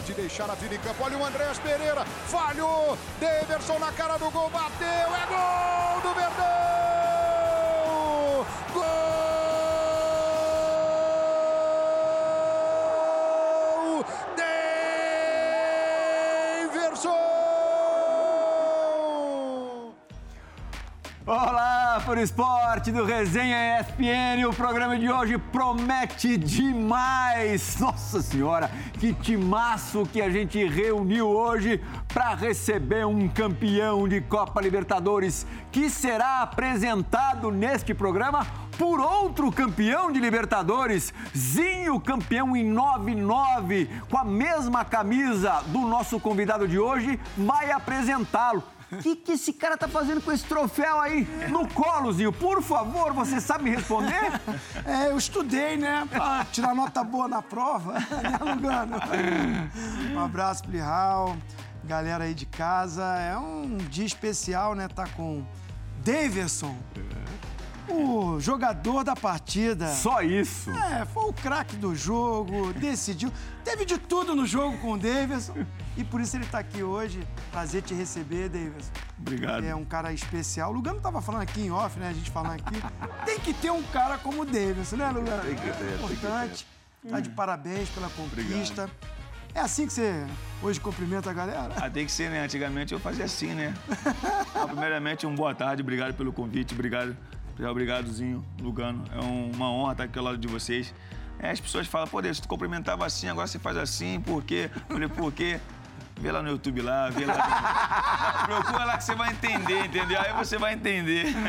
de 0.00 0.14
deixar 0.14 0.50
a 0.50 0.54
vida 0.54 0.74
em 0.74 0.78
campo. 0.78 1.02
Olha 1.02 1.16
o 1.16 1.24
Andréas 1.24 1.58
Pereira, 1.58 2.04
falhou. 2.04 2.96
Deverson 3.18 3.78
na 3.78 3.92
cara 3.92 4.16
do 4.18 4.30
gol, 4.30 4.50
bateu. 4.50 4.86
É 4.86 5.26
gol 5.26 5.79
para 22.10 22.22
esporte 22.22 22.90
do 22.90 23.04
Resenha 23.04 23.78
ESPN. 23.78 24.44
O 24.48 24.52
programa 24.52 24.98
de 24.98 25.08
hoje 25.08 25.38
promete 25.38 26.36
demais. 26.36 27.78
Nossa 27.78 28.20
Senhora, 28.20 28.68
que 28.98 29.14
timaço 29.14 30.04
que 30.12 30.20
a 30.20 30.28
gente 30.28 30.66
reuniu 30.66 31.28
hoje 31.28 31.80
para 32.12 32.34
receber 32.34 33.06
um 33.06 33.28
campeão 33.28 34.08
de 34.08 34.20
Copa 34.20 34.60
Libertadores 34.60 35.46
que 35.70 35.88
será 35.88 36.42
apresentado 36.42 37.48
neste 37.52 37.94
programa 37.94 38.44
por 38.76 38.98
outro 38.98 39.52
campeão 39.52 40.10
de 40.10 40.18
Libertadores, 40.18 41.14
Zinho, 41.36 42.00
campeão 42.00 42.56
em 42.56 42.74
9-9, 42.74 43.88
com 44.10 44.18
a 44.18 44.24
mesma 44.24 44.84
camisa 44.84 45.62
do 45.66 45.82
nosso 45.82 46.18
convidado 46.18 46.66
de 46.66 46.76
hoje, 46.76 47.20
vai 47.36 47.70
apresentá-lo. 47.70 48.64
O 48.92 48.96
que, 48.98 49.14
que 49.14 49.32
esse 49.32 49.52
cara 49.52 49.76
tá 49.76 49.86
fazendo 49.86 50.20
com 50.20 50.32
esse 50.32 50.44
troféu 50.44 51.00
aí 51.00 51.24
no 51.48 51.68
colo, 51.68 52.12
Zinho? 52.12 52.32
Por 52.32 52.60
favor, 52.60 53.12
você 53.12 53.40
sabe 53.40 53.64
me 53.64 53.70
responder? 53.70 54.40
É, 54.84 55.08
eu 55.08 55.16
estudei, 55.16 55.76
né? 55.76 56.06
Pra 56.10 56.44
tirar 56.50 56.74
nota 56.74 57.04
boa 57.04 57.28
na 57.28 57.40
prova, 57.40 57.92
né, 58.22 58.38
Lugano? 58.40 58.96
Um 60.12 60.18
abraço, 60.18 60.64
Plihal, 60.64 61.36
galera 61.84 62.24
aí 62.24 62.34
de 62.34 62.46
casa. 62.46 63.04
É 63.04 63.36
um 63.38 63.76
dia 63.76 64.06
especial, 64.06 64.74
né? 64.74 64.88
Tá 64.88 65.06
com 65.06 65.44
Davidson, 66.04 66.76
o 67.88 68.38
jogador 68.40 69.04
da 69.04 69.14
partida. 69.14 69.88
Só 69.94 70.22
isso. 70.22 70.70
É, 70.70 71.04
foi 71.04 71.24
o 71.24 71.32
craque 71.32 71.76
do 71.76 71.94
jogo, 71.94 72.72
decidiu. 72.72 73.32
Teve 73.64 73.84
de 73.84 73.98
tudo 73.98 74.34
no 74.34 74.46
jogo 74.46 74.78
com 74.78 74.92
o 74.92 74.98
Davidson. 74.98 75.54
E 76.00 76.04
por 76.04 76.18
isso 76.18 76.34
ele 76.34 76.46
tá 76.46 76.58
aqui 76.58 76.82
hoje. 76.82 77.20
Prazer 77.52 77.82
te 77.82 77.92
receber, 77.92 78.48
Davidson. 78.48 78.90
Obrigado. 79.18 79.64
É 79.64 79.74
um 79.74 79.84
cara 79.84 80.10
especial. 80.14 80.70
O 80.70 80.74
Lugano 80.74 80.98
tava 80.98 81.20
falando 81.20 81.42
aqui 81.42 81.60
em 81.60 81.70
off, 81.70 81.98
né? 81.98 82.08
A 82.08 82.12
gente 82.14 82.30
falando 82.30 82.52
aqui. 82.58 82.82
Tem 83.26 83.38
que 83.38 83.52
ter 83.52 83.70
um 83.70 83.82
cara 83.82 84.16
como 84.16 84.40
o 84.42 84.44
Davidson, 84.46 84.96
né, 84.96 85.10
Lugano? 85.10 85.42
Tem 85.42 85.54
que 85.54 85.60
ter, 85.62 85.74
ter. 85.76 85.94
Importante. 85.96 86.66
Tá 87.08 87.20
de 87.20 87.28
parabéns 87.30 87.88
pela 87.90 88.08
conquista. 88.10 88.90
É 89.54 89.60
assim 89.60 89.86
que 89.86 89.92
você 89.92 90.24
hoje 90.62 90.80
cumprimenta 90.80 91.28
a 91.28 91.32
galera? 91.34 91.68
Ah, 91.76 91.90
tem 91.90 92.06
que 92.06 92.12
ser, 92.12 92.30
né? 92.30 92.40
Antigamente 92.44 92.94
eu 92.94 93.00
fazia 93.00 93.24
assim, 93.24 93.52
né? 93.52 93.74
Primeiramente, 94.68 95.26
um 95.26 95.34
boa 95.34 95.54
tarde, 95.54 95.82
obrigado 95.82 96.14
pelo 96.14 96.32
convite, 96.32 96.72
obrigado, 96.72 97.16
obrigadozinho, 97.68 98.44
Lugano. 98.60 99.02
É 99.12 99.18
um- 99.18 99.50
uma 99.50 99.70
honra 99.70 99.92
estar 99.92 100.04
aqui 100.04 100.18
ao 100.18 100.24
lado 100.24 100.38
de 100.38 100.46
vocês. 100.46 100.94
É, 101.38 101.50
as 101.50 101.58
pessoas 101.60 101.86
falam, 101.86 102.06
pô, 102.06 102.20
Deus, 102.22 102.38
tu 102.38 102.46
cumprimentava 102.46 103.04
assim, 103.04 103.28
agora 103.28 103.46
você 103.46 103.58
faz 103.58 103.76
assim, 103.76 104.20
por 104.20 104.42
quê? 104.44 104.70
Eu 104.88 104.94
falei, 104.94 105.08
por 105.08 105.32
quê? 105.32 105.58
Vê 106.20 106.30
lá 106.30 106.42
no 106.42 106.50
YouTube 106.50 106.82
lá, 106.82 107.08
vê 107.08 107.24
lá. 107.24 108.44
Procura 108.44 108.84
lá 108.84 108.98
que 108.98 109.04
você 109.04 109.14
vai 109.14 109.30
entender, 109.30 109.86
entendeu? 109.86 110.20
Aí 110.20 110.32
você 110.34 110.58
vai 110.58 110.74
entender. 110.74 111.26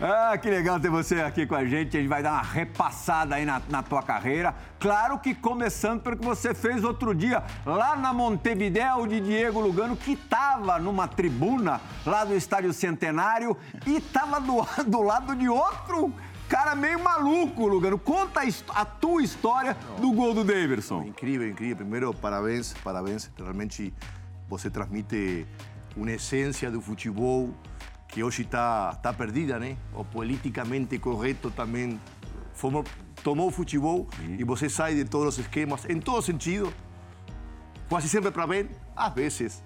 Ah, 0.00 0.36
que 0.36 0.50
legal 0.50 0.78
ter 0.78 0.90
você 0.90 1.20
aqui 1.20 1.46
com 1.46 1.54
a 1.54 1.64
gente. 1.64 1.96
A 1.96 2.00
gente 2.00 2.08
vai 2.08 2.22
dar 2.22 2.32
uma 2.32 2.42
repassada 2.42 3.36
aí 3.36 3.44
na, 3.44 3.62
na 3.68 3.82
tua 3.82 4.02
carreira. 4.02 4.54
Claro 4.78 5.18
que 5.18 5.34
começando 5.34 6.00
pelo 6.02 6.16
que 6.16 6.24
você 6.24 6.54
fez 6.54 6.84
outro 6.84 7.14
dia 7.14 7.42
lá 7.64 7.96
na 7.96 8.12
Montevidéu 8.12 9.06
de 9.06 9.20
Diego 9.20 9.60
Lugano, 9.60 9.96
que 9.96 10.12
estava 10.12 10.78
numa 10.78 11.08
tribuna 11.08 11.80
lá 12.04 12.24
do 12.24 12.34
Estádio 12.34 12.72
Centenário 12.72 13.56
e 13.86 13.96
estava 13.96 14.40
do, 14.40 14.66
do 14.86 15.02
lado 15.02 15.34
de 15.34 15.48
outro 15.48 16.12
cara 16.48 16.74
meio 16.74 17.02
maluco, 17.02 17.66
Lugano. 17.66 17.98
Conta 17.98 18.40
a, 18.40 18.80
a 18.80 18.84
tua 18.84 19.22
história 19.22 19.76
do 20.00 20.12
gol 20.12 20.34
do 20.34 20.44
Davidson. 20.44 21.02
Incrível, 21.02 21.48
incrível. 21.48 21.76
Primeiro, 21.76 22.14
parabéns, 22.14 22.74
parabéns. 22.84 23.30
Realmente 23.36 23.92
você 24.48 24.70
transmite 24.70 25.46
uma 25.96 26.10
essência 26.12 26.70
do 26.70 26.80
futebol 26.80 27.54
que 28.08 28.22
hoje 28.22 28.42
está 28.42 28.94
tá 28.94 29.12
perdida, 29.12 29.58
né? 29.58 29.76
O 29.94 30.04
politicamente 30.04 30.98
correto 30.98 31.50
também 31.50 32.00
formou, 32.54 32.84
tomou 33.22 33.48
o 33.48 33.50
futebol 33.50 34.08
e 34.38 34.44
você 34.44 34.68
sai 34.68 34.94
de 34.94 35.04
todos 35.04 35.38
os 35.38 35.44
esquemas, 35.44 35.84
em 35.88 36.00
todo 36.00 36.22
sentido. 36.22 36.72
Quase 37.88 38.08
sempre 38.08 38.30
para 38.30 38.46
bem, 38.46 38.68
às 38.94 39.14
vezes 39.14 39.62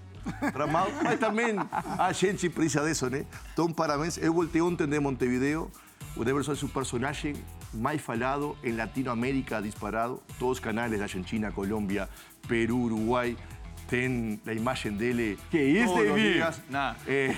para 0.52 0.66
mal, 0.66 0.88
mas 1.02 1.18
também 1.18 1.56
a 1.98 2.12
gente 2.12 2.48
precisa 2.48 2.86
disso, 2.86 3.08
né? 3.08 3.24
Então, 3.52 3.72
parabéns. 3.72 4.18
Eu 4.18 4.34
voltei 4.34 4.60
ontem 4.60 4.86
de 4.86 5.00
Montevideo. 5.00 5.70
O 6.16 6.24
Deverson 6.24 6.52
é 6.52 6.64
o 6.64 6.68
personagem 6.68 7.34
mais 7.72 8.00
falado 8.00 8.56
em 8.62 8.72
Latinoamérica 8.72 9.62
disparado. 9.62 10.22
Todos 10.38 10.58
os 10.58 10.60
canais 10.60 10.90
da 10.96 11.04
Argentina, 11.04 11.52
Colômbia, 11.52 12.08
Peru, 12.48 12.78
Uruguai 12.78 13.36
têm 13.90 14.40
a 14.46 14.52
imagem 14.52 14.92
dele. 14.92 15.38
Que 15.50 15.58
isso, 15.58 15.92
todos 15.92 16.08
os 16.08 16.14
David? 16.14 16.32
dias. 16.34 16.60
Não. 16.70 16.94
Eh, 17.06 17.34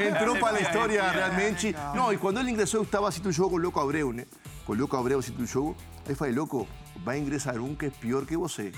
entrou 0.08 0.36
para 0.36 0.56
a 0.56 0.60
história 0.60 1.08
realmente. 1.10 1.76
Não, 1.94 2.12
e 2.12 2.16
quando 2.16 2.40
ele 2.40 2.50
ingressou, 2.50 2.80
eu 2.80 2.84
estava 2.84 3.06
assistindo 3.06 3.28
o 3.28 3.32
jogo 3.32 3.50
com 3.50 3.56
o 3.56 3.60
Louco 3.60 3.78
Abreu, 3.78 4.12
né? 4.12 4.24
Com 4.64 4.72
o 4.72 4.76
Louco 4.76 4.96
Abreu 4.96 5.18
assistindo 5.18 5.44
o 5.44 5.46
jogo. 5.46 5.76
Aí 6.06 6.12
eu 6.12 6.16
falei, 6.16 6.34
Louco, 6.34 6.66
vai 7.04 7.18
ingressar 7.18 7.58
um 7.58 7.74
que 7.74 7.86
é 7.86 7.90
pior 7.90 8.24
que 8.24 8.36
você. 8.36 8.72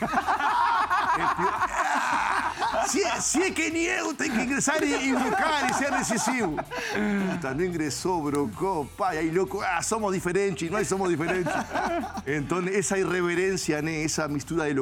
É 1.14 1.34
pior. 1.36 2.86
Se, 2.86 3.20
se 3.20 3.42
é 3.42 3.50
que 3.50 3.70
nem 3.70 3.84
eu, 3.84 4.14
tem 4.14 4.30
que 4.30 4.40
ingressar 4.40 4.82
e 4.82 5.08
invocar 5.08 5.70
e 5.70 5.74
ser 5.74 5.90
decisivo. 5.90 6.56
Puta, 6.56 7.54
não 7.54 7.64
ingressou, 7.64 8.22
brocou, 8.22 8.86
pai, 8.96 9.18
aí 9.18 9.30
louco, 9.30 9.60
ah, 9.60 9.82
somos 9.82 10.14
diferentes, 10.14 10.70
nós 10.70 10.88
somos 10.88 11.08
diferentes. 11.10 11.52
Então, 12.26 12.62
essa 12.72 12.98
irreverência, 12.98 13.80
né, 13.82 14.02
essa 14.02 14.26
mistura 14.26 14.64
de 14.64 14.74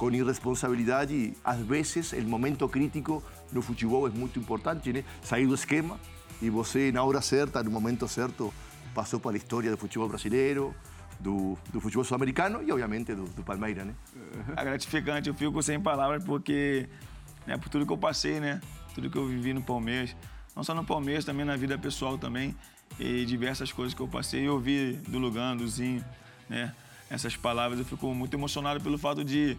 com 0.00 0.10
irresponsabilidade, 0.10 1.34
às 1.44 1.58
vezes, 1.58 2.12
o 2.12 2.22
momento 2.22 2.66
crítico 2.68 3.22
no 3.52 3.60
futebol 3.60 4.06
é 4.06 4.10
muito 4.10 4.38
importante, 4.38 4.92
né? 4.92 5.04
Sair 5.22 5.46
do 5.46 5.54
esquema 5.54 6.00
e 6.40 6.48
você, 6.48 6.90
na 6.90 7.02
hora 7.02 7.20
certa, 7.20 7.62
no 7.62 7.70
momento 7.70 8.08
certo, 8.08 8.52
passou 8.94 9.20
para 9.20 9.32
a 9.32 9.36
história 9.36 9.70
do 9.70 9.76
futebol 9.76 10.08
brasileiro, 10.08 10.74
do, 11.18 11.58
do 11.70 11.80
futebol 11.80 12.02
sul-americano 12.04 12.62
e, 12.62 12.72
obviamente, 12.72 13.14
do, 13.14 13.24
do 13.24 13.42
Palmeiras, 13.42 13.86
né? 13.86 13.94
É 14.56 14.64
gratificante, 14.64 15.28
eu 15.28 15.34
fico 15.34 15.62
sem 15.62 15.78
palavras 15.78 16.24
porque, 16.24 16.88
né, 17.46 17.58
por 17.58 17.68
tudo 17.68 17.84
que 17.84 17.92
eu 17.92 17.98
passei, 17.98 18.40
né? 18.40 18.60
Tudo 18.94 19.10
que 19.10 19.18
eu 19.18 19.26
vivi 19.26 19.52
no 19.52 19.62
Palmeiras. 19.62 20.16
Não 20.56 20.64
só 20.64 20.74
no 20.74 20.84
Palmeiras, 20.84 21.24
também 21.24 21.44
na 21.44 21.56
vida 21.56 21.78
pessoal 21.78 22.16
também. 22.16 22.56
E 22.98 23.24
diversas 23.24 23.70
coisas 23.70 23.94
que 23.94 24.00
eu 24.00 24.08
passei. 24.08 24.48
Eu 24.48 24.54
ouvi 24.54 24.94
do 25.08 25.18
Lugano, 25.18 25.60
do 25.60 25.68
Zinho, 25.68 26.04
né? 26.48 26.74
Essas 27.08 27.36
palavras, 27.36 27.78
eu 27.78 27.84
fico 27.84 28.14
muito 28.14 28.34
emocionado 28.34 28.80
pelo 28.80 28.96
fato 28.96 29.24
de, 29.24 29.58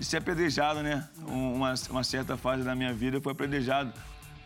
de 0.00 0.06
ser 0.06 0.16
apedrejado, 0.16 0.82
né? 0.82 1.06
Um- 1.28 1.54
Uma, 1.56 1.74
uma 1.90 2.02
certa 2.02 2.34
fase 2.36 2.62
da 2.64 2.74
minha 2.74 2.92
vida 2.92 3.20
foi 3.20 3.32
apedrejado. 3.32 3.92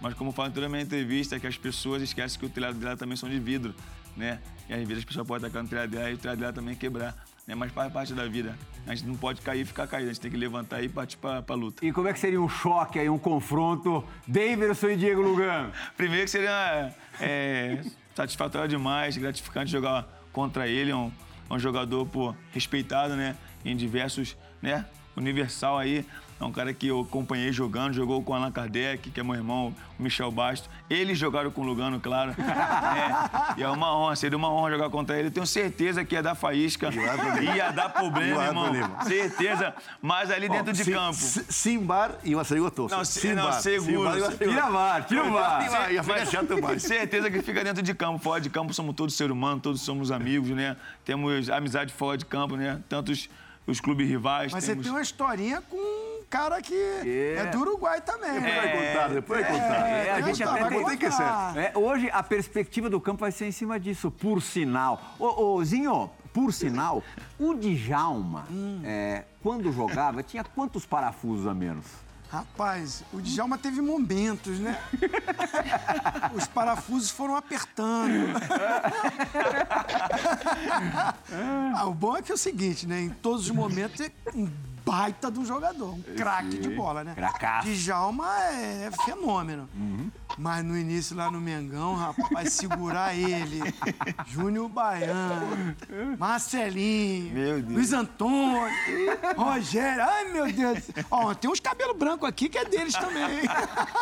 Mas 0.00 0.12
como 0.14 0.30
eu 0.30 0.34
falo 0.34 0.48
em 0.48 0.52
toda 0.52 0.66
a 0.66 0.68
minha 0.68 0.82
entrevista, 0.82 1.38
que 1.38 1.46
as 1.46 1.56
pessoas 1.56 2.02
esquecem 2.02 2.38
que 2.38 2.44
o 2.44 2.48
telhado 2.48 2.76
dela 2.76 2.96
também 2.96 3.16
são 3.16 3.28
de 3.28 3.38
vidro, 3.38 3.72
né? 4.16 4.40
E 4.68 4.74
às 4.74 4.80
vezes 4.80 4.98
as 4.98 5.04
pessoas 5.04 5.26
podem 5.26 5.46
atacar 5.46 5.62
no 5.62 5.68
telhado 5.68 5.90
dela 5.90 6.10
e 6.10 6.14
o 6.14 6.18
telhado 6.18 6.38
dela 6.40 6.52
também 6.52 6.74
quebrar. 6.74 7.14
Né? 7.46 7.54
Mas 7.54 7.70
faz 7.72 7.92
parte 7.92 8.12
da 8.12 8.26
vida. 8.26 8.58
A 8.86 8.94
gente 8.94 9.06
não 9.06 9.14
pode 9.16 9.40
cair 9.42 9.60
e 9.60 9.64
ficar 9.64 9.86
caído, 9.86 10.10
a 10.10 10.12
gente 10.12 10.20
tem 10.20 10.30
que 10.30 10.36
levantar 10.36 10.82
e 10.82 10.88
partir 10.88 11.16
pra, 11.18 11.40
pra 11.40 11.54
luta. 11.54 11.86
E 11.86 11.92
como 11.92 12.08
é 12.08 12.12
que 12.12 12.18
seria 12.18 12.40
um 12.40 12.48
choque 12.48 12.98
aí, 12.98 13.08
um 13.08 13.18
confronto 13.18 14.04
Davidson 14.26 14.88
e 14.88 14.96
Diego 14.96 15.22
Lugano? 15.22 15.70
Primeiro 15.96 16.24
que 16.24 16.30
seria 16.30 16.92
é, 17.20 17.80
satisfatório 18.14 18.68
demais, 18.68 19.16
gratificante 19.16 19.70
jogar 19.70 20.06
contra 20.32 20.66
ele. 20.66 20.90
É 20.90 20.96
um, 20.96 21.12
é 21.48 21.54
um 21.54 21.58
jogador 21.58 22.04
pô, 22.06 22.34
respeitado, 22.50 23.14
né? 23.14 23.36
Em 23.64 23.76
diversos, 23.76 24.36
né? 24.60 24.84
Universal 25.16 25.78
aí. 25.78 26.04
É 26.40 26.44
um 26.44 26.50
cara 26.50 26.74
que 26.74 26.88
eu 26.88 27.00
acompanhei 27.02 27.52
jogando, 27.52 27.94
jogou 27.94 28.20
com 28.20 28.32
o 28.32 28.34
Allan 28.34 28.50
Kardec, 28.50 29.08
que 29.08 29.20
é 29.20 29.22
meu 29.22 29.36
irmão, 29.36 29.72
o 29.98 30.02
Michel 30.02 30.32
Basto. 30.32 30.68
Eles 30.90 31.16
jogaram 31.16 31.48
com 31.50 31.60
o 31.62 31.64
Lugano, 31.64 32.00
claro. 32.00 32.34
né? 32.36 33.14
E 33.56 33.62
é 33.62 33.68
uma 33.70 33.96
honra, 33.96 34.16
seria 34.16 34.36
uma 34.36 34.50
honra 34.52 34.72
jogar 34.72 34.90
contra 34.90 35.16
ele. 35.16 35.28
Eu 35.28 35.32
tenho 35.32 35.46
certeza 35.46 36.04
que 36.04 36.16
ia 36.16 36.22
dar 36.22 36.34
faísca, 36.34 36.90
ia 37.40 37.70
dar 37.70 37.88
problema, 37.88 38.44
irmão. 38.46 38.64
problema. 38.64 39.04
Certeza. 39.04 39.74
Mas 40.02 40.28
ali 40.30 40.48
dentro 40.48 40.72
de 40.72 40.82
Sem- 40.84 40.92
campo. 40.92 41.14
se- 41.14 41.44
Sem 41.52 41.78
bar, 41.78 42.16
ia 42.24 42.42
ser 42.42 42.58
gostoso. 42.58 42.94
Não, 42.96 43.04
Sem 43.04 43.32
não, 43.32 43.52
seguro. 43.52 44.10
Tira 44.36 44.68
VAR, 44.70 45.04
tira 45.06 45.24
o 45.24 45.32
VAR. 45.32 45.92
Ia 45.92 46.02
ficar 46.02 46.26
chato 46.26 46.60
mais. 46.60 46.82
Certeza 46.82 47.30
que 47.30 47.40
fica 47.42 47.62
dentro 47.62 47.80
de 47.82 47.94
campo. 47.94 48.18
Fora 48.18 48.40
de 48.40 48.50
campo 48.50 48.74
somos 48.74 48.94
todos 48.96 49.14
seres 49.14 49.32
humanos, 49.32 49.62
todos 49.62 49.80
somos 49.82 50.10
amigos, 50.10 50.50
né? 50.50 50.76
Temos 51.04 51.48
amizade 51.48 51.92
fora 51.92 52.18
de 52.18 52.24
campo, 52.24 52.56
né? 52.56 52.80
Tantos 52.88 53.30
os 53.66 53.80
clubes 53.80 54.08
rivais. 54.08 54.52
Mas 54.52 54.64
temos... 54.64 54.84
você 54.84 54.88
tem 54.88 54.92
uma 54.92 55.02
historinha 55.02 55.60
com 55.62 55.76
um 55.76 56.24
cara 56.28 56.60
que 56.60 56.74
é, 56.74 57.46
do 57.50 57.60
Uruguai 57.60 58.00
também. 58.00 58.32
Depois 58.32 58.54
né? 58.54 58.60
vai 58.60 58.72
contar, 58.72 59.08
depois 59.08 59.40
vai 59.40 59.52
contar. 59.52 59.88
É, 59.88 60.10
a 60.10 60.20
gente 60.20 60.42
até 60.42 60.68
tem- 60.68 60.98
que 60.98 61.10
ser. 61.10 61.22
É, 61.56 61.72
hoje 61.74 62.10
a 62.12 62.22
perspectiva 62.22 62.90
do 62.90 63.00
campo 63.00 63.20
vai 63.20 63.32
ser 63.32 63.46
em 63.46 63.52
cima 63.52 63.78
disso, 63.78 64.10
por 64.10 64.42
sinal. 64.42 65.00
Ô, 65.18 65.54
ô, 65.54 65.64
Zinho, 65.64 66.10
Por 66.32 66.52
sinal, 66.52 67.00
o 67.38 67.54
Djalma, 67.54 68.46
é, 68.82 69.24
quando 69.40 69.70
jogava, 69.72 70.20
tinha 70.20 70.42
quantos 70.42 70.84
parafusos 70.84 71.46
a 71.46 71.54
menos? 71.54 71.86
Rapaz, 72.34 73.04
o 73.12 73.20
Djalma 73.20 73.56
teve 73.56 73.80
momentos, 73.80 74.58
né? 74.58 74.76
Os 76.34 76.48
parafusos 76.48 77.08
foram 77.08 77.36
apertando. 77.36 78.34
ah, 81.76 81.86
o 81.86 81.94
bom 81.94 82.16
é 82.16 82.22
que 82.22 82.32
é 82.32 82.34
o 82.34 82.38
seguinte, 82.38 82.88
né? 82.88 83.02
Em 83.02 83.10
todos 83.10 83.42
os 83.42 83.52
momentos 83.52 84.00
é 84.00 84.10
um 84.34 84.50
baita 84.84 85.30
de 85.30 85.38
um 85.38 85.44
jogador, 85.44 85.94
um 85.94 86.02
craque 86.02 86.58
de 86.58 86.68
bola, 86.68 87.02
né? 87.02 87.14
Cracaço. 87.14 87.68
Djalma 87.68 88.28
é 88.44 88.90
fenômeno. 89.04 89.68
Mas 90.36 90.64
no 90.64 90.76
início 90.76 91.16
lá 91.16 91.30
no 91.30 91.40
Mengão, 91.40 91.94
rapaz, 91.94 92.52
segurar 92.52 93.14
ele, 93.14 93.60
Júnior 94.26 94.68
Baiano, 94.68 95.76
Marcelinho. 96.18 97.64
Luiz 97.68 97.92
Antônio, 97.92 98.68
Rogério, 99.36 100.02
ai 100.02 100.32
meu 100.32 100.52
Deus. 100.52 100.90
Ó, 101.10 101.34
tem 101.34 101.50
uns 101.50 101.60
cabelos 101.60 101.96
brancos 101.96 102.28
aqui 102.28 102.48
que 102.48 102.58
é 102.58 102.64
deles 102.64 102.94
também. 102.94 103.42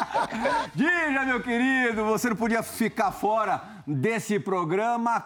Diga, 0.75 1.25
meu 1.27 1.43
querido, 1.43 2.05
você 2.05 2.31
não 2.31 2.37
podia 2.37 2.63
ficar 2.63 3.13
fora 3.13 3.63
desse 3.87 4.39
programa 4.41 5.23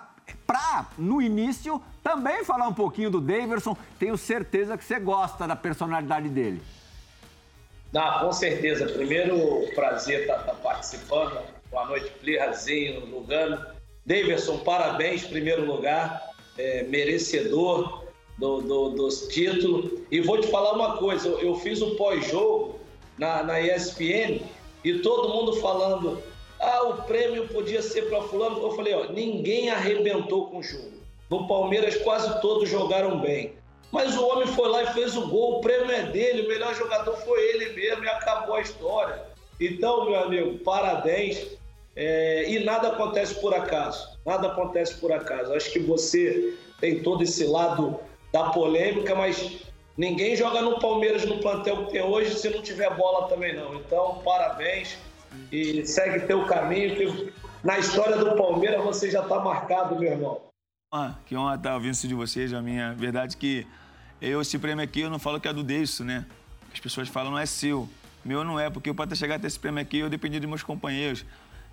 pra, 0.46 0.87
no 0.99 1.20
início, 1.20 1.81
também 2.02 2.44
falar 2.44 2.69
um 2.69 2.75
pouquinho 2.75 3.11
do 3.11 3.20
Daverson. 3.20 3.76
Tenho 3.99 4.17
certeza 4.17 4.76
que 4.76 4.84
você 4.84 4.99
gosta 4.99 5.46
da 5.46 5.55
personalidade 5.56 6.28
dele. 6.28 6.62
Não, 7.93 8.20
com 8.20 8.32
certeza. 8.32 8.87
Primeiro, 8.87 9.69
prazer 9.75 10.23
estar, 10.23 10.40
estar 10.40 10.55
participando. 10.55 11.40
Boa 11.70 11.87
noite, 11.87 12.11
Plirrazinho, 12.20 13.06
Lugano. 13.06 13.64
Daverson, 14.05 14.58
parabéns, 14.58 15.25
primeiro 15.25 15.64
lugar. 15.64 16.23
É, 16.58 16.84
merecedor 16.84 18.06
do, 18.38 18.61
do, 18.61 18.90
dos 18.90 19.28
títulos. 19.28 19.90
E 20.11 20.20
vou 20.20 20.40
te 20.40 20.49
falar 20.49 20.73
uma 20.73 20.96
coisa: 20.96 21.28
eu, 21.28 21.40
eu 21.40 21.55
fiz 21.56 21.81
o 21.81 21.96
pós-jogo 21.96 22.81
na, 23.19 23.43
na 23.43 23.61
ESPN 23.61 24.40
e 24.84 24.99
todo 25.00 25.28
mundo 25.28 25.55
falando. 25.61 26.23
Ah, 26.58 26.84
o 26.84 27.02
prêmio 27.02 27.48
podia 27.48 27.82
ser 27.82 28.08
para 28.08 28.22
Fulano. 28.22 28.62
Eu 28.62 28.72
falei: 28.72 28.94
ó, 28.94 29.12
ninguém 29.12 29.70
arrebentou 29.70 30.48
com 30.48 30.58
o 30.58 30.62
jogo. 30.62 30.96
No 31.30 31.46
Palmeiras, 31.46 31.96
quase 31.96 32.40
todos 32.40 32.68
jogaram 32.68 33.20
bem. 33.20 33.54
Mas 33.92 34.16
o 34.16 34.26
homem 34.26 34.46
foi 34.48 34.68
lá 34.68 34.82
e 34.82 34.92
fez 34.92 35.16
o 35.16 35.28
gol, 35.28 35.58
o 35.58 35.60
prêmio 35.60 35.90
é 35.90 36.02
dele, 36.02 36.42
o 36.42 36.48
melhor 36.48 36.74
jogador 36.74 37.16
foi 37.18 37.40
ele 37.50 37.70
mesmo 37.70 38.04
e 38.04 38.08
acabou 38.08 38.56
a 38.56 38.60
história. 38.60 39.22
Então, 39.60 40.04
meu 40.04 40.18
amigo, 40.18 40.58
parabéns. 40.58 41.56
É, 41.94 42.50
e 42.50 42.62
nada 42.62 42.88
acontece 42.88 43.34
por 43.36 43.54
acaso. 43.54 44.18
Nada 44.24 44.48
acontece 44.48 44.94
por 44.96 45.12
acaso. 45.12 45.54
Acho 45.54 45.70
que 45.70 45.78
você 45.78 46.54
tem 46.78 47.02
todo 47.02 47.22
esse 47.22 47.44
lado 47.44 47.98
da 48.32 48.50
polêmica, 48.50 49.14
mas 49.14 49.62
ninguém 49.96 50.36
joga 50.36 50.60
no 50.60 50.78
Palmeiras 50.78 51.24
no 51.24 51.38
plantel 51.38 51.86
que 51.86 51.92
tem 51.92 52.02
hoje 52.02 52.34
se 52.34 52.50
não 52.50 52.60
tiver 52.60 52.94
bola 52.96 53.28
também 53.28 53.54
não. 53.54 53.76
Então, 53.76 54.20
parabéns 54.22 54.98
e 55.50 55.84
segue 55.87 56.26
teu 56.26 56.44
caminho 56.46 56.96
que 56.96 57.32
na 57.62 57.78
história 57.78 58.17
do 58.17 58.37
Palmeiras 58.37 58.82
você 58.82 59.11
já 59.11 59.23
está 59.23 59.40
marcado, 59.40 59.99
meu 59.99 60.11
irmão. 60.11 60.40
Ah, 60.93 61.14
que 61.26 61.37
honra 61.37 61.56
estar 61.56 61.75
ouvindo 61.75 61.94
isso 61.94 62.08
de 62.08 62.14
vocês, 62.14 62.52
a 62.52 62.62
minha 62.62 62.94
verdade 62.94 63.37
que 63.37 63.67
eu, 64.20 64.40
esse 64.40 64.58
prêmio 64.58 64.84
aqui, 64.84 65.00
eu 65.00 65.11
não 65.11 65.19
falo 65.19 65.40
que 65.40 65.49
é 65.49 65.52
do 65.52 65.62
Deison, 65.62 66.05
né? 66.05 66.25
As 66.73 66.81
pessoas 66.81 67.08
falam, 67.08 67.32
não 67.32 67.38
é 67.38 67.46
seu. 67.46 67.88
Meu 68.25 68.43
não 68.43 68.58
é, 68.58 68.70
porque 68.70 68.93
para 68.93 69.06
ter 69.06 69.17
chegado 69.17 69.38
até 69.38 69.46
esse 69.46 69.58
prêmio 69.58 69.81
aqui, 69.81 69.99
eu 69.99 70.08
dependi 70.11 70.40
dos 70.40 70.49
meus 70.49 70.62
companheiros, 70.62 71.25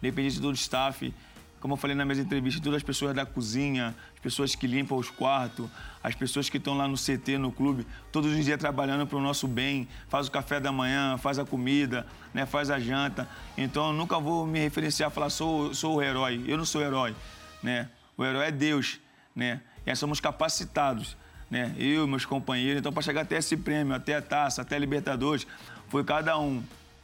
dependi 0.02 0.36
de 0.36 0.42
todo 0.42 0.52
o 0.52 0.56
staff. 0.56 1.14
Como 1.63 1.75
eu 1.75 1.77
falei 1.77 1.95
nas 1.95 2.06
minhas 2.06 2.19
entrevistas, 2.19 2.62
todas 2.62 2.75
as 2.75 2.83
pessoas 2.83 3.15
da 3.15 3.25
cozinha, 3.25 3.95
as 4.13 4.19
pessoas 4.19 4.54
que 4.54 4.68
limpam 4.68 4.98
os 4.98 5.10
quartos, 5.10 5.69
as 6.04 6.13
pessoas 6.13 6.50
que 6.50 6.57
estão 6.57 6.75
lá 6.75 6.89
no 6.89 6.98
CT, 6.98 7.38
no 7.38 7.54
clube, 7.54 7.88
todos 8.12 8.33
os 8.33 8.44
dias 8.44 8.60
trabalhando 8.60 9.07
para 9.07 9.18
o 9.18 9.21
nosso 9.21 9.48
bem, 9.48 9.88
faz 10.10 10.27
o 10.27 10.31
café 10.31 10.60
da 10.60 10.74
manhã, 10.74 11.18
faz 11.18 11.39
a 11.39 11.45
comida, 11.45 12.06
né, 12.33 12.45
faz 12.45 12.69
a 12.69 12.77
janta. 12.81 13.30
Então, 13.57 13.88
eu 13.88 13.94
nunca 13.94 14.19
vou 14.19 14.45
me 14.45 14.60
referenciar 14.60 15.10
falar, 15.10 15.30
sou, 15.30 15.74
sou 15.74 15.95
o 15.95 16.01
herói. 16.01 16.44
Eu 16.45 16.57
não 16.57 16.65
sou 16.65 16.81
herói, 16.81 17.15
né? 17.63 17.88
O 18.18 18.25
herói 18.25 18.48
é 18.48 18.51
Deus, 18.51 19.00
né? 19.33 19.62
E 19.86 19.89
nós 19.89 19.98
somos 19.98 20.19
capacitados, 20.19 21.16
né? 21.50 21.74
Eu 21.77 22.06
meus 22.06 22.25
companheiros. 22.25 22.81
Então, 22.81 22.92
para 22.92 23.04
chegar 23.04 23.21
até 23.21 23.38
esse 23.38 23.56
prêmio, 23.56 23.95
até 23.95 24.18
a 24.18 24.21
taça, 24.21 24.63
até 24.63 24.75
a 24.75 24.80
Libertadores, 24.80 25.48
foi 25.88 26.04
cada 26.04 26.38
um. 26.38 26.62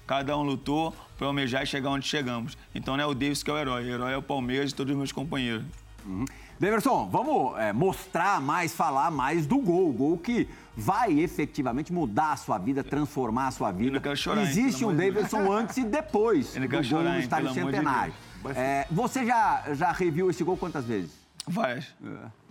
Cada 0.10 0.36
um 0.36 0.42
lutou 0.42 0.92
para 1.20 1.28
almejar 1.28 1.62
e 1.62 1.68
chegar 1.68 1.92
onde 1.92 2.08
chegamos. 2.08 2.58
Então, 2.74 2.98
não 2.98 3.04
é 3.04 3.06
o 3.06 3.14
Davis 3.14 3.44
que 3.44 3.52
é 3.52 3.54
o 3.54 3.58
herói. 3.60 3.84
O 3.84 3.90
herói 3.90 4.14
é 4.14 4.18
o 4.18 4.24
Palmeiras 4.24 4.72
e 4.72 4.74
todos 4.74 4.92
os 4.92 4.98
meus 4.98 5.12
companheiros. 5.12 5.64
Deverson, 6.60 7.08
vamos 7.12 7.56
é, 7.60 7.72
mostrar 7.72 8.42
mais, 8.42 8.74
falar 8.74 9.12
mais 9.12 9.46
do 9.46 9.60
gol. 9.60 9.88
O 9.88 9.94
gol 9.94 10.18
que 10.18 10.50
vai 10.76 11.20
efetivamente 11.20 11.94
mudar 11.94 12.32
a 12.32 12.38
sua 12.38 12.58
vida, 12.58 12.84
transformar 12.84 13.50
a 13.50 13.52
sua 13.52 13.72
vida. 13.72 13.92
não 13.92 14.02
quero 14.02 14.18
chorar, 14.18 14.42
hein, 14.42 14.48
Existe 14.48 14.80
pelo 14.80 14.94
um 14.94 14.98
de. 14.98 15.12
Daverson 15.12 15.52
antes 15.54 15.78
e 15.78 15.84
depois 15.84 16.56
Eu 16.56 16.62
não 16.62 16.68
do 16.68 16.72
quero 16.72 16.82
gol 16.82 16.90
chorar, 16.90 17.10
no 17.12 17.16
hein, 17.16 17.22
Estádio 17.22 17.50
de 17.50 17.54
Centenário. 17.54 18.14
Deus. 18.42 18.58
É, 18.58 18.88
você 18.90 19.24
já, 19.28 19.64
já 19.76 19.92
reviu 19.92 20.32
esse 20.32 20.44
gol 20.44 20.58
quantas 20.58 20.86
vezes? 20.86 21.12
Várias. 21.46 21.86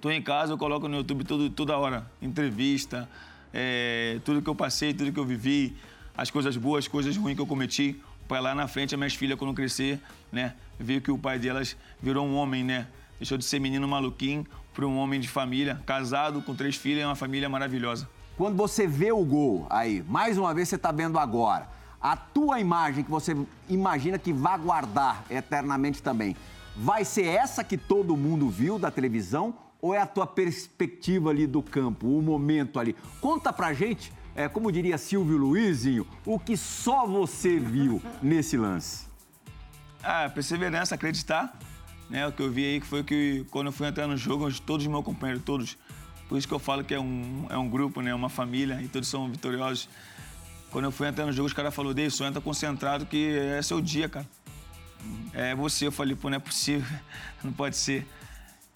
Tô 0.00 0.12
em 0.12 0.22
casa, 0.22 0.52
eu 0.52 0.58
coloco 0.58 0.86
no 0.86 0.98
YouTube 0.98 1.24
tudo, 1.24 1.50
toda 1.50 1.76
hora. 1.76 2.08
Entrevista, 2.22 3.08
é, 3.52 4.20
tudo 4.24 4.40
que 4.40 4.48
eu 4.48 4.54
passei, 4.54 4.94
tudo 4.94 5.12
que 5.12 5.18
eu 5.18 5.24
vivi, 5.24 5.76
as 6.18 6.32
coisas 6.32 6.56
boas, 6.56 6.84
as 6.84 6.88
coisas 6.88 7.16
ruins 7.16 7.36
que 7.36 7.40
eu 7.40 7.46
cometi. 7.46 8.02
Para 8.26 8.40
lá 8.40 8.54
na 8.54 8.66
frente, 8.66 8.94
as 8.94 8.98
minhas 8.98 9.14
filhas, 9.14 9.38
quando 9.38 9.54
crescer, 9.54 10.00
né, 10.30 10.54
ver 10.78 11.00
que 11.00 11.10
o 11.10 11.16
pai 11.16 11.38
delas 11.38 11.76
virou 12.02 12.26
um 12.26 12.34
homem, 12.34 12.62
né? 12.62 12.88
Deixou 13.18 13.38
de 13.38 13.44
ser 13.44 13.58
menino 13.58 13.86
maluquinho 13.88 14.44
para 14.74 14.86
um 14.86 14.98
homem 14.98 15.18
de 15.18 15.28
família, 15.28 15.80
casado, 15.86 16.42
com 16.42 16.54
três 16.54 16.76
filhas, 16.76 17.04
é 17.04 17.06
uma 17.06 17.14
família 17.14 17.48
maravilhosa. 17.48 18.08
Quando 18.36 18.56
você 18.56 18.86
vê 18.86 19.10
o 19.10 19.24
gol 19.24 19.66
aí, 19.70 20.04
mais 20.06 20.36
uma 20.36 20.52
vez 20.52 20.68
você 20.68 20.76
está 20.76 20.92
vendo 20.92 21.18
agora, 21.18 21.68
a 22.00 22.16
tua 22.16 22.60
imagem 22.60 23.02
que 23.02 23.10
você 23.10 23.36
imagina 23.68 24.18
que 24.18 24.32
vai 24.32 24.58
guardar 24.58 25.24
eternamente 25.30 26.02
também, 26.02 26.36
vai 26.76 27.04
ser 27.04 27.24
essa 27.24 27.64
que 27.64 27.76
todo 27.76 28.16
mundo 28.16 28.48
viu 28.48 28.78
da 28.78 28.90
televisão 28.90 29.54
ou 29.80 29.94
é 29.94 29.98
a 29.98 30.06
tua 30.06 30.26
perspectiva 30.26 31.30
ali 31.30 31.46
do 31.46 31.62
campo, 31.62 32.06
o 32.06 32.20
momento 32.20 32.78
ali? 32.78 32.94
Conta 33.20 33.52
pra 33.52 33.72
gente, 33.72 34.12
é, 34.38 34.48
como 34.48 34.70
diria 34.70 34.96
Silvio 34.96 35.36
Luizinho, 35.36 36.06
o 36.24 36.38
que 36.38 36.56
só 36.56 37.04
você 37.04 37.58
viu 37.58 38.00
nesse 38.22 38.56
lance. 38.56 39.08
Ah, 40.00 40.30
perseverança, 40.32 40.94
acreditar. 40.94 41.58
Né? 42.08 42.24
O 42.24 42.30
que 42.30 42.40
eu 42.40 42.48
vi 42.48 42.64
aí 42.64 42.80
que 42.80 42.86
foi 42.86 43.02
que 43.02 43.44
quando 43.50 43.66
eu 43.66 43.72
fui 43.72 43.88
entrar 43.88 44.06
no 44.06 44.16
jogo, 44.16 44.48
todos 44.60 44.86
os 44.86 44.90
meus 44.90 45.04
companheiros, 45.04 45.42
todos. 45.42 45.76
Por 46.28 46.38
isso 46.38 46.46
que 46.46 46.54
eu 46.54 46.60
falo 46.60 46.84
que 46.84 46.94
é 46.94 47.00
um, 47.00 47.46
é 47.50 47.58
um 47.58 47.68
grupo, 47.68 48.00
né? 48.00 48.14
uma 48.14 48.28
família, 48.28 48.80
e 48.80 48.86
todos 48.86 49.08
são 49.08 49.28
vitoriosos. 49.28 49.88
Quando 50.70 50.84
eu 50.84 50.92
fui 50.92 51.08
entrar 51.08 51.26
no 51.26 51.32
jogo, 51.32 51.48
os 51.48 51.52
caras 51.52 51.74
falaram, 51.74 51.92
Deison, 51.92 52.26
entra 52.26 52.40
concentrado 52.40 53.06
que 53.06 53.36
é 53.36 53.60
seu 53.60 53.80
dia, 53.80 54.08
cara. 54.08 54.26
É 55.32 55.52
você. 55.52 55.88
Eu 55.88 55.92
falei, 55.92 56.14
pô, 56.14 56.30
não 56.30 56.36
é 56.36 56.40
possível, 56.40 56.86
não 57.42 57.52
pode 57.52 57.76
ser. 57.76 58.06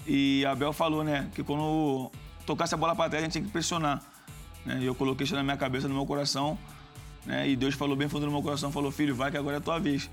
E 0.08 0.44
Abel 0.44 0.72
falou, 0.72 1.04
né, 1.04 1.30
que 1.36 1.44
quando 1.44 2.10
tocasse 2.44 2.74
a 2.74 2.76
bola 2.76 2.96
para 2.96 3.10
trás, 3.10 3.22
a 3.22 3.26
gente 3.26 3.32
tinha 3.34 3.44
que 3.44 3.50
pressionar. 3.52 4.11
Né? 4.64 4.78
E 4.80 4.86
eu 4.86 4.94
coloquei 4.94 5.24
isso 5.24 5.34
na 5.34 5.42
minha 5.42 5.56
cabeça, 5.56 5.88
no 5.88 5.94
meu 5.94 6.06
coração, 6.06 6.58
né? 7.24 7.48
E 7.48 7.56
Deus 7.56 7.74
falou 7.74 7.96
bem 7.96 8.08
fundo 8.08 8.26
no 8.26 8.32
meu 8.32 8.42
coração, 8.42 8.72
falou, 8.72 8.90
filho, 8.90 9.14
vai 9.14 9.30
que 9.30 9.36
agora 9.36 9.56
é 9.56 9.58
a 9.58 9.60
tua 9.60 9.78
vez, 9.78 10.10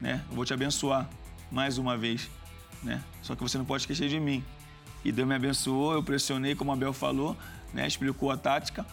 né? 0.00 0.22
Eu 0.28 0.36
vou 0.36 0.44
te 0.44 0.52
abençoar 0.52 1.08
mais 1.50 1.78
uma 1.78 1.96
vez, 1.96 2.30
né? 2.82 3.02
Só 3.22 3.34
que 3.34 3.42
você 3.42 3.58
não 3.58 3.64
pode 3.64 3.82
esquecer 3.82 4.08
de 4.08 4.18
mim. 4.18 4.44
E 5.04 5.12
Deus 5.12 5.28
me 5.28 5.34
abençoou, 5.34 5.92
eu 5.92 6.02
pressionei, 6.02 6.54
como 6.54 6.72
Abel 6.72 6.92
falou, 6.92 7.36
né? 7.72 7.86
Explicou 7.86 8.30
a 8.30 8.36
tática. 8.36 8.86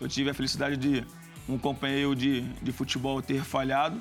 Eu 0.00 0.08
tive 0.08 0.30
a 0.30 0.34
felicidade 0.34 0.76
de 0.76 1.04
um 1.48 1.58
companheiro 1.58 2.14
de, 2.14 2.42
de 2.42 2.72
futebol 2.72 3.20
ter 3.22 3.42
falhado, 3.42 4.00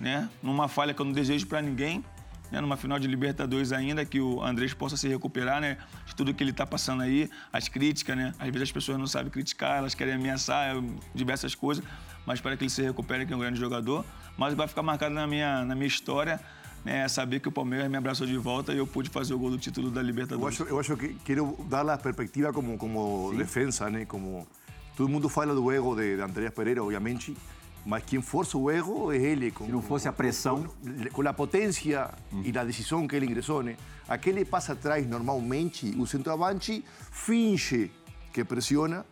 né? 0.00 0.28
Numa 0.42 0.68
falha 0.68 0.94
que 0.94 1.00
eu 1.00 1.04
não 1.04 1.12
desejo 1.12 1.46
para 1.46 1.60
ninguém, 1.60 2.04
né? 2.52 2.60
Numa 2.60 2.76
final 2.76 2.98
de 2.98 3.08
Libertadores 3.08 3.72
ainda, 3.72 4.04
que 4.04 4.20
o 4.20 4.42
Andrés 4.42 4.74
possa 4.74 4.96
se 4.96 5.08
recuperar, 5.08 5.60
né? 5.60 5.78
De 6.04 6.14
tudo 6.14 6.34
que 6.34 6.44
ele 6.44 6.50
está 6.50 6.66
passando 6.66 7.02
aí, 7.02 7.30
as 7.50 7.66
críticas, 7.66 8.14
né? 8.14 8.34
Às 8.38 8.46
vezes 8.48 8.62
as 8.62 8.72
pessoas 8.72 8.98
não 8.98 9.06
sabem 9.06 9.30
criticar, 9.30 9.78
elas 9.78 9.94
querem 9.94 10.14
ameaçar 10.14 10.76
é, 10.76 10.82
diversas 11.14 11.54
coisas, 11.54 11.82
mas 12.26 12.40
para 12.40 12.54
que 12.56 12.62
ele 12.62 12.70
se 12.70 12.82
recupere, 12.82 13.24
que 13.24 13.32
é 13.32 13.36
um 13.36 13.40
grande 13.40 13.58
jogador. 13.58 14.04
Mas 14.36 14.52
vai 14.52 14.68
ficar 14.68 14.82
marcado 14.82 15.14
na 15.14 15.26
minha, 15.26 15.64
na 15.64 15.74
minha 15.74 15.86
história, 15.86 16.38
né? 16.84 17.08
Saber 17.08 17.40
que 17.40 17.48
o 17.48 17.52
Palmeiras 17.52 17.90
me 17.90 17.96
abraçou 17.96 18.26
de 18.26 18.36
volta 18.36 18.74
e 18.74 18.76
eu 18.76 18.86
pude 18.86 19.08
fazer 19.08 19.32
o 19.32 19.38
gol 19.38 19.50
do 19.50 19.58
título 19.58 19.90
da 19.90 20.02
Eu 20.02 20.06
Libertadores. 20.06 20.60
acho, 20.60 20.70
eu 20.70 20.78
acho 20.78 20.94
que 20.96 21.14
quero 21.24 21.56
dar 21.70 21.88
a 21.88 21.96
perspectiva 21.96 22.52
como, 22.52 22.76
como 22.76 23.32
defensa, 23.34 23.88
né? 23.88 24.04
Como 24.04 24.46
todo 24.94 25.08
mundo 25.08 25.28
fala 25.30 25.54
do 25.54 25.72
ego 25.72 25.96
de, 25.96 26.16
de 26.16 26.22
Andreas 26.22 26.52
Pereira, 26.52 26.84
obviamente, 26.84 27.34
mas 27.84 28.04
quem 28.04 28.20
força 28.22 28.56
o 28.56 28.70
ego 28.70 29.12
é 29.12 29.16
ele. 29.16 29.50
Com, 29.50 29.66
Se 29.66 29.72
não 29.72 29.82
fosse 29.82 30.06
a 30.08 30.12
pressão. 30.12 30.66
com 31.12 31.26
a 31.26 31.32
potência 31.32 32.10
e 32.44 32.56
a 32.56 32.64
decisão 32.64 33.06
que 33.08 33.16
ele 33.16 33.26
ingressou, 33.26 33.62
né? 33.62 33.76
Aquele 34.08 34.44
passa 34.44 34.72
atrás 34.72 35.06
normalmente, 35.08 35.94
o 35.98 36.06
centroavante 36.06 36.84
finge 37.10 37.90
que 38.32 38.44
pressiona 38.44 39.04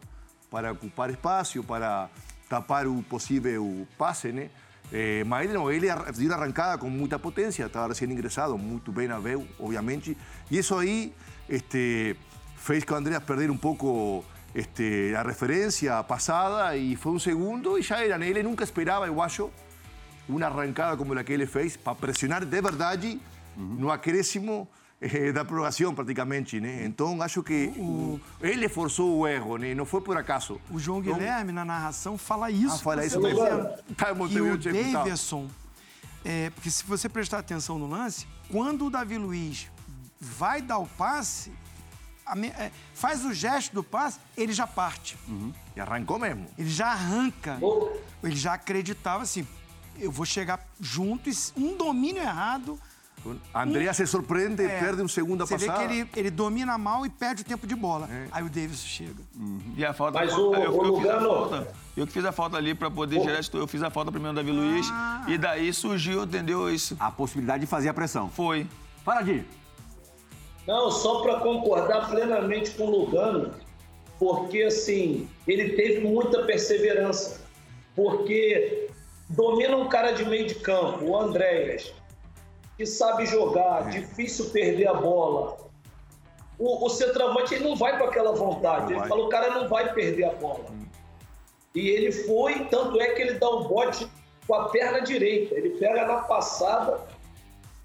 para 0.50 0.72
ocupar 0.72 1.10
espaço, 1.10 1.62
para 1.62 2.08
tapar 2.48 2.86
o 2.86 3.02
possível 3.04 3.86
passe, 3.96 4.32
né? 4.32 4.50
Eh, 4.92 5.22
mas 5.24 5.44
ele 5.44 5.52
não, 5.52 5.70
ele 5.70 5.88
arra- 5.88 6.10
deu 6.10 6.26
uma 6.26 6.34
arrancada 6.34 6.76
com 6.78 6.90
muita 6.90 7.16
potência, 7.18 7.64
estava 7.66 7.88
recém 7.88 8.10
ingressado, 8.10 8.58
muito 8.58 8.90
bem 8.90 9.08
a 9.08 9.20
Bel, 9.20 9.46
obviamente, 9.60 10.16
e 10.50 10.58
isso 10.58 10.74
aí 10.76 11.14
este, 11.48 12.16
fez 12.56 12.82
que 12.82 12.92
o 12.92 12.96
Andreas 12.96 13.22
perder 13.22 13.52
um 13.52 13.56
pouco 13.56 14.24
este, 14.54 15.14
a 15.16 15.23
referência 15.23 16.02
passada 16.02 16.76
e 16.76 16.97
foi 16.97 17.12
um 17.12 17.19
segundo 17.19 17.78
e 17.78 17.83
já 17.83 18.04
era. 18.04 18.25
Ele 18.25 18.42
nunca 18.42 18.64
esperava, 18.64 19.07
eu 19.07 19.21
acho, 19.23 19.50
uma 20.28 20.47
arrancada 20.47 20.97
como 20.97 21.19
a 21.19 21.25
que 21.25 21.33
ele 21.33 21.47
fez 21.47 21.76
para 21.76 21.95
pressionar 21.95 22.45
de 22.45 22.61
verdade 22.61 23.21
no 23.57 23.90
acréscimo 23.90 24.69
eh, 25.00 25.33
da 25.33 25.45
prorrogação, 25.45 25.95
praticamente. 25.95 26.61
Né? 26.61 26.85
Então, 26.85 27.21
acho 27.23 27.42
que 27.42 27.73
o- 27.76 28.21
ele 28.40 28.69
forçou 28.69 29.19
o 29.19 29.26
erro, 29.26 29.57
né? 29.57 29.75
não 29.75 29.85
foi 29.87 30.00
por 30.00 30.16
acaso. 30.16 30.61
O 30.71 30.78
João 30.78 31.00
Guilherme, 31.00 31.52
na 31.52 31.64
narração, 31.64 32.19
fala 32.19 32.50
isso. 32.50 32.75
Ah, 32.75 32.78
fala 32.78 33.04
isso 33.07 33.21
mesmo. 33.21 33.40
tá 33.97 34.12
o 34.12 34.92
tá. 34.92 34.99
Davidson, 34.99 35.49
é, 36.25 36.50
porque 36.50 36.71
se 36.71 36.85
você 36.85 37.09
prestar 37.09 37.38
atenção 37.38 37.78
no 37.78 37.87
lance, 37.88 38.26
quando 38.50 38.87
o 38.87 38.90
Davi 38.90 39.16
Luiz 39.16 39.69
vai 40.21 40.61
dar 40.61 40.78
o 40.78 40.87
passe, 40.87 41.50
faz 42.94 43.25
o 43.25 43.32
gesto 43.32 43.72
do 43.75 43.82
passe, 43.82 44.18
ele 44.37 44.52
já 44.52 44.66
parte. 44.66 45.16
E 45.76 45.80
arrancou 45.80 46.18
mesmo. 46.18 46.46
Ele 46.58 46.70
já 46.70 46.88
arranca. 46.88 47.58
Oh. 47.60 47.90
Ele 48.22 48.37
já 48.37 48.54
acreditava 48.54 49.22
assim, 49.22 49.46
eu 49.99 50.10
vou 50.10 50.25
chegar 50.26 50.60
junto 50.80 51.28
e 51.30 51.32
um 51.56 51.76
domínio 51.76 52.22
errado... 52.22 52.78
Andreas 53.54 53.99
se 53.99 54.06
surpreende, 54.06 54.64
é, 54.64 54.80
perde 54.80 55.02
um 55.02 55.08
segundo 55.08 55.42
a 55.42 55.46
Você 55.46 55.58
vê 55.58 55.66
passada. 55.66 55.87
que 55.87 55.92
ele, 55.94 56.08
ele 56.16 56.30
domina 56.30 56.78
mal 56.78 57.04
e 57.04 57.10
perde 57.10 57.42
o 57.42 57.44
tempo 57.44 57.66
de 57.66 57.75
bola. 57.76 58.08
Aí 58.32 58.42
o 58.42 58.49
Davidson 58.49 58.87
chega. 58.87 59.22
E 59.76 59.84
a 59.84 59.92
falta. 59.92 60.20
Mas 60.20 60.32
eu, 60.32 60.49
o- 60.49 60.54
eu, 60.54 60.70
o 60.70 60.72
fiz 60.72 61.10
a 61.10 61.18
Lugano- 61.18 61.28
falta. 61.28 61.68
Eu 61.94 62.06
que 62.06 62.12
fiz 62.14 62.25
a 62.25 62.32
falta 62.32 62.56
ali 62.56 62.75
pra 62.75 62.90
poder 62.90 63.20
gerar 63.22 63.38
isso. 63.38 63.54
Eu 63.54 63.66
fiz 63.66 63.82
a 63.82 63.90
falta 63.90 64.10
primeiro 64.10 64.34
do 64.34 64.37
Davi 64.42 64.50
Luiz. 64.50 64.87
E 65.28 65.37
daí 65.37 65.70
surgiu, 65.70 66.22
entendeu? 66.25 66.72
Isso. 66.72 66.96
A 66.99 67.10
possibilidade 67.10 67.60
de 67.60 67.66
fazer 67.66 67.90
a 67.90 67.94
pressão. 67.94 68.30
Foi. 68.30 68.66
Fala, 69.04 69.20
Di. 69.20 69.44
Não, 70.67 70.90
só 70.90 71.23
para 71.23 71.40
concordar 71.40 72.11
plenamente 72.11 72.73
com 72.73 72.85
o 72.85 72.90
Lugano, 72.90 73.55
porque 74.19 74.62
assim, 74.62 75.29
ele 75.47 75.71
teve 75.71 76.00
muita 76.00 76.45
perseverança. 76.45 77.40
Porque 77.97 78.88
domina 79.31 79.76
um 79.76 79.88
cara 79.88 80.12
de 80.12 80.25
meio 80.25 80.47
de 80.47 80.55
campo, 80.57 81.05
o 81.05 81.17
Andréas, 81.17 81.93
que 82.76 82.87
sabe 82.87 83.26
jogar, 83.26 83.90
difícil 83.90 84.50
perder 84.50 84.88
a 84.88 84.95
bola. 84.95 85.57
O, 86.59 86.87
o 86.87 86.88
centroavante 86.90 87.55
ele 87.55 87.64
não 87.64 87.76
vai 87.76 87.99
com 87.99 88.05
aquela 88.05 88.33
vontade. 88.33 88.85
Não 88.85 88.90
ele 88.90 88.99
vai. 89.00 89.09
fala, 89.09 89.25
o 89.25 89.29
cara 89.29 89.50
não 89.55 89.69
vai 89.69 89.93
perder 89.93 90.25
a 90.25 90.35
bola. 90.35 90.67
E 91.75 91.88
ele 91.88 92.12
foi, 92.12 92.67
tanto 92.67 93.00
é 93.00 93.11
que 93.12 93.23
ele 93.23 93.35
dá 93.35 93.49
o 93.49 93.69
bote 93.69 94.07
com 94.47 94.55
a 94.55 94.69
perna 94.69 95.00
direita. 95.00 95.55
Ele 95.55 95.71
pega 95.71 96.07
na 96.07 96.23
passada, 96.23 97.00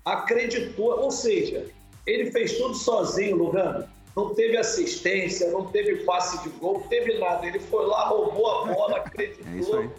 acreditou, 0.04 1.00
ou 1.00 1.12
seja, 1.12 1.68
ele 2.06 2.32
fez 2.32 2.58
tudo 2.58 2.76
sozinho, 2.76 3.38
Lugano. 3.38 3.88
Não 4.16 4.34
teve 4.34 4.56
assistência, 4.56 5.52
não 5.52 5.66
teve 5.66 6.06
passe 6.06 6.42
de 6.44 6.50
gol, 6.50 6.80
não 6.80 6.88
teve 6.88 7.18
nada. 7.20 7.46
Ele 7.46 7.60
foi 7.60 7.86
lá, 7.86 8.08
roubou 8.08 8.50
a 8.50 8.66
bola, 8.74 8.98
acreditou. 8.98 9.46
É 9.52 9.58
isso 9.58 9.76
aí. 9.76 9.90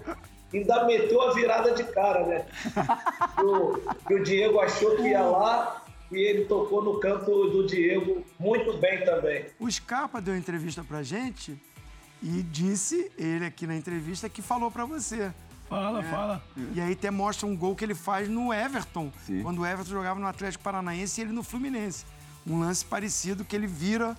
Ainda 0.54 0.84
meteu 0.86 1.20
a 1.20 1.34
virada 1.34 1.72
de 1.72 1.84
cara, 1.84 2.24
né? 2.24 2.46
Que 3.36 3.44
o, 3.44 3.80
que 4.06 4.14
o 4.14 4.22
Diego 4.22 4.60
achou 4.60 4.96
que 4.96 5.02
ia 5.02 5.20
lá 5.20 5.84
e 6.10 6.18
ele 6.18 6.44
tocou 6.44 6.82
no 6.82 6.98
canto 7.00 7.50
do 7.50 7.66
Diego 7.66 8.24
muito 8.38 8.72
bem 8.78 9.04
também. 9.04 9.46
O 9.58 9.70
Scarpa 9.70 10.20
deu 10.20 10.36
entrevista 10.36 10.84
pra 10.84 11.02
gente 11.02 11.60
e 12.22 12.42
disse, 12.42 13.10
ele 13.18 13.44
aqui 13.44 13.66
na 13.66 13.76
entrevista, 13.76 14.28
que 14.28 14.40
falou 14.40 14.70
pra 14.70 14.84
você. 14.84 15.32
Fala, 15.68 16.02
fala. 16.04 16.44
E 16.74 16.80
aí 16.80 16.92
até 16.92 17.10
mostra 17.10 17.46
um 17.46 17.56
gol 17.56 17.74
que 17.74 17.84
ele 17.84 17.94
faz 17.94 18.28
no 18.28 18.52
Everton, 18.52 19.10
Sim. 19.24 19.42
quando 19.42 19.60
o 19.60 19.66
Everton 19.66 19.90
jogava 19.90 20.20
no 20.20 20.26
Atlético 20.26 20.62
Paranaense 20.62 21.20
e 21.20 21.24
ele 21.24 21.32
no 21.32 21.42
Fluminense. 21.42 22.04
Um 22.46 22.60
lance 22.60 22.84
parecido 22.84 23.44
que 23.44 23.56
ele 23.56 23.66
vira, 23.66 24.16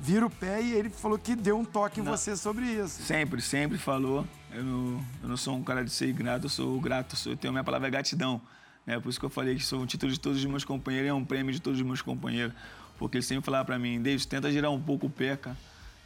vira 0.00 0.26
o 0.26 0.30
pé 0.30 0.60
e 0.60 0.72
ele 0.72 0.90
falou 0.90 1.16
que 1.16 1.36
deu 1.36 1.56
um 1.56 1.64
toque 1.64 2.00
em 2.00 2.02
você 2.02 2.36
sobre 2.36 2.64
isso. 2.64 3.02
Sempre, 3.02 3.40
sempre 3.40 3.78
falou. 3.78 4.26
Eu 4.50 4.64
não, 4.64 5.04
eu 5.22 5.28
não 5.28 5.36
sou 5.36 5.56
um 5.56 5.62
cara 5.62 5.84
de 5.84 5.90
ser 5.90 6.10
ingrato, 6.10 6.46
eu 6.46 6.50
sou 6.50 6.80
grato. 6.80 7.16
Sou, 7.16 7.32
eu 7.32 7.36
tenho 7.36 7.50
a 7.50 7.52
minha 7.52 7.64
palavra 7.64 7.86
é 7.86 7.90
gratidão. 7.90 8.40
Né? 8.84 8.98
Por 8.98 9.08
isso 9.08 9.20
que 9.20 9.24
eu 9.24 9.30
falei 9.30 9.54
que 9.54 9.64
sou 9.64 9.80
um 9.80 9.86
título 9.86 10.10
de 10.10 10.18
todos 10.18 10.38
os 10.38 10.44
meus 10.44 10.64
companheiros 10.64 11.06
e 11.06 11.10
é 11.10 11.14
um 11.14 11.24
prêmio 11.24 11.52
de 11.52 11.60
todos 11.60 11.78
os 11.78 11.86
meus 11.86 12.02
companheiros. 12.02 12.52
Porque 12.98 13.18
ele 13.18 13.24
sempre 13.24 13.44
falava 13.44 13.64
pra 13.64 13.78
mim, 13.78 14.02
David, 14.02 14.26
tenta 14.26 14.50
girar 14.50 14.72
um 14.72 14.82
pouco 14.82 15.06
o 15.06 15.10
pé, 15.10 15.36
cara. 15.36 15.56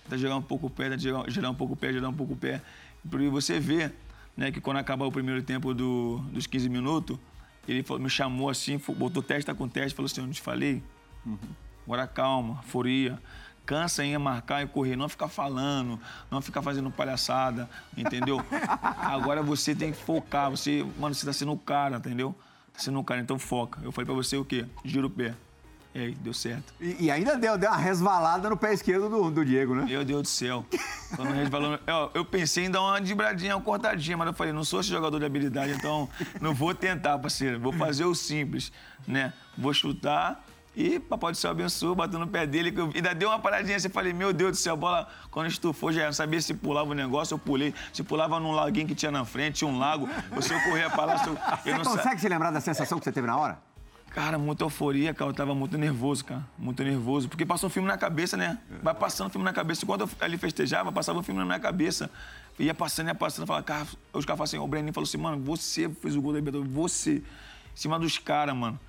Tenta 0.04 0.18
girar 0.18 0.36
um 0.36 0.42
pouco 0.42 0.66
o 0.66 0.70
pé, 0.70 0.90
tenta 0.90 0.98
girar, 0.98 1.24
girar 1.28 1.50
um 1.50 1.54
pouco 1.54 1.72
o 1.72 1.76
pé, 1.76 1.92
girar 1.92 2.10
um 2.10 2.14
pouco 2.14 2.34
o 2.34 2.36
pé. 2.36 2.60
E 3.04 3.28
você 3.28 3.58
vê 3.58 3.90
né, 4.36 4.50
que 4.52 4.60
quando 4.60 4.76
acabar 4.78 5.04
o 5.06 5.12
primeiro 5.12 5.42
tempo 5.42 5.72
do- 5.74 6.18
dos 6.32 6.46
15 6.46 6.68
minutos, 6.68 7.18
ele 7.66 7.82
falou- 7.82 8.02
me 8.02 8.10
chamou 8.10 8.48
assim, 8.50 8.80
botou 8.96 9.22
testa 9.22 9.54
com 9.54 9.66
testa, 9.68 9.96
falou 9.96 10.06
assim, 10.06 10.20
eu 10.20 10.26
não 10.26 10.32
te 10.32 10.40
falei? 10.42 10.82
Agora 11.84 12.06
calma, 12.06 12.62
foria. 12.62 13.18
Cansa 13.64 14.04
em 14.04 14.16
marcar 14.16 14.62
e 14.62 14.66
correr, 14.68 14.94
não 14.94 15.08
ficar 15.08 15.26
falando, 15.26 15.98
não 16.30 16.40
ficar 16.40 16.62
fazendo 16.62 16.88
palhaçada, 16.90 17.68
entendeu? 17.96 18.40
Agora 19.02 19.42
você 19.42 19.74
tem 19.74 19.90
que 19.90 19.98
focar, 19.98 20.48
você, 20.50 20.86
mano, 20.98 21.12
você 21.14 21.26
tá 21.26 21.32
sendo 21.32 21.50
o 21.52 21.58
cara, 21.58 21.96
entendeu? 21.96 22.32
Tá 22.72 22.78
sendo 22.78 23.00
o 23.00 23.02
cara, 23.04 23.20
então 23.20 23.38
foca. 23.40 23.80
Eu 23.82 23.90
falei 23.90 24.06
pra 24.06 24.14
você 24.14 24.36
o 24.36 24.44
quê? 24.44 24.66
Gira 24.84 25.04
o 25.06 25.10
pé. 25.10 25.34
E 25.96 26.00
aí, 26.02 26.14
deu 26.14 26.34
certo. 26.34 26.74
E, 26.78 27.04
e 27.06 27.10
ainda 27.10 27.36
deu, 27.38 27.56
deu 27.56 27.70
uma 27.70 27.78
resvalada 27.78 28.50
no 28.50 28.56
pé 28.56 28.74
esquerdo 28.74 29.08
do, 29.08 29.30
do 29.30 29.44
Diego, 29.44 29.74
né? 29.74 29.84
Meu 29.84 30.04
Deus 30.04 30.22
do 30.22 30.28
céu. 30.28 30.64
Quando 31.16 31.32
resvalou, 31.32 31.78
eu, 31.86 32.10
eu 32.12 32.24
pensei 32.24 32.66
em 32.66 32.70
dar 32.70 32.82
uma 32.82 33.00
dibradinha, 33.00 33.56
uma 33.56 33.62
cortadinha, 33.62 34.14
mas 34.16 34.26
eu 34.26 34.34
falei, 34.34 34.52
não 34.52 34.62
sou 34.62 34.80
esse 34.80 34.90
jogador 34.90 35.18
de 35.18 35.24
habilidade, 35.24 35.72
então 35.72 36.06
não 36.40 36.52
vou 36.52 36.74
tentar, 36.74 37.18
parceiro. 37.18 37.58
Vou 37.58 37.72
fazer 37.72 38.04
o 38.04 38.14
simples, 38.14 38.70
né? 39.08 39.32
Vou 39.56 39.72
chutar 39.72 40.44
e 40.76 41.00
papai 41.00 41.32
do 41.32 41.38
céu 41.38 41.50
abençoou, 41.52 41.94
bateu 41.94 42.18
no 42.20 42.26
pé 42.28 42.46
dele. 42.46 42.70
eu- 42.76 42.92
ainda 42.94 43.14
deu 43.14 43.30
uma 43.30 43.38
paradinha 43.38 43.78
assim, 43.78 43.88
falei, 43.88 44.12
meu 44.12 44.34
Deus 44.34 44.50
do 44.50 44.56
céu, 44.58 44.74
a 44.74 44.76
bola, 44.76 45.08
quando 45.30 45.46
estufou, 45.46 45.90
já 45.90 46.04
não 46.04 46.12
sabia 46.12 46.38
se 46.42 46.52
pulava 46.52 46.90
o 46.90 46.94
negócio, 46.94 47.32
eu 47.32 47.38
pulei. 47.38 47.72
Se 47.94 48.02
pulava 48.02 48.38
num 48.38 48.52
laguinho 48.52 48.86
que 48.86 48.94
tinha 48.94 49.10
na 49.10 49.24
frente, 49.24 49.54
tinha 49.60 49.70
um 49.70 49.78
lago, 49.78 50.06
ou 50.34 50.42
se 50.42 50.52
eu 50.52 50.60
corria 50.60 50.90
pra 50.90 51.06
lá, 51.06 51.22
eu, 51.26 51.32
eu 51.32 51.38
Você 51.62 51.72
não 51.78 51.84
sa- 51.84 51.90
consegue 51.96 52.20
se 52.20 52.28
lembrar 52.28 52.50
da 52.50 52.60
sensação 52.60 52.98
que 52.98 53.04
você 53.04 53.12
teve 53.12 53.26
na 53.26 53.38
hora? 53.38 53.58
Cara, 54.10 54.38
muita 54.38 54.64
euforia, 54.64 55.12
cara. 55.12 55.30
Eu 55.30 55.34
tava 55.34 55.54
muito 55.54 55.76
nervoso, 55.76 56.24
cara. 56.24 56.46
Muito 56.58 56.82
nervoso. 56.82 57.28
Porque 57.28 57.44
passou 57.44 57.68
um 57.68 57.70
filme 57.70 57.86
na 57.86 57.98
cabeça, 57.98 58.36
né? 58.36 58.58
Vai 58.82 58.94
passando 58.94 59.26
um 59.26 59.30
filme 59.30 59.44
na 59.44 59.52
cabeça. 59.52 59.84
Enquanto 59.84 60.02
eu 60.02 60.10
ali 60.20 60.38
festejava, 60.38 60.90
passava 60.90 61.18
um 61.18 61.22
filme 61.22 61.38
na 61.38 61.44
minha 61.44 61.60
cabeça. 61.60 62.10
Ia 62.58 62.72
passando, 62.72 63.08
ia 63.08 63.14
passando. 63.14 63.46
Falava, 63.46 63.64
cara, 63.64 63.86
os 64.12 64.24
caras 64.24 64.38
falam 64.38 64.44
assim, 64.44 64.58
o 64.58 64.66
Breninho 64.66 64.94
falou 64.94 65.06
assim, 65.06 65.18
mano, 65.18 65.42
você 65.44 65.88
fez 65.88 66.16
o 66.16 66.22
gol 66.22 66.32
da 66.32 66.38
Libertadores, 66.38 66.72
você. 66.72 67.16
Em 67.16 67.22
cima 67.74 67.98
dos 67.98 68.16
caras, 68.16 68.56
mano. 68.56 68.80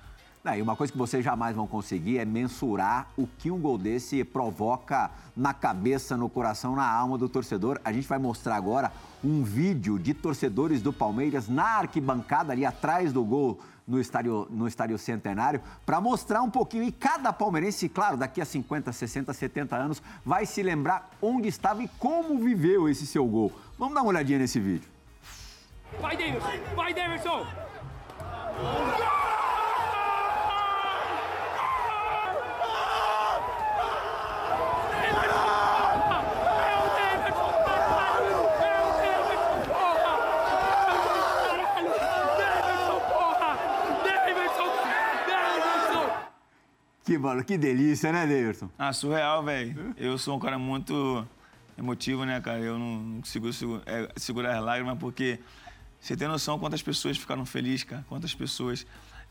Não, 0.42 0.54
e 0.54 0.62
uma 0.62 0.76
coisa 0.76 0.90
que 0.90 0.98
vocês 0.98 1.22
jamais 1.22 1.54
vão 1.54 1.66
conseguir 1.66 2.18
é 2.18 2.24
mensurar 2.24 3.10
o 3.16 3.26
que 3.26 3.50
um 3.50 3.58
gol 3.58 3.76
desse 3.76 4.24
provoca 4.24 5.10
na 5.36 5.52
cabeça, 5.52 6.16
no 6.16 6.28
coração, 6.28 6.74
na 6.74 6.88
alma 6.88 7.18
do 7.18 7.28
torcedor. 7.28 7.78
A 7.84 7.92
gente 7.92 8.08
vai 8.08 8.18
mostrar 8.18 8.56
agora 8.56 8.90
um 9.22 9.42
vídeo 9.42 9.98
de 9.98 10.14
torcedores 10.14 10.80
do 10.80 10.92
Palmeiras 10.92 11.48
na 11.48 11.78
arquibancada, 11.78 12.52
ali 12.52 12.64
atrás 12.64 13.12
do 13.12 13.22
gol 13.24 13.60
no 13.88 13.98
estádio, 13.98 14.46
no 14.50 14.68
estádio 14.68 14.98
Centenário, 14.98 15.62
para 15.86 16.00
mostrar 16.00 16.42
um 16.42 16.50
pouquinho. 16.50 16.84
E 16.84 16.92
cada 16.92 17.32
palmeirense, 17.32 17.88
claro, 17.88 18.18
daqui 18.18 18.40
a 18.40 18.44
50, 18.44 18.92
60, 18.92 19.32
70 19.32 19.74
anos, 19.74 20.02
vai 20.24 20.44
se 20.44 20.62
lembrar 20.62 21.10
onde 21.22 21.48
estava 21.48 21.82
e 21.82 21.88
como 21.98 22.38
viveu 22.38 22.88
esse 22.88 23.06
seu 23.06 23.26
gol. 23.26 23.50
Vamos 23.78 23.94
dar 23.94 24.02
uma 24.02 24.10
olhadinha 24.10 24.38
nesse 24.38 24.60
vídeo. 24.60 24.88
Vai, 26.00 26.16
Davidson! 26.16 26.74
Vai, 26.76 26.92
Davidson! 26.92 27.46
Que, 28.56 29.27
que 47.46 47.58
delícia, 47.58 48.12
né, 48.12 48.26
Davidson? 48.26 48.68
Ah, 48.78 48.92
surreal, 48.92 49.42
velho. 49.42 49.94
Eu 49.96 50.16
sou 50.18 50.36
um 50.36 50.38
cara 50.40 50.58
muito 50.58 51.26
emotivo, 51.76 52.24
né, 52.24 52.40
cara? 52.40 52.58
Eu 52.60 52.78
não 52.78 53.20
consigo 53.20 53.48
é, 53.86 54.08
segurar 54.16 54.56
as 54.58 54.64
lágrimas 54.64 54.98
porque 54.98 55.38
você 56.00 56.16
tem 56.16 56.28
noção 56.28 56.58
quantas 56.58 56.82
pessoas 56.82 57.16
ficaram 57.16 57.44
felizes, 57.44 57.84
cara? 57.84 58.04
Quantas 58.08 58.34
pessoas 58.34 58.86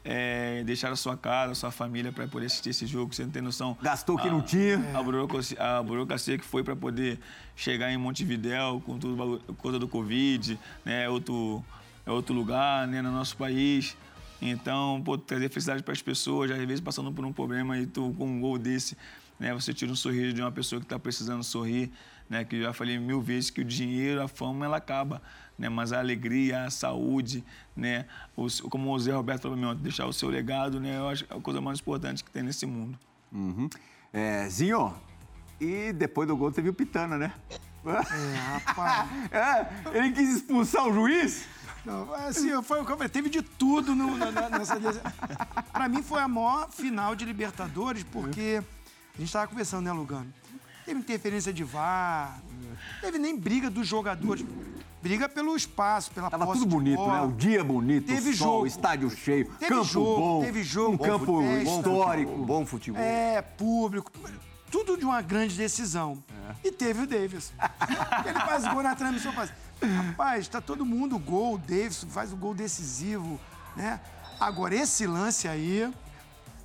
é, 0.06 0.63
deixaram 0.63 0.96
sua 0.96 1.17
casa, 1.17 1.53
sua 1.56 1.72
família 1.72 2.12
para 2.12 2.27
poder 2.27 2.46
assistir 2.46 2.70
esse 2.70 2.86
jogo. 2.86 3.13
Você 3.13 3.24
não 3.24 3.32
tem 3.32 3.41
noção. 3.41 3.77
Gastou 3.82 4.15
o 4.15 4.20
que 4.20 4.27
a- 4.27 4.32
não 4.32 4.41
tinha. 4.41 4.79
A 4.98 5.01
burocracia, 5.03 5.58
a 5.60 5.84
burocracia 5.84 6.38
que 6.38 6.46
foi 6.46 6.63
para 6.63 6.75
poder 6.75 7.20
chegar 7.56 7.91
em 7.91 7.98
Montevidéu 7.98 8.82
com 8.86 8.98
tudo 8.98 9.39
coisa 9.58 9.77
do 9.79 9.88
Covid, 9.88 10.58
né? 10.86 11.03
É 11.06 11.10
outro, 11.10 11.63
é 12.06 12.12
outro 12.12 12.34
lugar, 12.34 12.88
né, 12.88 13.01
no 13.01 13.12
nosso 13.12 13.36
país. 13.36 13.98
Então, 14.41 15.01
pô, 15.03 15.17
trazer 15.17 15.50
felicidade 15.50 15.84
para 15.84 15.94
as 15.94 16.01
pessoas, 16.01 16.51
às 16.51 16.58
vezes 16.60 16.79
passando 16.79 17.12
por 17.12 17.25
um 17.25 17.34
problema 17.34 17.77
e 17.77 17.88
tu 17.88 18.13
com 18.17 18.27
um 18.27 18.39
gol 18.39 18.58
desse, 18.58 18.96
né, 19.39 19.53
você 19.53 19.74
tira 19.74 19.91
um 19.91 19.96
sorriso 19.96 20.34
de 20.34 20.41
uma 20.41 20.51
pessoa 20.51 20.79
que 20.79 20.86
está 20.86 21.00
precisando 21.00 21.44
sorrir, 21.44 21.91
né, 22.29 22.44
que 22.44 22.58
eu 22.58 22.63
já 22.63 22.74
falei 22.74 23.00
mil 23.00 23.22
vezes 23.22 23.50
que 23.50 23.62
o 23.62 23.65
dinheiro, 23.65 24.22
a 24.22 24.27
fama, 24.27 24.65
ela 24.65 24.77
acaba, 24.77 25.22
né, 25.58 25.70
mas 25.70 25.91
a 25.91 26.00
alegria, 26.00 26.65
a 26.65 26.70
saúde, 26.70 27.44
né, 27.75 28.06
os, 28.36 28.62
como 28.62 28.91
o 28.91 29.00
Zé 29.00 29.12
Roberto 29.12 29.44
falou, 29.44 29.58
meu, 29.58 29.74
deixar 29.74 30.06
o 30.06 30.13
seu 30.13 30.29
legado, 30.29 30.79
né, 30.79 30.98
eu 30.98 31.10
acho 31.10 31.25
que 31.25 31.34
é 31.34 31.38
a 31.38 31.41
coisa 31.41 31.60
mais 31.60 31.79
importante 31.79 32.24
que 32.24 32.29
tem 32.29 32.44
nesse 32.44 32.65
mundo. 32.65 32.98
Uhum. 33.32 33.70
É, 34.13 34.48
Zinho, 34.50 34.94
E 35.60 35.91
depois 35.94 36.27
do 36.27 36.38
gol 36.38 36.51
teve 36.51 36.70
o 36.70 36.74
Pitana, 36.74 37.17
né? 37.17 37.34
É, 37.86 38.36
rapaz. 38.36 39.10
É, 39.32 39.98
ele 39.98 40.12
quis 40.12 40.36
expulsar 40.36 40.88
o 40.88 40.94
juiz? 40.94 41.48
Não, 41.88 42.13
assim, 42.13 42.62
foi, 42.62 42.84
teve 43.10 43.29
de 43.29 43.41
tudo 43.41 43.96
no, 43.96 44.17
na- 44.17 44.50
nessa. 44.50 44.75
Pra 45.72 45.88
mim 45.88 46.03
foi 46.03 46.20
a 46.20 46.27
maior 46.27 46.70
final 46.70 47.15
de 47.15 47.24
Libertadores, 47.24 48.03
porque 48.03 48.62
a 49.15 49.20
gente 49.22 49.32
tava 49.32 49.48
conversando, 49.48 49.86
né, 49.86 49.91
Lugano? 49.94 50.27
Teve 50.86 51.00
interferência 51.00 51.53
de 51.53 51.63
VAR, 51.63 52.39
não 52.62 53.01
teve 53.01 53.17
nem 53.17 53.38
briga 53.38 53.70
dos 53.70 53.88
jogadores. 53.88 54.46
Briga 55.01 55.29
pelo 55.29 55.56
espaço, 55.56 56.12
pela 56.12 56.29
Tava 56.29 56.46
tudo 56.51 56.65
bonito, 56.65 56.98
bola. 56.98 57.13
né? 57.13 57.22
O 57.22 57.32
dia 57.32 57.63
bonito, 57.63 58.08
Teve 58.08 58.32
o 58.32 58.36
sol, 58.38 58.48
jogo. 58.56 58.67
estádio 58.67 59.10
cheio, 59.10 59.46
Teve 59.60 59.70
campo 59.75 59.84
jogo, 59.86 60.20
bom, 60.20 60.41
teve 60.41 60.63
jogo, 60.63 60.91
um 60.94 60.98
bom 60.98 61.06
campo 61.06 61.41
histórico. 61.62 62.38
Bom 62.46 62.65
futebol. 62.65 63.01
É, 63.01 63.41
público. 63.41 64.12
Tudo 64.70 64.98
de 64.98 65.06
uma 65.06 65.22
grande 65.22 65.56
decisão. 65.56 66.22
E 66.63 66.72
teve 66.72 67.03
o 67.03 67.08
Davidson. 67.08 67.53
Ele 68.25 68.39
faz 68.39 68.67
gol 68.67 68.84
na 68.84 68.96
transmissão, 68.96 69.32
faz. 69.32 69.51
Rapaz, 69.81 70.48
tá 70.48 70.60
todo 70.60 70.86
mundo 70.86 71.19
gol, 71.19 71.55
o 71.55 71.57
Davidson 71.57 72.07
faz 72.07 72.34
o 72.34 72.36
gol 72.36 72.53
decisivo, 72.53 73.39
né? 73.75 74.00
Agora, 74.39 74.75
esse 74.75 75.05
lance 75.05 75.48
aí. 75.48 75.91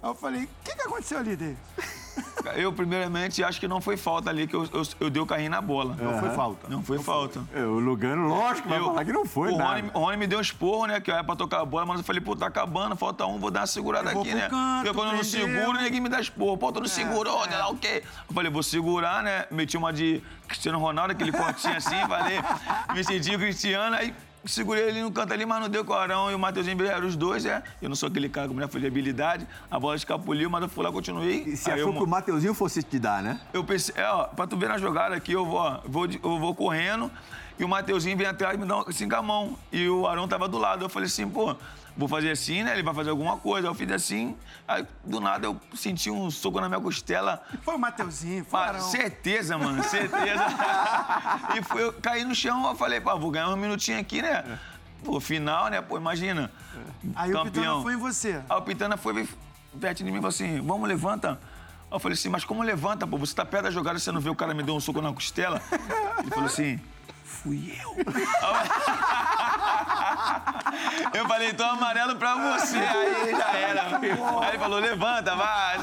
Eu 0.03 0.15
falei, 0.15 0.45
o 0.45 0.49
que, 0.65 0.75
que 0.75 0.83
aconteceu 0.83 1.19
ali, 1.19 1.37
Davidson? 1.37 2.02
Eu, 2.51 2.73
primeiramente, 2.73 3.43
acho 3.43 3.59
que 3.61 3.67
não 3.69 3.81
foi 3.81 3.97
falta 3.97 4.29
ali, 4.31 4.47
que 4.47 4.55
eu, 4.55 4.69
eu, 4.73 4.83
eu 5.01 5.11
dei 5.11 5.23
o 5.23 5.27
carrinho 5.27 5.51
na 5.51 5.61
bola. 5.61 5.97
Não 5.99 6.19
foi 6.19 6.31
falta. 6.31 6.69
Não 6.69 6.83
foi 6.83 6.99
falta. 6.99 7.43
É, 7.55 7.61
O 7.63 7.79
Lugano, 7.79 8.27
lógico, 8.29 8.69
vai 8.69 8.79
Eu- 8.79 8.85
falar 8.87 9.05
que 9.05 9.13
não 9.13 9.25
foi 9.25 9.53
o 9.53 9.57
nada. 9.57 9.71
Rony, 9.81 9.91
o 9.95 9.99
Rony 9.99 10.17
me 10.17 10.27
deu 10.27 10.39
um 10.39 10.43
esporro, 10.43 10.87
né? 10.87 11.01
Que 11.01 11.11
era 11.11 11.23
pra 11.25 11.37
tocar 11.37 11.61
a 11.61 11.65
bola, 11.65 11.87
mas 11.87 11.99
eu 11.99 12.05
falei, 12.05 12.21
pô, 12.21 12.35
tá 12.37 12.47
acabando, 12.47 12.97
falta 12.97 13.27
um, 13.27 13.39
vou 13.39 13.51
dar 13.51 13.61
uma 13.61 13.67
segurada 13.67 14.13
Eu 14.13 14.21
aqui, 14.21 14.35
né? 14.35 14.49
canto, 14.49 14.83
Porque 14.85 14.95
quando 14.95 15.09
eu 15.11 15.17
não 15.17 15.25
seguro, 15.25 15.73
ninguém 15.81 16.01
me 16.01 16.09
dá 16.09 16.21
esporro. 16.21 16.57
Pô, 16.59 16.71
tu 16.73 16.79
É, 16.79 16.83
não 16.83 16.89
segurou, 16.89 17.47
né? 17.47 17.63
O 17.65 17.77
quê? 17.77 18.03
Eu 18.29 18.35
falei, 18.35 18.51
vou 18.51 18.63
segurar, 18.63 19.23
né? 19.23 19.47
Meti 19.51 19.77
uma 19.77 19.93
de 19.93 20.23
Cristiano 20.49 20.79
Ronaldo, 20.79 21.13
aquele 21.13 21.33
cortinho 21.33 21.77
assim, 21.77 21.97
falei, 22.09 22.39
me 22.95 23.03
senti 23.05 23.35
o 23.35 23.39
Cristiano, 23.39 23.97
aí 23.97 24.15
segurei 24.45 24.89
ele 24.89 25.03
no 25.03 25.11
canto 25.11 25.33
ali, 25.33 25.47
mas 25.47 25.61
não 25.61 25.69
deu 25.69 25.85
com 25.85 25.93
o 25.93 25.97
Arão 25.97 26.31
e 26.31 26.35
o 26.35 26.39
Matheusinho 26.39 26.85
eram 26.87 27.07
os 27.07 27.17
dois, 27.17 27.45
né? 27.45 27.63
Eu 27.81 27.89
não 27.89 27.97
sou 27.97 28.09
aquele 28.09 28.29
cara 28.29 28.49
foi 28.69 28.81
de 28.81 28.87
habilidade, 28.87 29.47
a 29.71 29.79
bola 29.79 29.97
escapuliu, 29.97 30.49
mas 30.51 30.63
eu 30.63 30.69
fui 30.69 30.85
lá, 30.85 30.91
continuei. 30.93 31.45
E 31.47 31.51
Aí 31.51 31.75
achou 31.75 31.77
eu, 31.89 31.93
que 31.93 32.03
o 32.03 32.07
Mateuzinho 32.07 32.55
fosse 32.55 32.83
te 32.83 32.99
dar, 32.99 33.23
né? 33.23 33.41
eu 33.53 33.63
pensei, 33.65 33.95
é, 33.97 34.09
ó, 34.09 34.25
pra 34.25 34.47
tu 34.47 34.57
ver 34.57 34.69
na 34.69 34.79
jogada 34.79 35.15
aqui, 35.15 35.33
eu 35.33 35.45
vou, 35.45 35.57
ó, 35.59 35.81
vou, 35.85 36.07
eu 36.07 36.39
vou 36.39 36.55
correndo 36.55 37.11
e 37.59 37.65
o 37.65 37.69
Mateuzinho 37.69 38.17
vem 38.17 38.27
atrás 38.27 38.55
e 38.57 38.59
me 38.61 38.67
dá 38.67 38.79
um- 38.79 38.85
assim 38.89 39.09
com 39.09 39.17
a 39.17 39.23
mão. 39.23 39.59
E 39.71 39.89
o 39.89 40.07
Arão 40.07 40.27
tava 40.27 40.49
do 40.49 40.59
lado. 40.59 40.85
Eu 40.85 40.89
falei 40.89 41.07
assim, 41.07 41.29
pô, 41.29 41.55
vou 41.97 42.09
fazer 42.09 42.31
assim, 42.31 42.63
né? 42.63 42.73
Ele 42.73 42.83
vai 42.83 42.95
fazer 42.95 43.11
alguma 43.11 43.37
coisa. 43.37 43.67
Eu 43.69 43.75
fiz 43.75 43.91
assim, 43.93 44.37
aí 44.67 44.87
do 45.05 45.21
nada 45.21 45.47
eu 45.47 45.61
senti 45.75 46.11
um 46.11 46.31
soco 46.31 46.61
na 46.61 46.69
minha 46.69 46.81
costela. 46.81 47.43
Foi 47.63 47.75
o 47.75 47.79
Mateuzinho, 47.79 48.45
foi 48.45 48.61
Ah, 48.61 48.79
certeza, 48.81 49.57
mano, 49.59 49.83
certeza. 49.85 50.45
e 51.59 51.63
foi, 51.63 51.83
eu 51.85 51.93
caí 51.95 52.25
no 52.25 52.35
chão, 52.35 52.67
eu 52.69 52.75
falei, 52.77 53.01
pô, 53.01 53.19
vou 53.19 53.31
ganhar 53.31 53.49
um 53.49 53.57
minutinho 53.57 53.99
aqui, 54.01 54.23
né? 54.23 54.59
Pô, 55.05 55.19
final, 55.21 55.69
né? 55.69 55.81
Pô, 55.81 55.97
imagina. 55.97 56.51
Aí 57.17 57.31
o 57.35 57.43
Pitana 57.43 57.45
campeão. 57.51 57.83
foi 57.83 57.95
em 57.95 57.97
você. 57.97 58.41
Aí 58.49 58.57
o 58.57 58.63
Pitana 58.63 58.97
foi 58.97 59.29
perto 59.81 59.99
de 59.99 60.05
mim 60.05 60.11
e 60.13 60.15
falou 60.17 60.29
assim: 60.29 60.61
vamos, 60.61 60.89
levanta. 60.89 61.41
Aí 61.91 61.97
eu 61.97 61.99
falei 62.01 62.15
assim, 62.15 62.29
mas 62.29 62.45
como 62.45 62.63
levanta, 62.63 63.07
pô? 63.07 63.19
Você 63.19 63.35
tá 63.35 63.45
perto 63.45 63.65
da 63.65 63.71
jogada, 63.71 63.99
você 63.99 64.13
não 64.13 64.21
vê 64.21 64.31
o 64.31 64.35
cara 64.35 64.55
me 64.55 64.63
deu 64.63 64.75
um 64.77 64.81
soco 64.81 65.03
na 65.03 65.13
costela? 65.13 65.61
Ele 66.21 66.31
falou 66.31 66.47
assim, 66.47 66.81
fui 67.25 67.77
eu. 67.83 67.97
Eu 71.15 71.27
falei, 71.27 71.51
então 71.51 71.71
amarelo 71.71 72.17
pra 72.17 72.35
você. 72.35 72.79
Aí 72.79 73.31
já 73.31 73.53
era. 73.53 73.83
Aí 73.97 74.49
ele 74.51 74.59
falou, 74.59 74.79
levanta, 74.79 75.35
vai. 75.37 75.79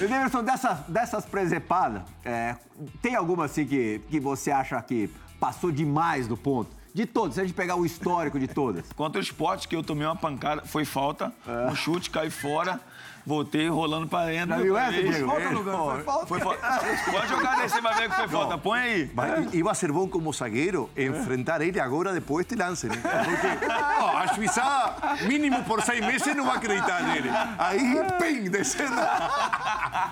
Emerson, 0.00 0.42
dessas, 0.44 0.78
dessas 0.88 1.24
presepadas, 1.24 2.02
é, 2.24 2.56
tem 3.00 3.14
alguma 3.14 3.46
assim 3.46 3.66
que, 3.66 4.00
que 4.10 4.20
você 4.20 4.50
acha 4.50 4.80
que 4.82 5.10
passou 5.40 5.70
demais 5.70 6.26
do 6.28 6.36
ponto? 6.36 6.70
De 6.94 7.04
todas, 7.04 7.34
se 7.34 7.40
a 7.40 7.44
gente 7.44 7.54
pegar 7.54 7.76
o 7.76 7.84
histórico 7.84 8.38
de 8.38 8.48
todas. 8.48 8.90
Contra 8.94 9.20
o 9.20 9.22
esporte, 9.22 9.68
que 9.68 9.76
eu 9.76 9.82
tomei 9.82 10.06
uma 10.06 10.16
pancada, 10.16 10.62
foi 10.64 10.86
falta, 10.86 11.30
um 11.70 11.74
chute, 11.74 12.08
caí 12.08 12.30
fora, 12.30 12.80
voltei 13.26 13.68
rolando 13.68 14.06
pra 14.06 14.26
dentro. 14.26 14.56
Já 14.56 14.62
viu 14.62 14.78
essa, 14.78 14.92
Diego? 14.92 15.26
Falta, 15.26 15.42
É, 15.42 15.48
Lugano, 15.48 15.84
foi 15.90 16.02
falta. 16.04 16.26
Foi 16.26 16.40
falta. 16.40 16.80
Pode 17.10 17.28
jogar 17.28 17.56
desse 17.56 17.82
pra 17.82 17.92
ver 17.92 18.08
que 18.08 18.14
foi 18.16 18.28
falta. 18.28 18.58
Põe 18.58 18.78
aí. 18.80 19.10
Mas 19.12 19.52
iba 19.54 19.70
a 19.70 19.74
ser 19.74 19.90
bom 19.92 20.08
como 20.08 20.32
zagueiro 20.32 20.88
enfrentar 20.96 21.60
ele 21.60 21.80
agora 21.80 22.12
depois 22.12 22.46
deste 22.46 22.62
lance, 22.62 22.86
né? 22.88 22.96
Porque 22.96 23.66
ó, 24.00 24.16
a 24.18 24.28
Suíça, 24.34 24.94
mínimo 25.22 25.62
por 25.64 25.82
seis 25.82 26.00
meses, 26.00 26.36
não 26.36 26.44
vai 26.46 26.56
acreditar 26.56 27.02
nele. 27.02 27.28
Aí, 27.58 27.96
pim, 28.20 28.48
descendo. 28.50 28.94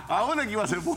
Agora 0.08 0.46
que 0.46 0.52
iba 0.52 0.62
a 0.62 0.66
ser 0.66 0.80
bom. 0.80 0.96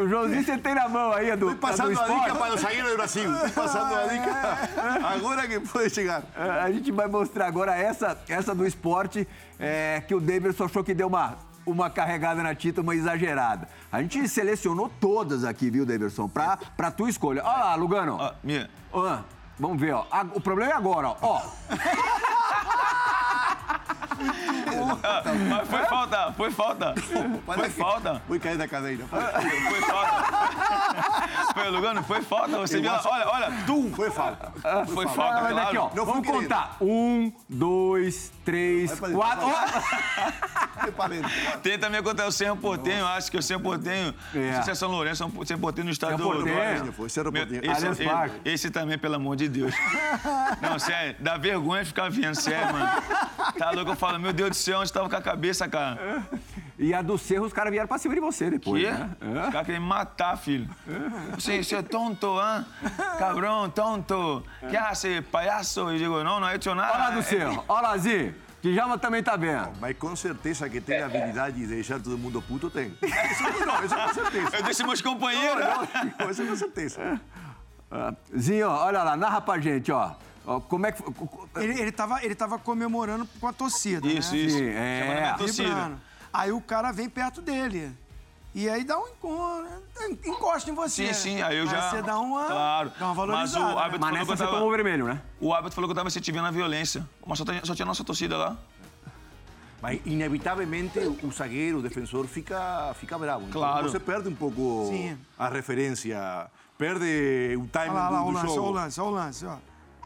O 0.00 0.08
Joãozinho, 0.08 0.44
você 0.44 0.58
tem 0.58 0.74
na 0.74 0.88
mão 0.88 1.12
aí 1.12 1.30
Estou 1.30 1.54
passando 1.56 1.90
a 1.90 1.94
do 1.94 2.00
a 2.00 2.04
dica 2.06 2.16
esporte. 2.28 2.38
para 2.38 2.54
o 2.54 2.58
zagueiro 2.58 2.88
do 2.90 2.96
Brasil. 2.96 3.34
Estou 3.46 3.64
passando 3.64 3.94
a 3.94 4.06
dica. 4.06 5.08
Agora 5.14 5.46
que 5.48 5.60
pode 5.60 5.90
chegar. 5.90 6.22
É, 6.36 6.50
A 6.62 6.70
gente 6.70 6.90
vai 6.92 7.06
mostrar 7.06 7.46
agora 7.46 7.74
essa, 7.76 8.18
essa 8.28 8.54
do 8.54 8.66
esporte, 8.66 9.26
é, 9.58 10.02
que 10.06 10.14
o 10.14 10.20
Davidson 10.20 10.64
achou 10.64 10.84
que 10.84 10.94
deu 10.94 11.08
uma, 11.08 11.36
uma 11.66 11.90
carregada 11.90 12.42
na 12.42 12.54
Tita, 12.54 12.80
uma 12.80 12.94
exagerada. 12.94 13.68
A 13.90 14.00
gente 14.02 14.26
selecionou 14.28 14.90
todas 15.00 15.44
aqui, 15.44 15.70
viu, 15.70 15.84
Davidson? 15.86 16.28
Pra, 16.28 16.58
pra 16.76 16.90
tua 16.90 17.08
escolha. 17.10 17.42
Olha 17.44 17.64
lá, 17.64 17.74
Lugano. 17.74 18.16
Ó, 18.18 18.32
minha. 18.42 18.68
Vamos 19.58 19.80
ver, 19.80 19.92
ó. 19.92 20.06
O 20.34 20.40
problema 20.40 20.72
é 20.72 20.76
agora, 20.76 21.08
ó. 21.08 21.16
ó. 21.20 21.42
Mas 25.48 25.68
foi 25.68 25.84
falta, 25.86 26.32
foi 26.32 26.50
falta. 26.50 26.94
Foi 27.44 27.70
falta. 27.70 28.22
Vou 28.28 28.40
cair 28.40 28.56
da 28.56 28.68
cadeira. 28.68 29.04
Foi 29.06 29.80
falta. 29.82 30.24
Foi, 31.54 31.68
Lugano, 31.70 32.02
foi 32.04 32.22
falta. 32.22 32.58
Você 32.58 32.80
viu? 32.80 32.90
Olha, 32.90 33.28
olha, 33.28 33.52
tum. 33.66 33.90
Foi 33.94 34.10
falta. 34.10 34.52
Foi 34.92 35.06
falta, 35.08 35.44
Olha 35.44 35.62
aqui, 35.62 35.76
ó. 35.78 35.90
Não 35.94 36.04
Vamos 36.04 36.26
querido. 36.26 36.42
contar. 36.42 36.76
Um, 36.80 37.32
dois, 37.48 38.32
três, 38.44 38.98
Vai 38.98 39.12
quatro. 39.12 39.46
vai. 39.46 41.08
Vai. 41.08 41.58
Tem 41.62 41.78
também 41.78 42.02
contra 42.02 42.26
o 42.26 42.32
Serra 42.32 42.56
Portenho, 42.56 43.06
acho 43.06 43.30
que 43.30 43.36
o 43.36 43.42
Serra 43.42 43.60
Portenho. 43.60 44.14
É. 44.34 44.38
Não 44.38 44.52
sei 44.54 44.62
se 44.62 44.70
é 44.70 44.74
São 44.74 44.90
Lourenço, 44.90 45.24
é 45.24 45.46
Serra 45.46 45.60
Portenho 45.60 45.86
no 45.86 45.90
estado 45.92 46.10
Serra 46.16 46.22
do 46.22 46.24
Portenho. 46.24 46.56
Meu, 46.56 46.64
Porteño. 46.92 48.40
Esse, 48.44 48.70
também, 48.70 48.98
pelo 48.98 49.16
amor 49.16 49.36
de 49.36 49.48
Deus. 49.48 49.74
Não, 50.60 50.78
sério, 50.78 51.16
dá 51.18 51.36
vergonha 51.36 51.82
de 51.82 51.88
ficar 51.88 52.10
vendo, 52.10 52.34
sério, 52.34 52.72
mano. 52.72 52.88
Tá 53.58 53.70
louco? 53.70 53.90
Eu 53.92 53.96
falo, 53.96 54.18
meu 54.18 54.32
Deus 54.32 54.50
do 54.50 54.56
céu, 54.56 54.77
onde 54.78 54.92
tava 54.92 55.08
com 55.08 55.16
a 55.16 55.22
cabeça, 55.22 55.68
cara? 55.68 56.22
E 56.80 56.94
a 56.94 57.02
do 57.02 57.18
Cerro, 57.18 57.44
os 57.44 57.52
caras 57.52 57.72
vieram 57.72 57.88
pra 57.88 57.98
cima 57.98 58.14
de 58.14 58.20
você 58.20 58.48
depois, 58.48 58.84
Quê? 58.84 58.88
né? 58.88 59.10
Os 59.20 59.52
caras 59.52 59.66
querem 59.66 59.80
me 59.80 59.86
matar, 59.88 60.36
filho. 60.38 60.70
Você, 61.34 61.60
você 61.60 61.74
é 61.74 61.82
tonto, 61.82 62.38
hã? 62.38 62.64
Cabrão, 63.18 63.68
tonto. 63.68 64.44
Que 64.70 64.76
hace, 64.76 65.20
palhaço? 65.22 65.80
Eu 65.80 65.98
digo, 65.98 66.22
não, 66.22 66.38
não 66.38 66.48
he 66.48 66.54
hecho 66.54 66.72
nada. 66.76 66.92
Olha 66.92 66.98
lá 67.02 67.10
do 67.10 67.22
Cerro. 67.24 67.64
Olha 67.66 67.80
lá, 67.88 67.98
Zi. 67.98 68.32
Djalma 68.62 68.96
também 68.96 69.20
tá 69.24 69.34
vendo. 69.36 69.70
Mas 69.80 69.96
com 69.98 70.14
certeza 70.14 70.68
que 70.68 70.80
tem 70.80 71.02
a 71.02 71.06
habilidade 71.06 71.56
de 71.56 71.66
deixar 71.66 71.98
todo 71.98 72.16
mundo 72.16 72.40
puto, 72.40 72.70
tem. 72.70 72.96
Isso 73.02 73.66
não, 73.66 73.84
isso 73.84 73.96
com 73.96 74.14
certeza. 74.14 74.56
Eu 74.56 74.62
deixo 74.62 74.86
meus 74.86 75.02
companheiros. 75.02 75.64
Não, 76.16 76.30
isso 76.30 76.46
com 76.46 76.54
certeza. 76.56 77.20
Ah, 77.90 78.14
Zinho, 78.38 78.68
ó, 78.68 78.84
olha 78.86 79.02
lá, 79.02 79.16
narra 79.16 79.40
pra 79.40 79.58
gente, 79.58 79.90
ó. 79.90 80.12
Como 80.68 80.86
é 80.86 80.92
que. 80.92 81.02
foi- 81.02 81.12
Ele, 81.64 81.80
ele, 81.80 81.92
tava, 81.92 82.24
ele 82.24 82.34
tava 82.34 82.58
comemorando 82.58 83.26
com 83.40 83.46
a 83.46 83.52
torcida, 83.52 84.06
Isso, 84.06 84.32
né? 84.32 84.38
isso. 84.38 84.58
Sim, 84.58 84.64
é. 84.68 85.34
Torcida. 85.36 85.92
Aí 86.32 86.50
o 86.52 86.60
cara 86.60 86.90
vem 86.92 87.08
perto 87.08 87.42
dele. 87.42 87.92
E 88.54 88.68
aí 88.68 88.82
dá 88.82 88.98
um 88.98 89.06
encontro, 89.06 89.66
encosta 90.24 90.70
em 90.70 90.74
você. 90.74 91.12
Sim, 91.12 91.36
sim, 91.36 91.42
aí 91.42 91.58
eu 91.58 91.66
já. 91.66 91.90
você 91.90 92.02
dá 92.02 92.18
uma, 92.18 92.46
Claro. 92.46 92.92
dá 92.98 93.04
uma 93.04 93.14
Mas 93.14 93.16
valorizada. 93.52 93.64
o 93.64 93.68
né? 93.68 93.74
árbitro 93.82 94.00
Mas 94.00 94.00
falou 94.00 94.10
que 94.10 94.18
nessa 94.18 94.32
eu 94.32 94.36
você 94.36 94.44
tava. 94.44 94.52
tomou 94.56 94.68
o 94.68 94.70
vermelho, 94.74 95.06
né? 95.06 95.20
O 95.38 95.52
árbitro 95.52 95.74
falou 95.74 95.88
que 95.88 95.92
eu 95.92 95.96
tava 95.96 96.08
incentivando 96.08 96.46
a 96.48 96.50
violência. 96.50 97.06
Mas 97.26 97.38
só, 97.38 97.44
tinha- 97.44 97.64
só 97.64 97.74
tinha 97.74 97.86
nossa 97.86 98.02
torcida 98.02 98.36
lá. 98.38 98.56
Mas, 99.80 100.00
inevitavelmente, 100.04 100.98
o 100.98 101.30
zagueiro, 101.30 101.78
o 101.78 101.82
defensor, 101.82 102.26
fica, 102.26 102.92
fica 102.98 103.16
bravo. 103.16 103.42
Então, 103.46 103.60
Claro. 103.60 103.88
você 103.88 104.00
perde 104.00 104.28
um 104.28 104.34
pouco 104.34 104.88
Sim. 104.90 105.16
a 105.38 105.48
referência, 105.48 106.50
perde 106.76 107.54
o 107.56 107.66
timing 107.68 107.90
Olha 107.90 108.00
lá, 108.00 108.08
olha 108.08 108.10
lá, 108.10 108.18
do, 108.20 108.24
o 108.24 108.32
do 108.32 108.34
lance, 108.34 108.46
olha 108.46 108.50
o 108.50 108.54
jogo. 108.56 108.70
lance, 108.72 109.00
olha 109.00 109.08
o 109.10 109.14
lance, 109.14 109.46
ó. 109.46 109.56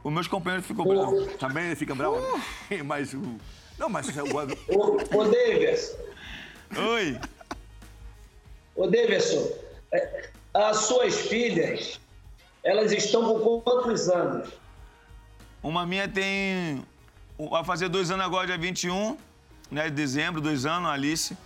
Os 0.04 0.12
meus 0.12 0.26
companheiros 0.26 0.66
ficou 0.66 0.84
bravo. 0.84 1.26
Também 1.38 1.66
ele 1.66 1.76
fica 1.76 1.94
bravo. 1.94 2.16
mas 2.84 3.14
o... 3.14 3.38
Não, 3.78 3.88
mas 3.88 4.08
o, 4.08 4.76
Ô, 4.76 5.18
ô 5.18 5.24
Davis, 5.24 5.96
Oi. 6.76 7.18
ô 8.76 8.86
Davidson, 8.86 9.50
é, 9.92 10.30
as 10.54 10.78
suas 10.78 11.14
filhas, 11.22 12.00
elas 12.62 12.92
estão 12.92 13.38
com 13.40 13.60
quantos 13.60 14.08
anos? 14.08 14.48
Uma 15.62 15.86
minha 15.86 16.08
tem. 16.08 16.84
Vai 17.50 17.64
fazer 17.64 17.88
dois 17.88 18.10
anos 18.10 18.24
agora, 18.24 18.46
dia 18.46 18.58
21, 18.58 19.16
né? 19.70 19.84
De 19.84 19.90
dezembro, 19.90 20.40
dois 20.40 20.66
anos, 20.66 20.88
a 20.88 20.92
Alice. 20.92 21.36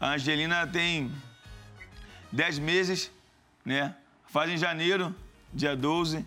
A 0.00 0.14
Angelina 0.14 0.66
tem 0.66 1.12
10 2.32 2.58
meses, 2.58 3.10
né? 3.64 3.94
Faz 4.26 4.50
em 4.50 4.56
janeiro, 4.56 5.14
dia 5.52 5.76
12. 5.76 6.24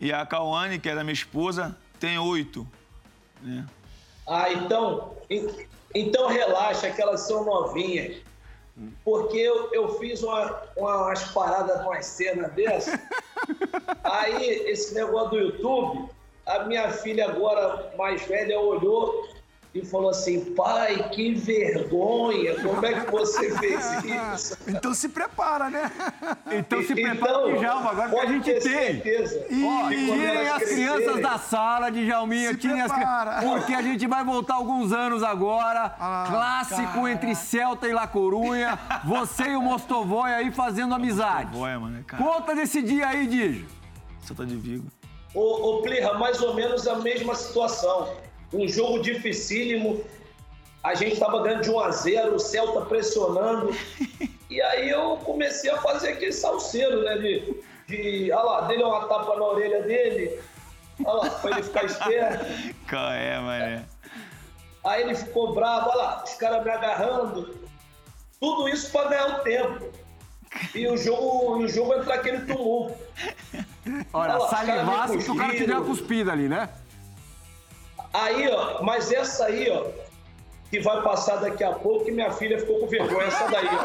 E 0.00 0.12
a 0.12 0.24
Cauane, 0.26 0.78
que 0.78 0.88
era 0.88 1.02
minha 1.02 1.12
esposa, 1.14 1.76
tem 1.98 2.18
oito. 2.18 2.66
Né? 3.42 3.64
Ah, 4.26 4.52
então, 4.52 5.14
en- 5.30 5.66
então 5.94 6.26
relaxa 6.28 6.90
que 6.90 7.00
elas 7.00 7.20
são 7.22 7.44
novinhas. 7.44 8.18
porque 9.02 9.38
eu, 9.38 9.72
eu 9.72 9.98
fiz 9.98 10.22
uma, 10.22 10.54
uma- 10.76 11.04
umas 11.06 11.22
paradas, 11.32 11.80
umas 11.80 12.04
cenas 12.04 12.52
dessas. 12.52 13.00
Aí, 14.04 14.44
esse 14.68 14.94
negócio 14.94 15.30
do 15.30 15.38
YouTube, 15.38 16.10
a 16.44 16.64
minha 16.64 16.90
filha 16.90 17.26
agora, 17.26 17.94
mais 17.96 18.20
velha, 18.26 18.60
olhou 18.60 19.26
e 19.78 19.86
falou 19.86 20.10
assim, 20.10 20.40
pai, 20.54 21.08
que 21.10 21.34
vergonha, 21.34 22.54
como 22.62 22.84
é 22.86 23.00
que 23.00 23.10
você 23.10 23.50
fez 23.58 23.84
isso? 24.34 24.56
Então 24.68 24.92
se 24.94 25.08
prepara, 25.08 25.68
né? 25.70 25.90
Então 26.52 26.82
se 26.82 26.92
Então, 26.92 27.04
prepara, 27.16 27.56
Djalma, 27.58 27.90
agora 27.90 28.08
que 28.08 28.14
a 28.14 28.18
pode 28.20 28.32
gente 28.32 28.44
ter 28.44 28.60
tem. 28.60 29.02
certeza. 29.02 29.46
Quando 29.48 29.88
tirem 29.90 30.48
as 30.48 30.62
crianças 30.64 30.96
crescerem- 31.04 31.22
da 31.22 31.38
sala, 31.38 31.90
Djalminha, 31.90 32.50
Se 32.50 32.56
tirem 32.58 32.80
as 32.80 32.92
prepara. 32.92 33.36
crianças. 33.36 33.58
Porque 33.60 33.74
a 33.74 33.82
gente 33.82 34.06
vai 34.06 34.24
voltar 34.24 34.54
alguns 34.54 34.92
anos 34.92 35.22
agora. 35.22 35.94
Ah, 35.98 36.26
clássico 36.28 37.06
entre 37.08 37.34
Celta 37.34 37.86
e 37.88 37.92
La 37.92 38.06
Corunha. 38.06 38.78
Você 39.04 39.44
e 39.50 39.56
o 39.56 39.62
Mostovoy 39.62 40.30
aí 40.32 40.50
fazendo 40.52 40.94
amizade. 40.94 41.50
Boia, 41.56 41.78
mano. 41.78 42.02
Cara, 42.04 42.22
Conta 42.22 42.54
desse 42.54 42.82
dia 42.82 43.08
aí, 43.08 43.26
Dijo. 43.26 43.66
você 44.20 44.34
tá 44.34 44.44
de 44.44 44.56
Vigo. 44.56 44.86
Ô, 45.34 45.78
ô 45.78 45.82
Plirra, 45.82 46.14
mais 46.14 46.40
ou 46.40 46.54
menos 46.54 46.86
a 46.88 46.96
mesma 46.96 47.34
situação. 47.34 48.08
Um 48.52 48.68
jogo 48.68 49.00
dificílimo. 49.00 50.04
A 50.82 50.94
gente 50.94 51.14
estava 51.14 51.42
ganhando 51.42 51.62
de 51.62 51.70
1 51.70 51.80
a 51.80 51.90
0 51.90 52.34
o 52.34 52.38
Celta 52.38 52.82
pressionando. 52.82 53.74
E 54.48 54.62
aí 54.62 54.88
eu 54.88 55.16
comecei 55.24 55.68
a 55.68 55.82
fazer 55.82 56.10
aquele 56.10 56.32
salseiro, 56.32 57.02
né? 57.02 57.18
De, 57.18 57.62
de 57.88 58.32
olha 58.32 58.42
lá, 58.42 58.60
dele 58.62 58.84
uma 58.84 59.06
tapa 59.08 59.34
na 59.36 59.44
orelha 59.44 59.82
dele. 59.82 60.40
Olha 61.04 61.24
lá, 61.24 61.30
pra 61.30 61.50
ele 61.50 61.62
ficar 61.64 61.84
esperto. 61.84 62.44
Qual 62.88 63.10
é, 63.10 63.40
mané? 63.40 63.84
Aí 64.84 65.02
ele 65.02 65.16
ficou 65.16 65.52
bravo, 65.52 65.90
olha 65.90 65.96
lá, 65.96 66.24
os 66.24 66.34
caras 66.34 66.64
me 66.64 66.70
agarrando. 66.70 67.56
Tudo 68.38 68.68
isso 68.68 68.90
para 68.92 69.08
ganhar 69.08 69.40
o 69.40 69.42
tempo. 69.42 69.90
E 70.74 70.86
o 70.86 70.96
jogo, 70.96 71.56
o 71.58 71.68
jogo 71.68 71.94
entra 71.94 72.14
aquele 72.14 72.40
tumulto. 72.46 72.96
Olha, 74.12 74.34
Olha 74.34 74.38
os 74.38 74.50
caras 74.50 74.66
salivasse 74.66 75.18
que 75.18 75.30
o 75.30 75.36
cara 75.36 75.52
uma 75.52 75.84
cuspida 75.84 76.32
ali, 76.32 76.48
né? 76.48 76.68
Aí, 78.16 78.48
ó, 78.50 78.82
mas 78.82 79.12
essa 79.12 79.44
aí, 79.44 79.70
ó, 79.70 79.84
que 80.70 80.80
vai 80.80 81.02
passar 81.02 81.36
daqui 81.36 81.62
a 81.62 81.72
pouco, 81.72 82.06
que 82.06 82.10
minha 82.10 82.32
filha 82.32 82.58
ficou 82.58 82.80
com 82.80 82.86
vergonha. 82.86 83.26
Essa 83.26 83.46
daí, 83.48 83.68
ó. 83.68 83.82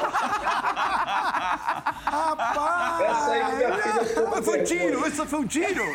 Rapaz! 2.10 3.02
Essa 3.02 3.32
aí 3.32 3.46
que 3.46 3.56
minha 3.56 3.74
filha 3.78 4.06
ficou 4.06 4.28
com 4.28 4.42
Foi 4.44 4.62
um 4.62 4.64
tiro, 4.64 5.08
isso 5.08 5.26
foi 5.26 5.40
um 5.40 5.48
tiro. 5.48 5.84
Foi 5.84 5.94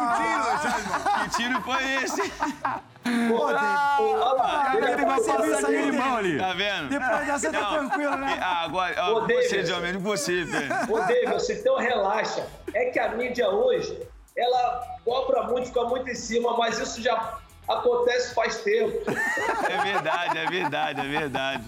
um 0.00 0.12
tiro, 0.16 0.58
Djalma. 0.62 1.20
Que 1.20 1.36
tiro 1.36 1.62
foi 1.62 1.94
esse? 2.02 2.32
Olha 3.38 3.60
lá, 4.32 4.72
Ele 4.76 5.04
vai 5.04 5.76
aí, 5.76 5.90
limão 5.90 6.16
ali. 6.16 6.38
Tá 6.38 6.52
vendo? 6.54 6.88
Depois 6.88 7.26
dessa 7.26 7.52
tá 7.52 7.60
Não. 7.60 7.70
tranquilo, 7.70 8.16
né? 8.16 8.38
Ah, 8.40 8.64
agora, 8.64 8.94
ó, 8.98 9.12
Ô, 9.12 9.20
você, 9.20 9.26
David. 9.26 9.62
Djalma, 9.64 9.98
você, 9.98 10.44
velho. 10.44 10.72
Ô, 10.90 11.00
David, 11.00 11.52
então 11.52 11.76
relaxa. 11.76 12.46
É 12.74 12.86
que 12.86 12.98
a 12.98 13.10
mídia 13.10 13.48
hoje, 13.50 13.98
ela 14.36 14.82
cobra 15.04 15.42
muito, 15.44 15.68
fica 15.68 15.84
muito 15.84 16.10
em 16.10 16.14
cima, 16.14 16.56
mas 16.56 16.78
isso 16.78 17.00
já 17.00 17.38
acontece 17.68 18.34
faz 18.34 18.58
tempo. 18.62 18.98
É 19.68 19.82
verdade, 19.84 20.38
é 20.38 20.46
verdade, 20.46 21.00
é 21.00 21.04
verdade. 21.04 21.64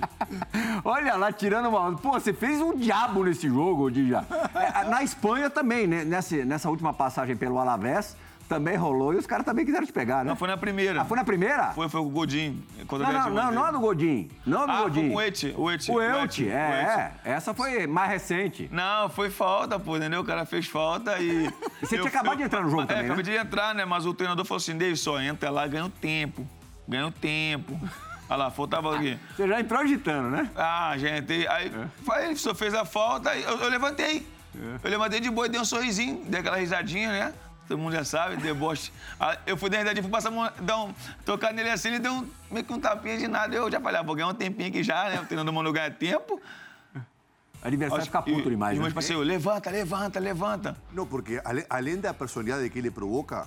Olha 0.84 1.16
lá, 1.16 1.32
tirando 1.32 1.68
uma. 1.68 1.96
Pô, 1.96 2.12
você 2.12 2.32
fez 2.32 2.60
um 2.60 2.74
diabo 2.74 3.24
nesse 3.24 3.48
jogo, 3.48 3.90
Dija. 3.90 4.24
É, 4.54 4.84
na 4.84 5.02
Espanha 5.02 5.50
também, 5.50 5.86
né? 5.86 6.04
Nessa, 6.04 6.44
nessa 6.44 6.70
última 6.70 6.92
passagem 6.92 7.36
pelo 7.36 7.58
Alavés, 7.58 8.16
também 8.50 8.76
rolou 8.76 9.14
e 9.14 9.16
os 9.16 9.26
caras 9.28 9.46
também 9.46 9.64
quiseram 9.64 9.86
te 9.86 9.92
pegar, 9.92 10.24
né? 10.24 10.30
Não, 10.30 10.36
foi 10.36 10.48
na 10.48 10.56
primeira. 10.56 11.02
Ah, 11.02 11.04
foi 11.04 11.16
na 11.16 11.24
primeira? 11.24 11.66
Foi, 11.72 11.88
foi 11.88 12.00
o 12.00 12.08
Godinho. 12.10 12.60
Contra 12.88 13.06
Não, 13.12 13.26
o 13.28 13.30
não, 13.30 13.44
não, 13.44 13.52
não 13.52 13.64
a 13.64 13.70
do 13.70 13.78
Godinho. 13.78 14.28
Não 14.44 14.62
a 14.62 14.66
do 14.66 14.72
Ah, 14.72 14.74
foi 14.78 14.82
Godinho. 14.90 15.08
com 15.12 15.16
o 15.16 15.22
Eti, 15.22 15.54
o 15.56 15.70
Eti. 15.70 15.90
O 15.92 16.02
Elche, 16.02 16.10
é, 16.10 16.18
o 16.18 16.24
Eti. 16.24 16.48
é. 16.48 17.12
Essa 17.24 17.54
foi 17.54 17.86
mais 17.86 18.10
recente. 18.10 18.68
Não, 18.72 19.08
foi 19.08 19.30
falta, 19.30 19.78
pô, 19.78 19.96
entendeu? 19.96 20.20
O 20.20 20.24
cara 20.24 20.44
fez 20.44 20.66
falta 20.66 21.16
e. 21.20 21.48
Você 21.80 21.96
tinha 21.96 22.08
acabado 22.08 22.38
de 22.38 22.42
entrar 22.42 22.60
no 22.62 22.68
jogo 22.70 22.82
é, 22.82 22.86
também, 22.86 23.04
acabei 23.04 23.24
né? 23.24 23.30
de 23.30 23.36
entrar, 23.38 23.72
né? 23.74 23.84
Mas 23.84 24.04
o 24.04 24.12
treinador 24.12 24.44
falou 24.44 24.58
assim: 24.58 24.76
David, 24.76 24.98
só 24.98 25.20
entra 25.20 25.48
lá, 25.48 25.64
ganha 25.68 25.84
um 25.84 25.90
tempo. 25.90 26.44
Ganha 26.88 27.06
um 27.06 27.12
tempo. 27.12 27.80
Olha 28.28 28.36
lá, 28.36 28.50
faltava 28.50 28.96
aqui. 28.96 29.16
Você 29.36 29.46
já 29.46 29.60
entrou 29.60 29.80
agitando, 29.80 30.28
né? 30.30 30.50
Ah, 30.56 30.92
gente, 30.98 31.46
aí 31.46 31.70
É. 32.18 32.24
ele 32.26 32.36
só 32.36 32.52
fez 32.54 32.74
a 32.74 32.84
falta, 32.84 33.34
eu, 33.36 33.58
eu 33.58 33.68
levantei. 33.70 34.26
Eu 34.82 34.90
levantei 34.90 35.20
de 35.20 35.30
boa 35.30 35.46
e 35.46 35.50
dei 35.50 35.60
um 35.60 35.64
sorrisinho, 35.64 36.24
dei 36.26 36.40
aquela 36.40 36.56
risadinha, 36.56 37.08
né? 37.12 37.32
Todo 37.70 37.78
mundo 37.78 37.92
já 37.92 38.04
sabe, 38.04 38.36
deboche. 38.38 38.90
Aí 39.20 39.38
Eu 39.46 39.56
fui 39.56 39.70
dar 39.70 39.78
risadinha, 39.78 40.02
fui 40.02 40.10
passar, 40.10 40.26
a 40.26 40.32
mão, 40.32 40.50
dar 40.60 40.76
um, 40.82 40.92
tocar 41.24 41.52
nele 41.52 41.70
assim, 41.70 41.86
ele 41.86 42.00
deu 42.00 42.12
um, 42.12 42.28
meio 42.50 42.66
que 42.66 42.72
um 42.72 42.80
tapinha 42.80 43.16
de 43.16 43.28
nada. 43.28 43.54
Eu 43.54 43.70
já 43.70 43.80
falei, 43.80 44.00
ah, 44.00 44.02
vou 44.02 44.16
ganhar 44.16 44.26
um 44.26 44.34
tempinho 44.34 44.68
aqui 44.70 44.82
já, 44.82 45.08
né? 45.08 45.20
O 45.20 45.24
treinador 45.24 45.54
mandou 45.54 45.72
ganhar 45.72 45.92
tempo. 45.94 46.40
Adversário 47.62 48.04
fica 48.06 48.22
puto 48.22 48.50
demais, 48.50 48.74
E 48.74 48.78
né? 48.78 48.82
meus 48.82 48.92
parceiros, 48.92 49.24
levanta, 49.24 49.70
levanta, 49.70 50.18
levanta. 50.18 50.76
No, 50.92 51.06
porque 51.06 51.40
ale- 51.44 51.64
além 51.70 51.98
da 52.00 52.12
personalidade 52.12 52.68
que 52.70 52.76
ele 52.80 52.90
provoca, 52.90 53.46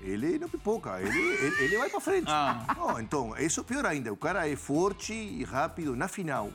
ele 0.00 0.38
não 0.38 0.48
pipoca, 0.48 1.00
ele, 1.00 1.18
ele, 1.18 1.64
ele 1.64 1.78
vai 1.78 1.90
para 1.90 2.00
frente. 2.00 2.30
Ah. 2.30 2.64
Não, 2.76 3.00
então, 3.00 3.34
isso 3.36 3.58
é 3.58 3.64
pior 3.64 3.84
ainda. 3.84 4.12
O 4.12 4.16
cara 4.16 4.48
é 4.48 4.54
forte 4.54 5.12
e 5.12 5.42
rápido. 5.42 5.96
Na 5.96 6.06
final, 6.06 6.52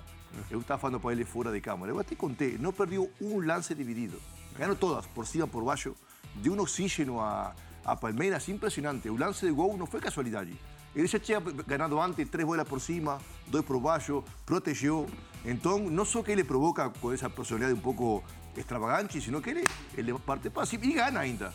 eu 0.50 0.62
estava 0.62 0.80
falando 0.80 0.98
para 1.02 1.12
ele 1.12 1.26
fora 1.26 1.52
de 1.52 1.60
câmera, 1.60 1.92
eu 1.92 2.00
até 2.00 2.16
contei, 2.16 2.58
não 2.58 2.72
perdeu 2.72 3.12
um 3.20 3.46
lance 3.46 3.76
dividido. 3.76 4.18
Ganhou 4.58 4.78
todas, 4.78 5.06
por 5.08 5.28
cima, 5.28 5.46
por 5.46 5.62
baixo. 5.66 5.94
Deu 6.36 6.54
um 6.54 6.60
oxígeno 6.62 7.20
a, 7.20 7.54
a 7.86 7.96
Palmeiras 7.96 8.48
impressionante. 8.50 9.10
O 9.10 9.18
lance 9.18 9.46
de 9.46 9.52
gol 9.52 9.78
não 9.78 9.86
foi 9.86 10.00
casualidade. 10.00 10.54
Ele 10.96 11.08
já 11.08 11.20
tinha 11.20 11.40
ganado 11.40 12.00
antes 12.02 12.30
três 12.30 12.46
bolas 12.46 12.68
por 12.68 12.82
cima, 12.82 13.18
dois 13.48 13.64
por 13.64 13.80
baixo, 13.80 14.24
protegeu. 14.46 15.08
Então, 15.46 15.80
não 15.80 16.04
só 16.04 16.22
que 16.22 16.32
ele 16.32 16.44
provoca 16.44 16.90
com 16.90 17.14
essa 17.14 17.30
personalidade 17.30 17.78
um 17.78 17.82
pouco 17.82 18.24
extravagante, 18.56 19.22
sino 19.22 19.42
que 19.42 19.64
ele 19.98 20.14
parte 20.26 20.50
para 20.50 20.66
cima 20.66 20.86
e 20.86 20.94
gana 20.94 21.22
ainda. 21.22 21.54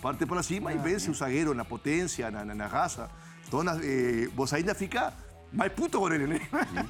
Parte 0.00 0.24
para 0.24 0.42
cima 0.42 0.72
e 0.72 0.78
vence 0.78 1.10
o 1.10 1.14
zagueiro 1.14 1.52
na 1.52 1.64
potência, 1.64 2.30
na, 2.30 2.44
na, 2.44 2.54
na 2.54 2.66
raça. 2.66 3.10
Então, 3.46 3.62
eh, 3.82 4.28
você 4.34 4.56
ainda 4.56 4.74
fica 4.74 5.12
mais 5.52 5.72
puto 5.72 5.98
com 5.98 6.12
ele, 6.12 6.26
né? 6.26 6.40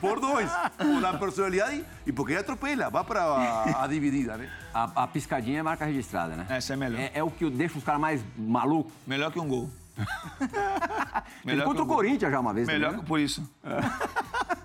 Por 0.01 0.21
dois. 0.21 0.51
Por 0.77 1.05
a 1.05 1.15
personalidade 1.15 1.85
e 2.07 2.13
porque 2.13 2.33
ele 2.33 2.41
atropela, 2.41 2.91
vai 2.91 3.05
para 3.05 3.23
a, 3.23 3.85
a 3.85 3.87
dividida, 3.87 4.37
né? 4.37 4.51
A, 4.75 5.05
a 5.05 5.07
piscadinha 5.07 5.61
é 5.61 5.63
marca 5.63 5.85
registrada, 5.85 6.37
né? 6.37 6.47
Essa 6.49 6.73
é 6.73 6.77
melhor. 6.77 7.01
É, 7.01 7.11
é 7.15 7.23
o 7.23 7.31
que 7.31 7.49
deixa 7.51 7.79
os 7.79 7.85
caras 7.85 8.01
mais 8.01 8.25
malucos. 8.37 8.93
Melhor 9.07 9.31
que 9.31 9.39
um 9.39 9.49
gol. 9.49 9.71
Ele 11.47 11.63
contra 11.63 11.83
um 11.83 11.87
o. 11.87 11.89
Corinthians 11.89 12.31
já 12.31 12.41
uma 12.41 12.53
vez. 12.53 12.67
Melhor 12.67 12.91
também, 12.91 13.01
que 13.01 13.07
por 13.09 13.19
isso. 13.19 13.49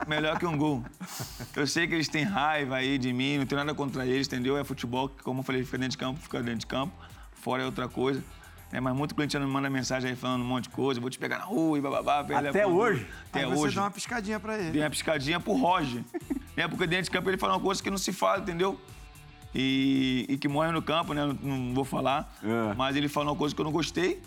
Melhor 0.07 0.37
que 0.37 0.45
um 0.45 0.57
gol. 0.57 0.83
Eu 1.55 1.67
sei 1.67 1.87
que 1.87 1.93
eles 1.93 2.09
têm 2.09 2.23
raiva 2.23 2.75
aí 2.75 2.97
de 2.97 3.13
mim, 3.13 3.37
não 3.37 3.45
tenho 3.45 3.59
nada 3.59 3.73
contra 3.73 4.05
eles, 4.05 4.27
entendeu? 4.27 4.57
É 4.57 4.63
futebol, 4.63 5.07
que, 5.09 5.23
como 5.23 5.39
eu 5.39 5.43
falei, 5.43 5.63
fica 5.63 5.77
dentro 5.77 5.91
de 5.91 5.97
campo, 5.97 6.19
fica 6.19 6.41
dentro 6.41 6.59
de 6.59 6.67
campo. 6.67 6.93
Fora 7.33 7.63
é 7.63 7.65
outra 7.65 7.87
coisa. 7.87 8.21
Né? 8.71 8.79
Mas 8.79 8.95
muito 8.95 9.13
cliente 9.13 9.37
me 9.37 9.45
manda 9.45 9.69
mensagem 9.69 10.11
aí 10.11 10.15
falando 10.15 10.41
um 10.41 10.45
monte 10.45 10.63
de 10.63 10.69
coisa, 10.69 10.99
vou 10.99 11.09
te 11.09 11.19
pegar 11.19 11.39
na 11.39 11.45
rua 11.45 11.77
e 11.77 11.81
bababá. 11.81 12.19
Até 12.19 12.65
hoje? 12.65 13.07
Até 13.29 13.41
Aí 13.41 13.45
você 13.45 13.63
hoje. 13.63 13.75
dá 13.75 13.83
uma 13.83 13.91
piscadinha 13.91 14.39
pra 14.39 14.57
ele. 14.57 14.71
Dei 14.71 14.81
uma 14.81 14.89
piscadinha 14.89 15.39
pro 15.39 15.53
Roger. 15.53 16.03
né? 16.55 16.67
Porque 16.67 16.87
dentro 16.87 17.05
de 17.05 17.11
campo 17.11 17.29
ele 17.29 17.37
fala 17.37 17.53
uma 17.53 17.61
coisa 17.61 17.81
que 17.81 17.89
não 17.89 17.97
se 17.97 18.13
fala, 18.13 18.39
entendeu? 18.39 18.79
E, 19.53 20.25
e 20.29 20.37
que 20.37 20.47
morre 20.47 20.71
no 20.71 20.81
campo, 20.81 21.13
né? 21.13 21.25
Não, 21.25 21.57
não 21.57 21.73
vou 21.73 21.83
falar. 21.83 22.33
É. 22.41 22.73
Mas 22.75 22.95
ele 22.95 23.09
falou 23.09 23.33
uma 23.33 23.37
coisa 23.37 23.53
que 23.53 23.59
eu 23.59 23.65
não 23.65 23.71
gostei. 23.71 24.21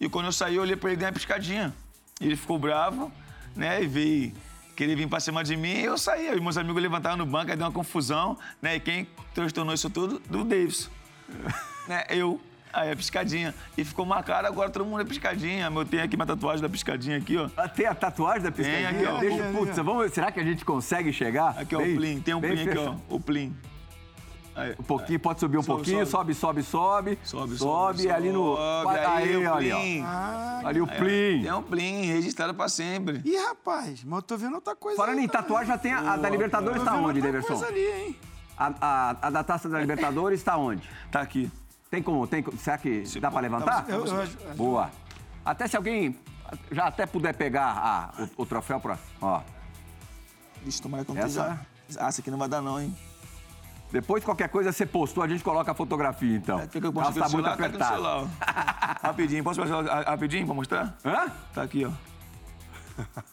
E 0.00 0.08
quando 0.08 0.26
eu 0.26 0.32
saí, 0.32 0.56
eu 0.56 0.62
olhei 0.62 0.76
pra 0.76 0.90
ele 0.90 0.96
e 0.96 0.98
dei 0.98 1.06
uma 1.06 1.12
piscadinha. 1.12 1.74
E 2.20 2.26
ele 2.26 2.36
ficou 2.36 2.58
bravo, 2.58 3.12
né? 3.54 3.82
E 3.82 3.86
veio 3.86 4.32
querer 4.74 4.96
vir 4.96 5.06
pra 5.06 5.20
cima 5.20 5.44
de 5.44 5.56
mim 5.56 5.74
e 5.74 5.84
eu 5.84 5.98
saí. 5.98 6.28
Aí 6.28 6.40
meus 6.40 6.56
amigos 6.56 6.80
levantaram 6.80 7.18
no 7.18 7.26
banco, 7.26 7.50
aí 7.50 7.56
deu 7.56 7.66
uma 7.66 7.72
confusão, 7.72 8.38
né? 8.62 8.76
E 8.76 8.80
quem 8.80 9.06
transtornou 9.34 9.74
isso 9.74 9.90
tudo? 9.90 10.18
Do 10.20 10.42
Davis. 10.42 10.90
né? 11.86 12.04
Eu. 12.08 12.40
Aí 12.72 12.90
a 12.92 12.96
piscadinha. 12.96 13.54
E 13.76 13.84
ficou 13.84 14.04
marcado, 14.06 14.46
agora 14.46 14.70
todo 14.70 14.84
mundo 14.84 15.00
é 15.00 15.04
piscadinha. 15.04 15.66
Eu 15.74 15.84
tenho 15.84 16.02
aqui 16.04 16.16
minha 16.16 16.26
tatuagem 16.26 16.62
da 16.62 16.68
piscadinha 16.68 17.16
aqui, 17.18 17.36
ó. 17.36 17.48
Ah, 17.56 17.68
Tem 17.68 17.86
a 17.86 17.94
tatuagem 17.94 18.42
da 18.42 18.50
piscadinha? 18.52 18.90
aqui, 18.90 19.04
ó. 19.06 19.18
Deixa, 19.18 19.42
Tem, 19.42 19.52
putz, 19.52 19.74
tem. 19.74 19.84
vamos, 19.84 20.12
será 20.12 20.30
que 20.30 20.40
a 20.40 20.44
gente 20.44 20.64
consegue 20.64 21.12
chegar? 21.12 21.58
Aqui, 21.58 21.74
ó, 21.74 21.78
Bem- 21.78 21.92
o 21.94 21.96
Plim. 21.96 22.20
Tem 22.20 22.34
um 22.34 22.40
Plim 22.40 22.68
aqui, 22.68 22.78
ó. 22.78 22.94
O 23.08 23.18
Plim. 23.20 23.56
Aí. 24.54 24.74
Um 24.78 24.82
pouquinho, 24.82 25.18
pode 25.20 25.38
subir 25.40 25.58
um 25.58 25.62
Sobe, 25.62 25.76
pouquinho, 25.76 26.04
sobe, 26.06 26.34
sobe, 26.34 26.62
sobe. 26.62 27.18
Sobe, 27.22 27.56
sobe, 27.56 27.98
Sobe 28.02 28.10
ali 28.10 28.30
no. 28.32 28.56
sobe. 28.56 28.98
Aí, 28.98 29.36
o 29.36 29.54
ali, 29.54 29.72
ó. 29.72 29.78
Plim. 29.80 30.04
Ali 30.64 30.80
o 30.80 30.88
Aí, 30.90 30.98
Plim. 30.98 31.42
Tem 31.42 31.52
um 31.52 31.62
Plim 31.62 32.02
registrado 32.06 32.52
pra 32.54 32.68
sempre. 32.68 33.22
Ih, 33.24 33.36
rapaz, 33.36 34.02
mas 34.04 34.16
eu 34.18 34.22
tô 34.22 34.36
vendo 34.36 34.54
outra 34.56 34.74
coisa 34.74 34.96
Falando 34.96 35.18
aí 35.18 35.24
em 35.24 35.28
também. 35.28 35.42
tatuagem, 35.42 35.68
já 35.68 35.78
tem 35.78 35.92
a, 35.92 36.12
a 36.12 36.16
da 36.16 36.28
Libertadores, 36.28 36.82
tá 36.82 36.94
onde, 36.94 37.20
Deverson? 37.20 37.46
coisa 37.48 37.66
ali, 37.66 37.80
hein? 37.80 38.16
A, 38.58 38.72
a, 38.80 39.10
a 39.22 39.30
da 39.30 39.42
taça 39.44 39.68
da 39.68 39.80
Libertadores 39.80 40.40
está 40.40 40.56
onde? 40.56 40.82
Tá 41.10 41.20
aqui. 41.20 41.50
Tem 41.90 42.02
como? 42.02 42.26
Tem, 42.26 42.44
será 42.56 42.78
que 42.78 43.02
dá 43.20 43.30
pra 43.30 43.40
levantar? 43.40 43.84
Eu- 43.88 44.06
eu- 44.06 44.22
eu- 44.22 44.54
Boa. 44.54 44.90
Até 45.44 45.66
se 45.66 45.76
alguém 45.76 46.16
já 46.70 46.86
até 46.86 47.04
puder 47.04 47.34
pegar 47.34 47.74
ah, 47.76 48.14
o, 48.36 48.42
o 48.42 48.46
troféu 48.46 48.78
pra. 48.78 48.96
Ó. 49.20 49.40
Vixe, 50.62 50.80
tomara 50.80 51.04
que 51.04 51.10
eu 51.10 51.14
não 51.16 51.22
Essa- 51.22 51.58
Ah, 51.98 52.06
essa 52.06 52.20
aqui 52.20 52.30
não 52.30 52.38
vai 52.38 52.48
dar 52.48 52.62
não, 52.62 52.80
hein? 52.80 52.96
Depois, 53.90 54.24
qualquer 54.24 54.48
coisa, 54.48 54.70
você 54.70 54.86
postou, 54.86 55.24
a 55.24 55.26
gente 55.26 55.42
coloca 55.42 55.72
a 55.72 55.74
fotografia, 55.74 56.36
então. 56.36 56.60
É, 56.60 56.68
Fica 56.68 56.92
com 56.92 57.00
o 57.00 57.02
Ela 57.02 57.12
tá 57.12 57.28
muito 57.28 57.58
celular, 57.58 57.76
tá 57.76 58.26
rapidinho, 59.02 59.42
posso 59.42 59.60
passar 59.60 60.04
rapidinho 60.08 60.46
pra 60.46 60.54
mostrar? 60.54 60.96
Hã? 61.04 61.26
Tá 61.52 61.62
aqui, 61.62 61.84
ó. 61.84 61.90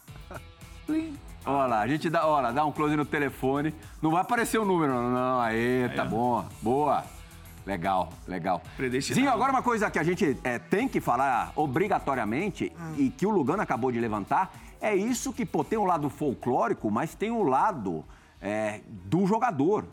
Olha 1.45 1.65
lá, 1.67 1.79
a 1.81 1.87
gente 1.87 2.09
dá, 2.09 2.25
olha, 2.27 2.51
dá 2.51 2.65
um 2.65 2.71
close 2.71 2.95
no 2.95 3.05
telefone. 3.05 3.73
Não 4.01 4.11
vai 4.11 4.21
aparecer 4.21 4.57
o 4.57 4.65
número, 4.65 4.93
não. 4.93 5.09
não. 5.11 5.39
Aê, 5.41 5.89
tá 5.89 6.03
bom. 6.03 6.45
Boa. 6.61 7.03
Legal, 7.67 8.13
legal. 8.25 8.61
Zinho, 9.01 9.29
agora 9.29 9.51
uma 9.51 9.61
coisa 9.61 9.91
que 9.91 9.99
a 9.99 10.03
gente 10.03 10.37
é, 10.41 10.57
tem 10.57 10.87
que 10.87 11.01
falar 11.01 11.51
obrigatoriamente 11.53 12.71
e 12.97 13.09
que 13.09 13.25
o 13.25 13.29
Lugano 13.29 13.61
acabou 13.61 13.91
de 13.91 13.99
levantar 13.99 14.53
é 14.79 14.95
isso 14.95 15.33
que, 15.33 15.45
pô, 15.45 15.63
tem 15.63 15.77
um 15.77 15.83
lado 15.83 16.09
folclórico, 16.09 16.89
mas 16.89 17.13
tem 17.13 17.31
um 17.31 17.43
lado 17.43 18.05
é, 18.41 18.81
do 18.87 19.25
jogador, 19.25 19.85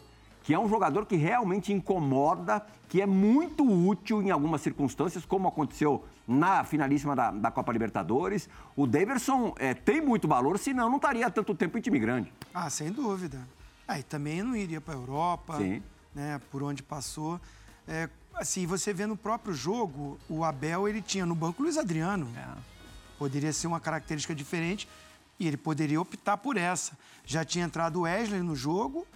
que 0.43 0.53
é 0.55 0.59
um 0.59 0.69
jogador 0.69 1.07
que 1.07 1.17
realmente 1.17 1.73
incomoda, 1.73 2.65
que 2.89 3.01
é 3.01 3.07
muito 3.07 3.65
útil 3.65 4.23
em 4.23 4.31
algumas 4.31 4.61
circunstâncias, 4.61 5.25
como 5.25 5.49
aconteceu 5.49 6.05
na 6.29 6.63
finalíssima 6.65 7.17
da, 7.17 7.31
da 7.31 7.51
Copa 7.51 7.73
Libertadores. 7.73 8.49
O 8.77 8.87
Daverson 8.87 9.55
é, 9.59 9.75
tem 9.75 10.01
muito 10.01 10.29
valor, 10.29 10.59
senão 10.59 10.89
não 10.89 10.97
estaria 10.97 11.29
tanto 11.31 11.55
tempo 11.55 11.77
em 11.79 11.81
time 11.81 11.99
grande. 11.99 12.33
Ah, 12.53 12.69
sem 12.71 12.93
dúvida. 12.93 13.41
Aí 13.89 14.03
também 14.03 14.43
não 14.43 14.55
iria 14.55 14.81
para 14.81 14.95
a 14.95 14.97
Europa, 14.97 15.57
Sim. 15.57 15.83
né, 16.15 16.41
por 16.51 16.63
onde 16.63 16.83
passou. 16.83 17.41
É, 17.87 18.09
assim, 18.35 18.67
você 18.67 18.93
vê 18.93 19.07
no 19.07 19.17
próprio 19.17 19.55
jogo, 19.55 20.19
o 20.29 20.45
Abel 20.45 20.89
ele 20.89 21.03
tinha 21.03 21.27
no 21.27 21.35
banco 21.35 21.63
o 21.63 21.65
Luiz 21.65 21.77
Adriano. 21.77 22.29
Poderia 23.19 23.53
ser 23.53 23.67
uma 23.67 23.81
característica 23.81 24.35
diferente 24.35 24.89
e 25.39 25.47
ele 25.47 25.57
poderia 25.57 26.01
optar 26.01 26.37
por 26.37 26.57
essa. 26.57 26.97
Já 27.25 27.45
tinha 27.45 27.65
entrado 27.65 27.97
o 27.97 28.03
Wesley 28.03 28.41
no 28.41 28.57
jogo, 28.57 29.07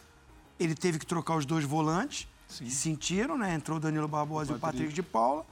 ele 0.59 0.75
teve 0.75 0.99
que 0.99 1.07
trocar 1.07 1.37
os 1.37 1.47
dois 1.47 1.65
volantes, 1.65 2.29
que 2.49 2.71
sentiram, 2.71 3.37
né? 3.37 3.55
Entrou 3.55 3.77
o 3.77 3.81
Danilo 3.81 4.09
Barbosa 4.09 4.53
e 4.53 4.57
o 4.57 4.59
Patrick 4.59 4.93
de 4.93 5.03
Paula. 5.03 5.45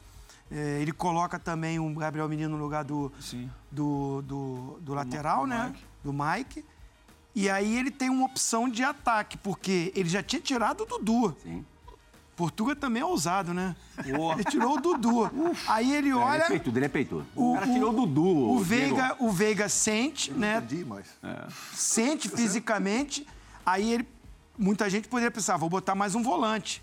É, 0.51 0.81
ele 0.81 0.93
coloca 0.93 1.39
também 1.39 1.79
o 1.79 1.95
Gabriel 1.95 2.29
Menino 2.29 2.57
no 2.57 2.63
lugar 2.63 2.85
do, 2.85 3.13
Sim. 3.21 3.51
do, 3.71 4.23
do, 4.23 4.79
do 4.81 4.95
lateral, 4.95 5.43
do 5.43 5.47
né? 5.49 5.67
Mike. 5.67 5.85
Do 6.05 6.13
Mike. 6.13 6.65
E 7.35 7.51
aí 7.51 7.77
ele 7.77 7.91
tem 7.91 8.09
uma 8.09 8.25
opção 8.25 8.69
de 8.69 8.83
ataque, 8.83 9.37
porque 9.37 9.93
ele 9.95 10.09
já 10.09 10.23
tinha 10.23 10.41
tirado 10.41 10.83
o 10.83 10.87
Dudu. 10.87 11.37
Sim. 11.43 11.65
Portuga 12.37 12.77
também 12.77 13.01
é 13.01 13.05
ousado, 13.05 13.55
né? 13.55 13.75
Boa. 14.15 14.35
Ele 14.35 14.45
tirou 14.45 14.77
o 14.77 14.81
Dudu. 14.81 15.31
aí 15.67 15.95
ele 15.95 16.09
ele 16.09 16.11
é 16.11 16.15
olha. 16.17 16.45
peitudo, 16.45 16.79
ele 16.79 16.85
é 16.85 16.89
peitudo. 16.89 17.27
O, 17.35 17.53
O, 17.53 17.55
cara 17.55 17.67
tirou 17.73 17.91
o 17.91 17.95
Dudu. 17.95 18.51
O 18.51 18.63
Diego. 18.63 18.65
Veiga, 18.65 19.17
o 19.19 19.33
Veiga 19.33 19.69
sente, 19.71 20.31
né? 20.33 20.59
Entendi, 20.59 20.85
mas. 20.85 21.07
Sente 21.73 22.29
fisicamente. 22.29 23.27
Aí 23.65 23.91
ele. 23.91 24.07
Muita 24.59 24.89
gente 24.91 25.09
poderia 25.09 25.31
pensar, 25.31 25.57
vou 25.57 25.69
botar 25.71 25.95
mais 25.95 26.15
um 26.15 26.23
volante. 26.23 26.83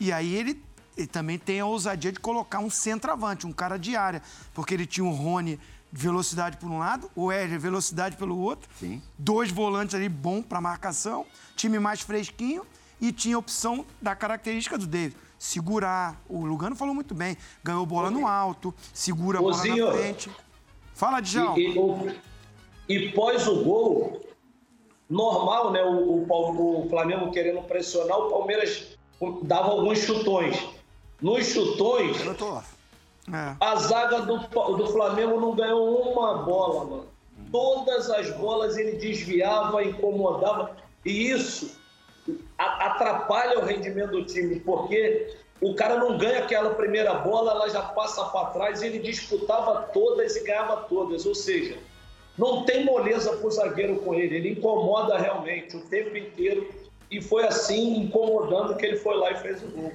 E 0.00 0.10
aí 0.12 0.34
ele, 0.34 0.62
ele 0.96 1.06
também 1.06 1.38
tem 1.38 1.60
a 1.60 1.66
ousadia 1.66 2.10
de 2.10 2.18
colocar 2.18 2.58
um 2.58 2.70
centroavante, 2.70 3.46
um 3.46 3.52
cara 3.52 3.78
de 3.78 3.94
área. 3.96 4.22
Porque 4.54 4.72
ele 4.72 4.86
tinha 4.86 5.04
o 5.04 5.10
Rony 5.10 5.60
velocidade 5.92 6.56
por 6.56 6.70
um 6.70 6.78
lado, 6.78 7.10
o 7.14 7.30
Éder 7.30 7.60
velocidade 7.60 8.16
pelo 8.16 8.36
outro. 8.38 8.68
Sim. 8.78 9.02
Dois 9.18 9.50
volantes 9.50 9.94
ali 9.94 10.08
bom 10.08 10.42
para 10.42 10.60
marcação, 10.60 11.26
time 11.54 11.78
mais 11.78 12.00
fresquinho 12.00 12.64
e 13.00 13.12
tinha 13.12 13.36
a 13.36 13.38
opção 13.38 13.84
da 14.00 14.14
característica 14.14 14.78
do 14.78 14.86
David. 14.86 15.16
Segurar. 15.38 16.20
O 16.28 16.44
Lugano 16.44 16.74
falou 16.74 16.94
muito 16.94 17.14
bem. 17.14 17.36
Ganhou 17.62 17.84
bola 17.84 18.10
no 18.10 18.26
alto, 18.26 18.74
segura 18.92 19.38
a 19.38 19.42
bola 19.42 19.56
na 19.56 19.92
frente. 19.92 20.30
Fala, 20.94 21.20
Djalma. 21.20 21.58
E, 21.58 21.76
e, 22.88 22.94
e 22.94 23.12
pós 23.12 23.46
o 23.46 23.62
gol, 23.62 24.20
normal, 25.10 25.72
né? 25.72 25.82
O, 25.82 26.26
o 26.26 26.86
o 26.86 26.88
Flamengo 26.88 27.30
querendo 27.30 27.62
pressionar, 27.62 28.18
o 28.18 28.30
Palmeiras 28.30 28.96
dava 29.42 29.70
alguns 29.70 29.98
chutões. 29.98 30.58
Nos 31.20 31.46
chutões, 31.46 32.20
Eu 32.24 32.34
tô. 32.34 32.58
É. 33.32 33.56
a 33.58 33.74
zaga 33.76 34.20
do, 34.20 34.38
do 34.38 34.86
Flamengo 34.86 35.40
não 35.40 35.54
ganhou 35.54 36.12
uma 36.12 36.44
bola, 36.44 36.84
mano. 36.84 37.06
Todas 37.50 38.08
as 38.08 38.30
bolas 38.36 38.76
ele 38.76 38.92
desviava, 38.92 39.82
incomodava. 39.84 40.76
E 41.04 41.30
isso 41.30 41.76
atrapalha 42.58 43.58
o 43.58 43.64
rendimento 43.64 44.12
do 44.12 44.24
time, 44.24 44.60
porque 44.60 45.36
o 45.60 45.74
cara 45.74 45.98
não 45.98 46.18
ganha 46.18 46.40
aquela 46.40 46.74
primeira 46.74 47.14
bola, 47.14 47.52
ela 47.52 47.68
já 47.68 47.82
passa 47.82 48.24
para 48.26 48.50
trás, 48.50 48.82
ele 48.82 48.98
disputava 48.98 49.82
todas 49.92 50.36
e 50.36 50.44
ganhava 50.44 50.76
todas. 50.82 51.24
Ou 51.26 51.34
seja, 51.34 51.78
não 52.36 52.64
tem 52.64 52.84
moleza 52.84 53.36
pro 53.36 53.50
zagueiro 53.50 53.96
com 53.96 54.14
ele, 54.14 54.36
ele 54.36 54.50
incomoda 54.52 55.18
realmente 55.18 55.76
o 55.76 55.80
tempo 55.80 56.16
inteiro. 56.16 56.68
E 57.10 57.22
foi 57.22 57.46
assim, 57.46 58.00
incomodando, 58.00 58.76
que 58.76 58.84
ele 58.84 58.96
foi 58.96 59.16
lá 59.16 59.30
e 59.32 59.36
fez 59.36 59.62
o 59.62 59.68
gol. 59.68 59.92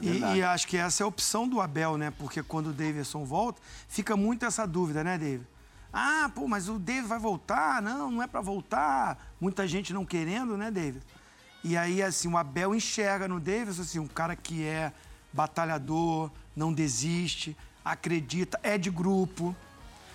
E, 0.00 0.18
e 0.36 0.42
acho 0.42 0.68
que 0.68 0.76
essa 0.76 1.02
é 1.02 1.04
a 1.04 1.08
opção 1.08 1.48
do 1.48 1.60
Abel, 1.60 1.96
né? 1.96 2.12
Porque 2.18 2.42
quando 2.42 2.68
o 2.68 2.72
Davidson 2.72 3.24
volta, 3.24 3.60
fica 3.88 4.16
muito 4.16 4.44
essa 4.44 4.66
dúvida, 4.66 5.02
né, 5.02 5.18
David? 5.18 5.46
Ah, 5.92 6.30
pô, 6.34 6.46
mas 6.46 6.68
o 6.68 6.78
David 6.78 7.06
vai 7.06 7.18
voltar? 7.18 7.80
Não, 7.80 8.10
não 8.10 8.22
é 8.22 8.26
pra 8.26 8.40
voltar. 8.40 9.32
Muita 9.40 9.66
gente 9.66 9.92
não 9.92 10.04
querendo, 10.04 10.56
né, 10.56 10.70
David? 10.70 11.02
E 11.68 11.76
aí, 11.76 12.00
assim, 12.00 12.28
o 12.32 12.36
Abel 12.36 12.76
enxerga 12.76 13.26
no 13.26 13.40
Davidson, 13.40 13.82
assim, 13.82 13.98
um 13.98 14.06
cara 14.06 14.36
que 14.36 14.62
é 14.62 14.92
batalhador, 15.32 16.30
não 16.54 16.72
desiste, 16.72 17.56
acredita, 17.84 18.58
é 18.62 18.78
de 18.78 18.88
grupo. 18.88 19.54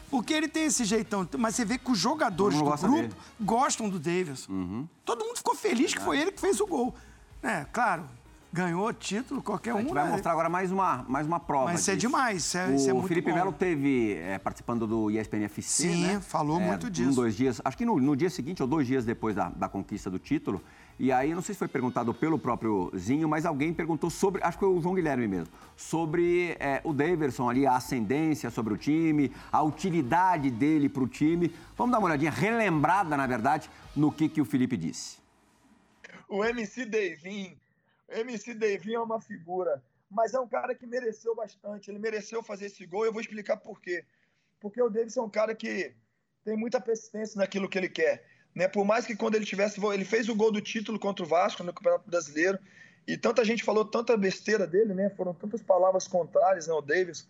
Porque 0.09 0.33
ele 0.33 0.47
tem 0.47 0.63
esse 0.63 0.85
jeitão. 0.85 1.27
Mas 1.37 1.55
você 1.55 1.65
vê 1.65 1.77
que 1.77 1.91
os 1.91 1.97
jogadores 1.97 2.57
do 2.57 2.63
grupo 2.63 2.87
dele. 2.89 3.07
Uhum. 3.39 3.45
gostam 3.45 3.89
do 3.89 3.99
Davidson. 3.99 4.87
Todo 5.03 5.25
mundo 5.25 5.37
ficou 5.37 5.53
feliz 5.55 5.93
que 5.93 6.01
foi 6.01 6.19
ele 6.19 6.31
que 6.31 6.39
fez 6.39 6.59
o 6.61 6.67
gol. 6.67 6.95
É, 7.43 7.65
claro, 7.71 8.03
ganhou 8.53 8.91
título, 8.93 9.41
qualquer 9.41 9.71
A 9.71 9.75
um. 9.75 9.79
gente 9.81 9.93
vai 9.93 10.05
né? 10.05 10.11
mostrar 10.11 10.31
agora 10.33 10.49
mais 10.49 10.71
uma, 10.71 11.05
mais 11.07 11.25
uma 11.27 11.39
prova. 11.39 11.65
Mas 11.71 11.81
isso 11.81 11.91
é 11.91 11.95
disso. 11.95 12.07
demais, 12.07 12.37
isso 12.45 12.57
é- 12.57 12.67
o 12.67 12.75
isso 12.75 12.89
é 12.89 12.93
muito 12.93 13.07
Felipe. 13.07 13.31
Melo 13.33 13.51
teve 13.51 14.13
é, 14.15 14.37
participando 14.37 14.85
do 14.87 15.09
ESPN 15.11 15.43
FC. 15.45 15.89
Sim, 15.89 16.03
né? 16.07 16.19
falou 16.21 16.59
É, 16.61 16.65
muito 16.65 16.87
Um, 16.87 16.89
disso. 16.89 17.13
dois 17.15 17.35
dias, 17.35 17.61
acho 17.63 17.77
que 17.77 17.85
no, 17.85 17.99
no 17.99 18.15
dia 18.15 18.29
seguinte 18.29 18.61
ou 18.61 18.67
dois 18.67 18.87
dias 18.87 19.03
depois 19.05 19.35
da, 19.35 19.49
da 19.49 19.67
conquista 19.69 20.09
do 20.09 20.19
título. 20.19 20.61
E 21.03 21.11
aí, 21.11 21.33
não 21.33 21.41
sei 21.41 21.55
se 21.55 21.57
foi 21.57 21.67
perguntado 21.67 22.13
pelo 22.13 22.37
próprio 22.37 22.91
Zinho, 22.95 23.27
mas 23.27 23.43
alguém 23.43 23.73
perguntou 23.73 24.07
sobre, 24.07 24.39
acho 24.43 24.55
que 24.55 24.63
foi 24.63 24.71
o 24.71 24.79
João 24.79 24.93
Guilherme 24.93 25.27
mesmo, 25.27 25.51
sobre 25.75 26.55
é, 26.59 26.79
o 26.83 26.93
Daverson 26.93 27.49
ali, 27.49 27.65
a 27.65 27.75
ascendência 27.75 28.51
sobre 28.51 28.75
o 28.75 28.77
time, 28.77 29.33
a 29.51 29.63
utilidade 29.63 30.51
dele 30.51 30.87
para 30.87 31.01
o 31.01 31.07
time. 31.07 31.51
Vamos 31.75 31.91
dar 31.91 31.97
uma 31.97 32.07
olhadinha, 32.07 32.29
relembrada, 32.29 33.17
na 33.17 33.25
verdade, 33.25 33.67
no 33.95 34.11
que, 34.11 34.29
que 34.29 34.39
o 34.39 34.45
Felipe 34.45 34.77
disse. 34.77 35.17
o 36.29 36.45
MC 36.45 36.85
Davin. 36.85 37.57
O 38.07 38.13
MC 38.19 38.53
Davin 38.53 38.93
é 38.93 38.99
uma 38.99 39.19
figura, 39.19 39.83
mas 40.07 40.35
é 40.35 40.39
um 40.39 40.47
cara 40.47 40.75
que 40.75 40.85
mereceu 40.85 41.33
bastante. 41.33 41.89
Ele 41.89 41.97
mereceu 41.97 42.43
fazer 42.43 42.67
esse 42.67 42.85
gol 42.85 43.05
eu 43.05 43.11
vou 43.11 43.21
explicar 43.21 43.57
por 43.57 43.81
quê. 43.81 44.05
Porque 44.59 44.79
o 44.79 44.87
Davidson 44.87 45.21
é 45.21 45.23
um 45.23 45.29
cara 45.31 45.55
que 45.55 45.95
tem 46.45 46.55
muita 46.55 46.79
persistência 46.79 47.39
naquilo 47.39 47.67
que 47.67 47.79
ele 47.79 47.89
quer. 47.89 48.23
Né? 48.53 48.67
Por 48.67 48.85
mais 48.85 49.05
que 49.05 49.15
quando 49.15 49.35
ele 49.35 49.45
tivesse. 49.45 49.79
Ele 49.93 50.05
fez 50.05 50.27
o 50.29 50.35
gol 50.35 50.51
do 50.51 50.61
título 50.61 50.99
contra 50.99 51.23
o 51.23 51.27
Vasco 51.27 51.63
no 51.63 51.73
Campeonato 51.73 52.09
Brasileiro. 52.09 52.59
E 53.07 53.17
tanta 53.17 53.43
gente 53.43 53.63
falou 53.63 53.83
tanta 53.83 54.15
besteira 54.15 54.67
dele, 54.67 54.93
né? 54.93 55.09
Foram 55.09 55.33
tantas 55.33 55.61
palavras 55.61 56.07
contrárias 56.07 56.67
né, 56.67 56.73
ao 56.73 56.81
Davidson. 56.81 57.25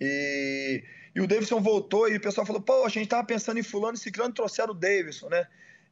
E, 0.00 0.82
e 1.14 1.20
o 1.20 1.26
Davidson 1.26 1.60
voltou 1.60 2.08
e 2.08 2.16
o 2.16 2.20
pessoal 2.20 2.46
falou: 2.46 2.62
pô, 2.62 2.84
a 2.84 2.88
gente 2.88 3.08
tava 3.08 3.24
pensando 3.24 3.58
em 3.58 3.62
Fulano 3.62 3.94
e 3.94 4.00
Ciclano 4.00 4.32
trouxeram 4.32 4.72
o 4.72 4.74
Davidson, 4.74 5.28
né? 5.28 5.46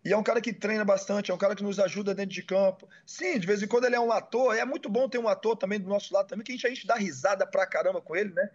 E 0.04 0.12
é 0.12 0.16
um 0.16 0.22
cara 0.22 0.40
que 0.40 0.52
treina 0.52 0.84
bastante, 0.84 1.30
é 1.30 1.34
um 1.34 1.38
cara 1.38 1.54
que 1.54 1.62
nos 1.62 1.78
ajuda 1.78 2.14
dentro 2.14 2.34
de 2.34 2.42
campo. 2.42 2.88
Sim, 3.04 3.38
de 3.38 3.46
vez 3.46 3.62
em 3.62 3.66
quando 3.66 3.84
ele 3.84 3.96
é 3.96 4.00
um 4.00 4.10
ator, 4.10 4.56
é 4.56 4.64
muito 4.64 4.88
bom 4.88 5.06
ter 5.08 5.18
um 5.18 5.28
ator 5.28 5.56
também 5.56 5.78
do 5.78 5.88
nosso 5.88 6.14
lado 6.14 6.28
também, 6.28 6.42
que 6.42 6.52
a 6.52 6.54
gente, 6.54 6.66
a 6.66 6.70
gente 6.70 6.86
dá 6.86 6.94
risada 6.94 7.46
pra 7.46 7.66
caramba 7.66 8.00
com 8.00 8.16
ele, 8.16 8.32
né? 8.32 8.48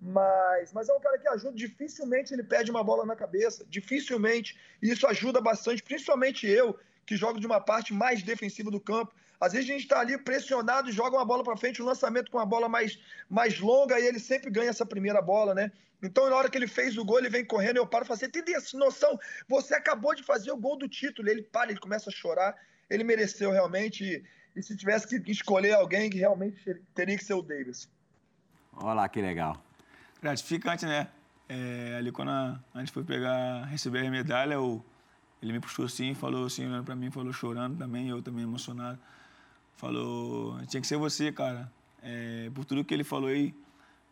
Mas, 0.00 0.72
mas 0.72 0.88
é 0.88 0.94
um 0.94 1.00
cara 1.00 1.18
que 1.18 1.28
ajuda, 1.28 1.52
dificilmente 1.52 2.32
ele 2.32 2.42
perde 2.42 2.70
uma 2.70 2.82
bola 2.82 3.04
na 3.04 3.14
cabeça, 3.14 3.66
dificilmente. 3.68 4.58
E 4.80 4.90
isso 4.90 5.06
ajuda 5.06 5.40
bastante, 5.40 5.82
principalmente 5.82 6.46
eu, 6.46 6.78
que 7.04 7.16
jogo 7.16 7.38
de 7.38 7.46
uma 7.46 7.60
parte 7.60 7.92
mais 7.92 8.22
defensiva 8.22 8.70
do 8.70 8.80
campo. 8.80 9.12
Às 9.38 9.52
vezes 9.52 9.68
a 9.68 9.72
gente 9.72 9.82
está 9.82 10.00
ali 10.00 10.16
pressionado 10.18 10.88
e 10.88 10.92
joga 10.92 11.16
uma 11.16 11.24
bola 11.24 11.44
para 11.44 11.56
frente, 11.56 11.82
um 11.82 11.86
lançamento 11.86 12.30
com 12.30 12.38
uma 12.38 12.46
bola 12.46 12.68
mais, 12.68 12.98
mais 13.28 13.58
longa 13.58 13.98
e 13.98 14.06
ele 14.06 14.18
sempre 14.18 14.50
ganha 14.50 14.70
essa 14.70 14.86
primeira 14.86 15.20
bola, 15.20 15.54
né? 15.54 15.70
Então, 16.02 16.28
na 16.30 16.36
hora 16.36 16.48
que 16.48 16.56
ele 16.56 16.66
fez 16.66 16.96
o 16.96 17.04
gol, 17.04 17.18
ele 17.18 17.28
vem 17.28 17.44
correndo, 17.44 17.76
eu 17.76 17.86
paro 17.86 18.04
e 18.04 18.08
falo 18.08 18.16
assim, 18.16 18.30
tem 18.30 18.54
essa 18.54 18.76
noção? 18.76 19.18
Você 19.48 19.74
acabou 19.74 20.14
de 20.14 20.22
fazer 20.22 20.50
o 20.50 20.56
gol 20.56 20.76
do 20.78 20.88
título. 20.88 21.28
Ele 21.28 21.42
para, 21.42 21.70
ele 21.70 21.80
começa 21.80 22.08
a 22.08 22.12
chorar. 22.12 22.56
Ele 22.88 23.04
mereceu 23.04 23.50
realmente. 23.50 24.04
E, 24.04 24.24
e 24.56 24.62
se 24.62 24.74
tivesse 24.76 25.06
que 25.06 25.30
escolher 25.30 25.72
alguém, 25.72 26.08
que 26.08 26.18
realmente 26.18 26.82
teria 26.94 27.18
que 27.18 27.24
ser 27.24 27.34
o 27.34 27.42
Davis. 27.42 27.88
Olha 28.72 28.94
lá 28.94 29.08
que 29.08 29.20
legal. 29.20 29.62
Gratificante, 30.20 30.86
né? 30.86 31.08
É, 31.48 31.96
ali 31.98 32.12
quando 32.12 32.30
a, 32.30 32.60
a 32.74 32.78
gente 32.78 32.92
foi 32.92 33.02
pegar, 33.02 33.64
receber 33.64 34.06
a 34.06 34.10
medalha, 34.10 34.60
o, 34.60 34.84
ele 35.42 35.52
me 35.52 35.60
puxou 35.60 35.84
assim, 35.84 36.14
falou 36.14 36.46
assim, 36.46 36.66
olhando 36.66 36.84
pra 36.84 36.94
mim, 36.94 37.10
falou 37.10 37.32
chorando 37.32 37.76
também, 37.78 38.08
eu 38.08 38.22
também 38.22 38.44
emocionado. 38.44 38.98
Falou, 39.76 40.60
tinha 40.66 40.80
que 40.80 40.86
ser 40.86 40.96
você, 40.96 41.32
cara. 41.32 41.70
É, 42.02 42.50
por 42.54 42.64
tudo 42.64 42.84
que 42.84 42.92
ele 42.92 43.04
falou 43.04 43.28
aí, 43.28 43.54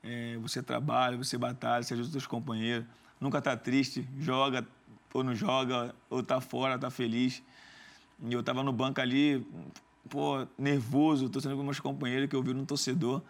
é, 0.03 0.37
você 0.38 0.62
trabalha, 0.62 1.16
você 1.16 1.37
batalha, 1.37 1.83
você 1.83 1.94
ajuda 1.94 2.07
os 2.07 2.12
seus 2.12 2.27
companheiros, 2.27 2.87
nunca 3.21 3.40
tá 3.40 3.57
triste, 3.57 4.09
joga 4.18 4.66
ou 5.12 5.25
não 5.25 5.35
joga, 5.35 5.94
ou 6.09 6.23
tá 6.23 6.40
fora, 6.40 6.79
tá 6.79 6.90
feliz. 6.90 7.42
E 8.23 8.33
eu 8.33 8.42
tava 8.42 8.62
no 8.62 8.73
banco 8.73 9.01
ali, 9.01 9.47
pô, 10.09 10.47
nervoso, 10.57 11.29
torcendo 11.29 11.57
com 11.57 11.62
meus 11.62 11.81
companheiros 11.81 12.29
que 12.29 12.37
eu 12.37 12.42
vi 12.42 12.53
no 12.53 12.64
torcedor, 12.66 13.23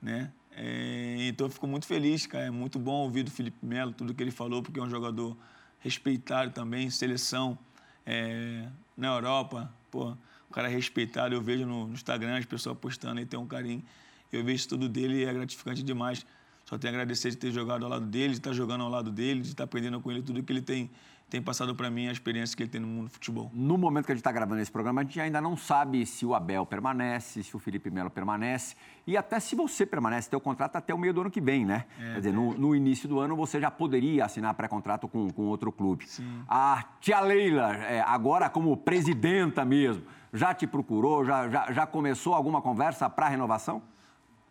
né? 0.00 0.30
É, 0.60 1.28
então 1.28 1.46
eu 1.46 1.50
fico 1.50 1.68
muito 1.68 1.86
feliz, 1.86 2.26
cara. 2.26 2.46
É 2.46 2.50
muito 2.50 2.78
bom 2.80 3.04
ouvir 3.04 3.22
do 3.22 3.30
Felipe 3.30 3.64
Melo 3.64 3.92
tudo 3.92 4.12
que 4.12 4.20
ele 4.22 4.32
falou, 4.32 4.60
porque 4.60 4.80
é 4.80 4.82
um 4.82 4.90
jogador 4.90 5.36
respeitado 5.78 6.50
também, 6.52 6.90
seleção. 6.90 7.56
é, 8.04 8.66
na 8.96 9.08
Europa, 9.14 9.72
pô, 9.92 10.10
um 10.10 10.52
cara 10.52 10.66
respeitado, 10.66 11.32
eu 11.32 11.40
vejo 11.40 11.64
no, 11.64 11.86
no 11.86 11.92
Instagram 11.92 12.36
as 12.36 12.44
pessoas 12.44 12.76
postando, 12.76 13.20
ele 13.20 13.26
tem 13.26 13.38
um 13.38 13.46
carinho. 13.46 13.84
Eu 14.32 14.42
vejo 14.44 14.66
tudo 14.66 14.88
dele 14.88 15.18
e 15.18 15.24
é 15.24 15.32
gratificante 15.32 15.82
demais. 15.82 16.26
Só 16.64 16.76
tenho 16.76 16.92
a 16.92 16.96
agradecer 16.96 17.30
de 17.30 17.36
ter 17.36 17.52
jogado 17.52 17.84
ao 17.84 17.90
lado 17.90 18.06
dele, 18.06 18.32
de 18.32 18.40
estar 18.40 18.52
jogando 18.52 18.82
ao 18.82 18.90
lado 18.90 19.12
dele, 19.12 19.42
de 19.42 19.48
estar 19.48 19.64
aprendendo 19.64 20.00
com 20.00 20.10
ele 20.10 20.22
tudo 20.22 20.42
que 20.42 20.52
ele 20.52 20.60
tem, 20.60 20.90
tem 21.30 21.42
passado 21.42 21.74
para 21.74 21.90
mim, 21.90 22.08
a 22.08 22.12
experiência 22.12 22.56
que 22.56 22.62
ele 22.62 22.70
tem 22.70 22.80
no 22.80 22.86
mundo 22.86 23.04
do 23.08 23.10
futebol. 23.10 23.50
No 23.52 23.76
momento 23.76 24.06
que 24.06 24.12
a 24.12 24.14
gente 24.14 24.20
está 24.20 24.32
gravando 24.32 24.62
esse 24.62 24.70
programa, 24.70 25.02
a 25.02 25.04
gente 25.04 25.20
ainda 25.20 25.40
não 25.40 25.56
sabe 25.56 26.06
se 26.06 26.24
o 26.24 26.34
Abel 26.34 26.64
permanece, 26.64 27.42
se 27.42 27.54
o 27.54 27.58
Felipe 27.58 27.90
Melo 27.90 28.08
permanece 28.08 28.74
e 29.06 29.16
até 29.16 29.38
se 29.38 29.54
você 29.54 29.84
permanece. 29.84 30.30
Teu 30.30 30.40
contrato 30.40 30.76
até 30.76 30.94
o 30.94 30.98
meio 30.98 31.12
do 31.12 31.20
ano 31.20 31.30
que 31.30 31.40
vem, 31.40 31.66
né? 31.66 31.84
É, 31.98 32.12
Quer 32.14 32.18
dizer, 32.18 32.32
no, 32.32 32.54
no 32.54 32.74
início 32.74 33.06
do 33.06 33.20
ano 33.20 33.36
você 33.36 33.60
já 33.60 33.70
poderia 33.70 34.24
assinar 34.24 34.54
pré-contrato 34.54 35.06
com, 35.06 35.28
com 35.30 35.42
outro 35.46 35.70
clube. 35.70 36.08
Sim. 36.08 36.42
A 36.48 36.84
tia 37.00 37.20
Leila, 37.20 37.76
é, 37.76 38.00
agora 38.00 38.48
como 38.48 38.74
presidenta 38.76 39.64
mesmo, 39.66 40.04
já 40.32 40.54
te 40.54 40.66
procurou, 40.66 41.24
já, 41.26 41.48
já, 41.50 41.72
já 41.72 41.86
começou 41.86 42.32
alguma 42.32 42.62
conversa 42.62 43.08
para 43.10 43.28
renovação? 43.28 43.82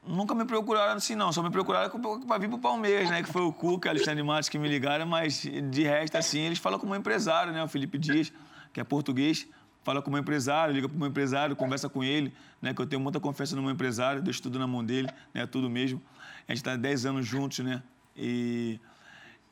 Nunca 0.08 0.34
me 0.34 0.46
procuraram 0.46 0.94
assim, 0.94 1.16
não. 1.16 1.32
Só 1.32 1.44
me 1.44 1.50
procuraram 1.50 1.90
para 2.00 2.38
vir 2.38 2.50
pro 2.50 2.58
Palmeiras, 2.58 3.10
né? 3.10 3.22
Que 3.22 3.32
foi 3.32 3.42
o 3.42 3.52
Cuca, 3.52 3.90
Alexandre 3.90 4.24
Matos 4.24 4.50
que 4.50 4.58
me 4.58 4.68
ligaram, 4.68 5.06
mas 5.06 5.42
de 5.42 5.84
resto, 5.84 6.18
assim, 6.18 6.40
eles 6.40 6.60
falam 6.60 6.80
como 6.80 6.96
empresário, 6.96 7.52
né? 7.52 7.64
O 7.64 7.68
Felipe 7.68 7.98
Dias, 7.98 8.32
que 8.74 8.80
é 8.80 8.84
português, 8.84 9.48
fala 9.84 10.02
como 10.02 10.18
empresário, 10.18 10.74
liga 10.74 10.88
pro 10.88 10.98
meu 10.98 11.08
empresário, 11.08 11.56
conversa 11.56 11.90
com 11.90 12.04
ele, 12.04 12.34
né? 12.62 12.74
Que 12.74 12.82
eu 12.82 12.88
tenho 12.88 13.02
muita 13.02 13.20
confiança 13.20 13.56
no 13.56 13.62
meu 13.62 13.72
empresário, 13.72 14.22
deixo 14.22 14.42
tudo 14.42 14.58
na 14.58 14.68
mão 14.68 14.84
dele, 14.84 15.10
né? 15.34 15.46
Tudo 15.46 15.70
mesmo. 15.70 16.02
A 16.48 16.52
gente 16.54 16.62
está 16.62 16.76
10 16.76 17.06
anos 17.06 17.26
juntos, 17.26 17.60
né? 17.60 17.84
E 18.16 18.80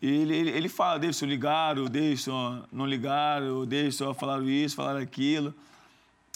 e 0.01 0.07
ele, 0.07 0.35
ele, 0.35 0.49
ele 0.51 0.69
fala, 0.69 0.99
Davidson, 0.99 1.25
ligaram, 1.25 1.85
Davidson, 1.85 2.63
não 2.71 2.85
ligaram, 2.85 3.65
Davidson, 3.65 4.13
falaram 4.13 4.47
isso, 4.47 4.75
falaram 4.75 4.99
aquilo. 4.99 5.53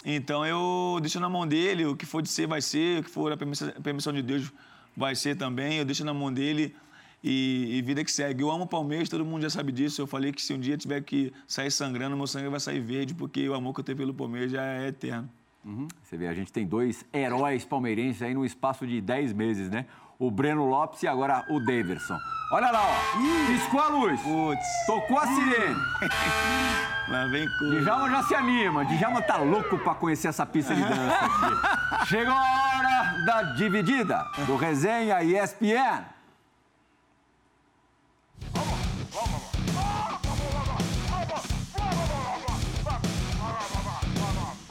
Então 0.06 0.46
eu 0.46 0.98
deixo 1.02 1.20
na 1.20 1.30
mão 1.30 1.46
dele, 1.46 1.86
o 1.86 1.96
que 1.96 2.06
for 2.06 2.22
de 2.22 2.30
ser 2.30 2.48
vai 2.48 2.62
ser, 2.62 3.00
o 3.00 3.04
que 3.04 3.10
for 3.10 3.34
a 3.34 3.38
permissão, 3.38 4.14
de 4.14 4.22
Deus 4.22 4.52
vai 4.96 5.16
ser 5.16 5.36
também. 5.36 5.78
Eu 5.78 5.86
deixo 5.86 6.06
na 6.06 6.14
mão 6.14 6.32
dele 6.32 6.76
e, 7.24 7.78
e, 7.78 7.82
vida 7.82 8.04
que 8.04 8.12
segue. 8.12 8.42
Eu 8.42 8.52
amo 8.52 8.64
o 8.64 8.68
Palmeiras, 8.68 9.10
todo 9.10 9.26
mundo 9.26 9.42
já 9.42 9.50
sabe 9.50 9.72
disso. 9.72 10.02
Eu 10.02 10.08
falei 10.08 10.32
que 10.32 10.42
se 10.42 10.54
um 10.54 10.60
dia 10.60 10.78
tiver 10.78 11.02
que 11.02 11.34
sair 11.46 11.72
sangrando, 11.72 12.16
meu 12.16 12.28
sangue 12.28 12.48
vai 12.48 12.60
sair 12.60 12.80
verde, 12.80 13.14
porque 13.14 13.48
o 13.50 13.54
amor 13.54 13.74
que 13.74 13.82
eu 13.82 13.84
tenho 13.84 13.98
pelo 13.98 14.14
Palmeiras 14.14 14.52
já 14.52 14.64
é 14.64 14.88
eterno. 14.88 15.30
Uhum. 15.66 15.88
Você 16.02 16.16
vê, 16.16 16.28
a 16.28 16.34
gente 16.34 16.52
tem 16.54 16.66
dois 16.66 17.06
heróis 17.14 17.66
palmeirenses 17.66 18.22
aí 18.22 18.34
no 18.34 18.46
espaço 18.46 18.88
de 18.88 19.02
10 19.02 19.34
meses, 19.34 19.70
né? 19.70 19.86
O 20.22 20.30
Breno 20.30 20.66
Lopes 20.66 21.02
e 21.02 21.08
agora 21.08 21.46
o 21.48 21.62
Daverson. 21.62 22.20
Olha 22.52 22.70
lá, 22.72 22.82
ó. 22.84 23.48
Piscou 23.48 23.80
a 23.80 23.88
luz. 23.88 24.20
Putz. 24.22 24.86
Tocou 24.86 25.18
a 25.18 25.26
sirene. 25.26 25.76
Lá 27.08 27.26
vem 27.28 27.48
coisa. 27.58 27.80
Djalma 27.80 28.10
já 28.10 28.24
se 28.24 28.36
anima. 28.36 28.84
Djalma 28.84 29.22
tá 29.22 29.38
louco 29.38 29.78
pra 29.78 29.96
conhecer 29.96 30.28
essa 30.28 30.46
pista 30.46 30.76
de 30.76 30.82
dança 30.82 31.26
aqui. 31.26 32.06
Chegou 32.10 32.34
a 32.34 32.38
hora 32.38 33.26
da 33.26 33.44
dividida 33.54 34.26
do 34.46 34.58
Resenha 34.58 35.24
ESPN. 35.24 36.04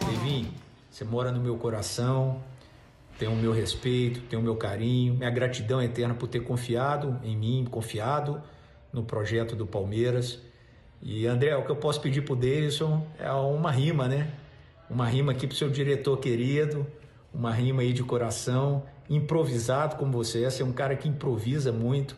Levin, 0.06 0.52
você 0.90 1.04
mora 1.04 1.32
no 1.32 1.40
meu 1.40 1.56
coração, 1.56 2.42
tem 3.18 3.28
o 3.28 3.35
meu 3.35 3.52
respeito, 3.52 4.20
tem 4.20 4.38
o 4.38 4.42
meu 4.42 4.57
carinho, 4.57 5.14
minha 5.14 5.31
gratidão 5.31 5.83
eterna 5.83 6.14
por 6.14 6.28
ter 6.28 6.40
confiado 6.40 7.18
em 7.24 7.37
mim, 7.37 7.66
confiado 7.70 8.40
no 8.92 9.02
projeto 9.02 9.57
do 9.57 9.66
Palmeiras. 9.66 10.40
E 11.02 11.26
André, 11.26 11.57
o 11.57 11.64
que 11.64 11.70
eu 11.70 11.76
posso 11.76 12.00
pedir 12.00 12.22
pro 12.22 12.37
Davidson 12.37 13.07
é 13.18 13.31
uma 13.33 13.70
rima, 13.70 14.07
né? 14.07 14.31
Uma 14.88 15.07
rima 15.07 15.33
aqui 15.33 15.46
pro 15.46 15.57
seu 15.57 15.68
diretor 15.68 16.16
querido, 16.18 16.87
uma 17.35 17.52
rima 17.52 17.83
aí 17.83 17.92
de 17.92 18.02
coração, 18.02 18.85
improvisado 19.11 19.96
como 19.96 20.12
você 20.12 20.44
é, 20.44 20.50
você 20.50 20.62
é 20.62 20.66
um 20.66 20.72
cara 20.72 20.96
que 20.96 21.09
improvisa 21.09 21.72
muito. 21.72 22.16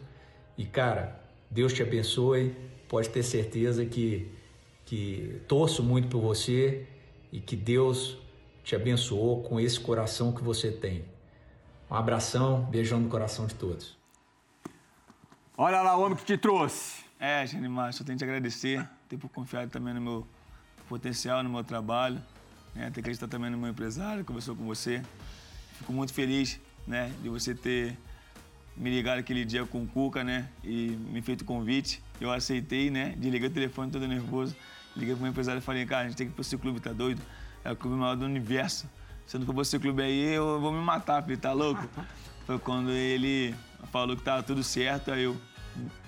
E 0.57 0.65
cara, 0.65 1.21
Deus 1.51 1.73
te 1.73 1.83
abençoe, 1.83 2.55
pode 2.89 3.09
ter 3.09 3.23
certeza 3.23 3.85
que 3.85 4.31
que 4.91 5.41
torço 5.47 5.85
muito 5.85 6.09
por 6.09 6.21
você 6.21 6.85
e 7.31 7.39
que 7.39 7.55
Deus 7.55 8.19
te 8.63 8.75
abençoou 8.75 9.43
com 9.43 9.59
esse 9.59 9.79
coração 9.79 10.33
que 10.33 10.43
você 10.43 10.71
tem. 10.71 11.05
Um 11.91 11.95
abração, 11.95 12.63
beijão 12.63 13.01
no 13.01 13.09
coração 13.09 13.47
de 13.47 13.55
todos. 13.55 13.99
Olha 15.57 15.83
lá 15.83 15.97
o 15.97 16.03
homem 16.03 16.17
que 16.17 16.25
te 16.25 16.39
trouxe. 16.39 17.05
É, 17.19 17.47
Gene 17.47 17.69
Márcio, 17.69 18.03
eu 18.03 18.07
tenho 18.07 18.19
que 18.19 18.25
te 18.25 18.29
agradecer, 18.29 18.89
ter 19.09 19.19
por 19.19 19.29
confiar 19.29 19.69
também 19.69 19.93
no 19.93 20.01
meu 20.01 20.27
potencial, 20.89 21.43
no 21.43 21.51
meu 21.51 21.63
trabalho, 21.63 22.23
né, 22.75 22.91
ter 22.91 23.01
acreditado 23.01 23.29
também 23.29 23.51
no 23.51 23.59
meu 23.59 23.69
empresário, 23.69 24.25
conversou 24.25 24.57
com 24.57 24.65
você. 24.65 25.03
Fico 25.77 25.93
muito 25.93 26.15
feliz 26.15 26.59
né, 26.87 27.13
de 27.23 27.29
você 27.29 27.55
ter 27.55 27.99
me 28.77 28.89
ligado 28.89 29.19
aquele 29.19 29.45
dia 29.45 29.67
com 29.67 29.83
o 29.83 29.87
Cuca, 29.87 30.25
né, 30.25 30.49
e 30.65 30.97
me 31.11 31.21
feito 31.21 31.43
o 31.43 31.45
convite. 31.45 32.03
Eu 32.21 32.33
aceitei, 32.33 32.91
né, 32.91 33.15
desliguei 33.19 33.49
o 33.49 33.53
telefone 33.53 33.91
todo 33.91 34.09
nervoso, 34.09 34.57
liguei 34.97 35.15
pro 35.15 35.23
meu 35.23 35.31
empresário 35.31 35.59
e 35.59 35.63
falei, 35.63 35.85
cara, 35.85 36.07
a 36.07 36.09
gente 36.09 36.17
tem 36.17 36.27
que 36.27 36.33
ir 36.33 36.35
pro 36.35 36.43
seu 36.43 36.59
clube, 36.59 36.81
tá 36.81 36.93
doido? 36.93 37.21
É 37.65 37.73
o 37.73 37.77
clube 37.77 37.97
maior 37.97 38.17
do 38.17 38.25
universo. 38.25 38.89
Se 39.27 39.39
não 39.39 39.47
for 39.47 39.55
você 39.55 39.79
clube 39.79 40.03
aí, 40.03 40.35
eu 40.35 40.61
vou 40.61 40.73
me 40.73 40.81
matar, 40.81 41.23
filho, 41.23 41.39
tá 41.39 41.53
louco? 41.53 41.89
Foi 42.47 42.59
quando 42.59 42.91
ele 42.91 43.55
falou 43.93 44.17
que 44.17 44.23
tava 44.23 44.43
tudo 44.43 44.65
certo, 44.65 45.13
aí 45.13 45.23
eu 45.23 45.37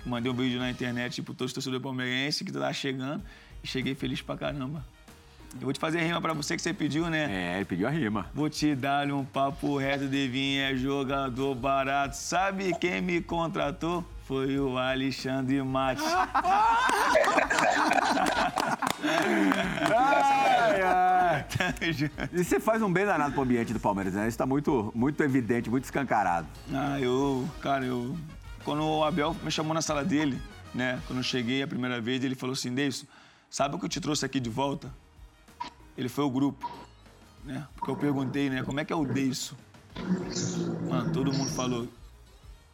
mandei 0.05 0.31
um 0.31 0.35
vídeo 0.35 0.59
na 0.59 0.69
internet 0.69 1.13
tipo 1.13 1.33
todos 1.33 1.51
os 1.51 1.53
torcedores 1.53 1.81
palmeirenses 1.81 2.41
que 2.41 2.51
tava 2.51 2.73
chegando 2.73 3.23
e 3.63 3.67
cheguei 3.67 3.95
feliz 3.95 4.21
pra 4.21 4.35
caramba. 4.35 4.85
Eu 5.55 5.61
vou 5.61 5.73
te 5.73 5.79
fazer 5.79 6.01
rima 6.01 6.19
pra 6.19 6.33
você 6.33 6.55
que 6.55 6.61
você 6.61 6.73
pediu, 6.73 7.09
né? 7.09 7.53
É, 7.53 7.55
ele 7.57 7.65
pediu 7.65 7.87
a 7.87 7.91
rima. 7.91 8.25
Vou 8.33 8.49
te 8.49 8.75
dar 8.75 9.09
um 9.11 9.23
papo 9.23 9.77
reto, 9.77 10.07
Devin 10.07 10.57
é 10.57 10.75
jogador 10.75 11.53
barato. 11.53 12.17
Sabe 12.17 12.73
quem 12.79 13.01
me 13.01 13.21
contratou? 13.21 14.03
Foi 14.25 14.57
o 14.57 14.77
Alexandre 14.77 15.61
Matos. 15.61 16.03
ai, 19.93 20.81
ai. 20.81 21.45
E 22.31 22.43
você 22.43 22.59
faz 22.59 22.81
um 22.81 22.91
bem 22.91 23.05
danado 23.05 23.33
pro 23.33 23.41
ambiente 23.43 23.73
do 23.73 23.79
Palmeiras, 23.79 24.13
né? 24.13 24.27
Isso 24.27 24.37
tá 24.37 24.45
muito, 24.45 24.91
muito 24.95 25.21
evidente, 25.21 25.69
muito 25.69 25.83
escancarado. 25.83 26.47
Ah, 26.73 26.99
eu, 26.99 27.49
cara, 27.61 27.85
eu. 27.85 28.15
Quando 28.63 28.83
o 28.83 29.03
Abel 29.03 29.35
me 29.43 29.51
chamou 29.51 29.73
na 29.73 29.81
sala 29.81 30.05
dele, 30.05 30.41
né? 30.73 31.01
Quando 31.05 31.19
eu 31.19 31.23
cheguei 31.23 31.61
a 31.61 31.67
primeira 31.67 31.99
vez, 31.99 32.23
ele 32.23 32.35
falou 32.35 32.53
assim: 32.53 32.73
Deison, 32.73 33.05
sabe 33.49 33.75
o 33.75 33.79
que 33.79 33.85
eu 33.85 33.89
te 33.89 33.99
trouxe 33.99 34.25
aqui 34.25 34.39
de 34.39 34.49
volta? 34.49 34.89
Ele 35.97 36.07
foi 36.07 36.23
o 36.23 36.29
grupo, 36.29 36.71
né? 37.43 37.67
Porque 37.75 37.91
eu 37.91 37.97
perguntei, 37.97 38.49
né? 38.49 38.63
Como 38.63 38.79
é 38.79 38.85
que 38.85 38.93
é 38.93 38.95
o 38.95 39.05
Deison? 39.05 39.55
Mano, 40.89 41.11
todo 41.11 41.33
mundo 41.33 41.51
falou. 41.51 41.87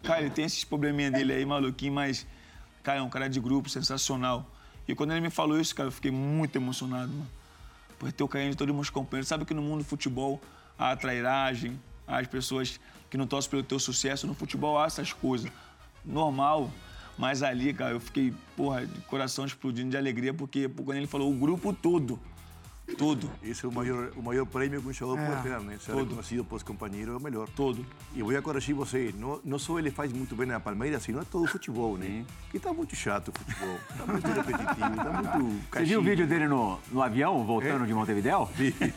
Cara, 0.04 0.22
ele 0.22 0.30
tem 0.30 0.46
esses 0.46 0.64
probleminha 0.64 1.12
dele 1.12 1.34
aí, 1.34 1.46
maluquinho, 1.46 1.94
mas, 1.94 2.26
cara, 2.82 3.00
é 3.00 3.02
um 3.02 3.10
cara 3.10 3.30
de 3.30 3.40
grupo 3.40 3.70
sensacional. 3.70 4.50
E 4.88 4.96
quando 4.96 5.12
ele 5.12 5.22
me 5.22 5.30
falou 5.30 5.60
isso, 5.60 5.76
cara, 5.76 5.88
eu 5.88 5.92
fiquei 5.92 6.12
muito 6.12 6.56
emocionado, 6.56 7.12
mano. 7.12 7.30
Por 7.98 8.12
ter 8.12 8.24
o 8.24 8.28
carinho 8.28 8.52
de 8.52 8.58
todos 8.58 8.72
os 8.72 8.76
meus 8.76 8.90
companheiros. 8.90 9.28
Sabe 9.28 9.44
que 9.46 9.54
no 9.54 9.62
mundo 9.62 9.80
do 9.80 9.84
futebol 9.84 10.42
há 10.78 10.92
a 10.92 10.96
trairagem, 10.96 11.80
as 12.08 12.26
pessoas 12.28 12.80
que 13.10 13.18
não 13.18 13.28
torcem 13.28 13.52
pelo 13.52 13.62
teu 13.62 13.78
sucesso. 13.78 14.26
No 14.26 14.34
futebol 14.34 14.80
há 14.80 14.86
essas 14.86 15.12
coisas. 15.12 15.52
Normal. 16.06 16.72
Mas 17.18 17.44
ali, 17.44 17.74
cara, 17.74 17.92
eu 17.92 18.00
fiquei, 18.00 18.34
porra, 18.56 18.86
de 18.86 19.02
coração 19.02 19.46
explodindo 19.46 19.90
de 19.90 19.98
alegria, 19.98 20.34
porque 20.34 20.70
quando 20.70 20.98
ele 20.98 21.08
falou 21.08 21.30
o 21.30 21.36
grupo 21.36 21.74
todo, 21.74 22.18
todo. 22.98 23.30
Esse 23.44 23.66
é 23.66 23.70
o 23.70 23.72
maior, 23.72 24.10
o 24.16 24.22
maior 24.22 24.46
prêmio 24.46 24.82
que 24.82 24.88
um 24.88 24.94
jogador 24.94 25.26
pode 25.30 25.42
ter, 25.44 25.60
né? 25.62 25.78
Ser 25.80 25.92
Todo. 25.92 26.08
reconhecido 26.10 26.44
pelos 26.44 26.64
companheiros 26.64 27.14
é 27.14 27.18
o 27.18 27.22
melhor. 27.22 27.48
Todo. 27.56 27.86
E 28.16 28.22
vou 28.22 28.42
corrigir 28.42 28.76
você, 28.76 29.14
não, 29.18 29.40
não 29.44 29.60
só 29.60 29.78
ele 29.80 29.92
faz 29.92 30.12
muito 30.14 30.36
bem 30.36 30.48
na 30.48 30.60
Palmeiras, 30.60 31.04
sino 31.04 31.20
é 31.22 31.24
todo 31.24 31.44
o 31.46 31.48
futebol, 31.48 31.98
né? 31.98 32.26
Que 32.52 32.60
tá 32.60 32.74
muito 32.74 32.96
chato 32.96 33.30
o 33.30 33.32
futebol, 33.40 33.78
tá 33.98 34.06
muito 34.12 34.28
repetitivo, 34.28 34.96
tá 34.96 35.22
muito 35.40 35.62
Você 35.72 35.84
viu 35.84 36.00
o 36.00 36.04
vídeo 36.04 36.28
dele 36.28 36.48
no, 36.48 36.80
no 36.92 37.02
avião, 37.02 37.44
voltando 37.46 37.86
de 37.86 37.94
Montevidéu? 37.94 38.50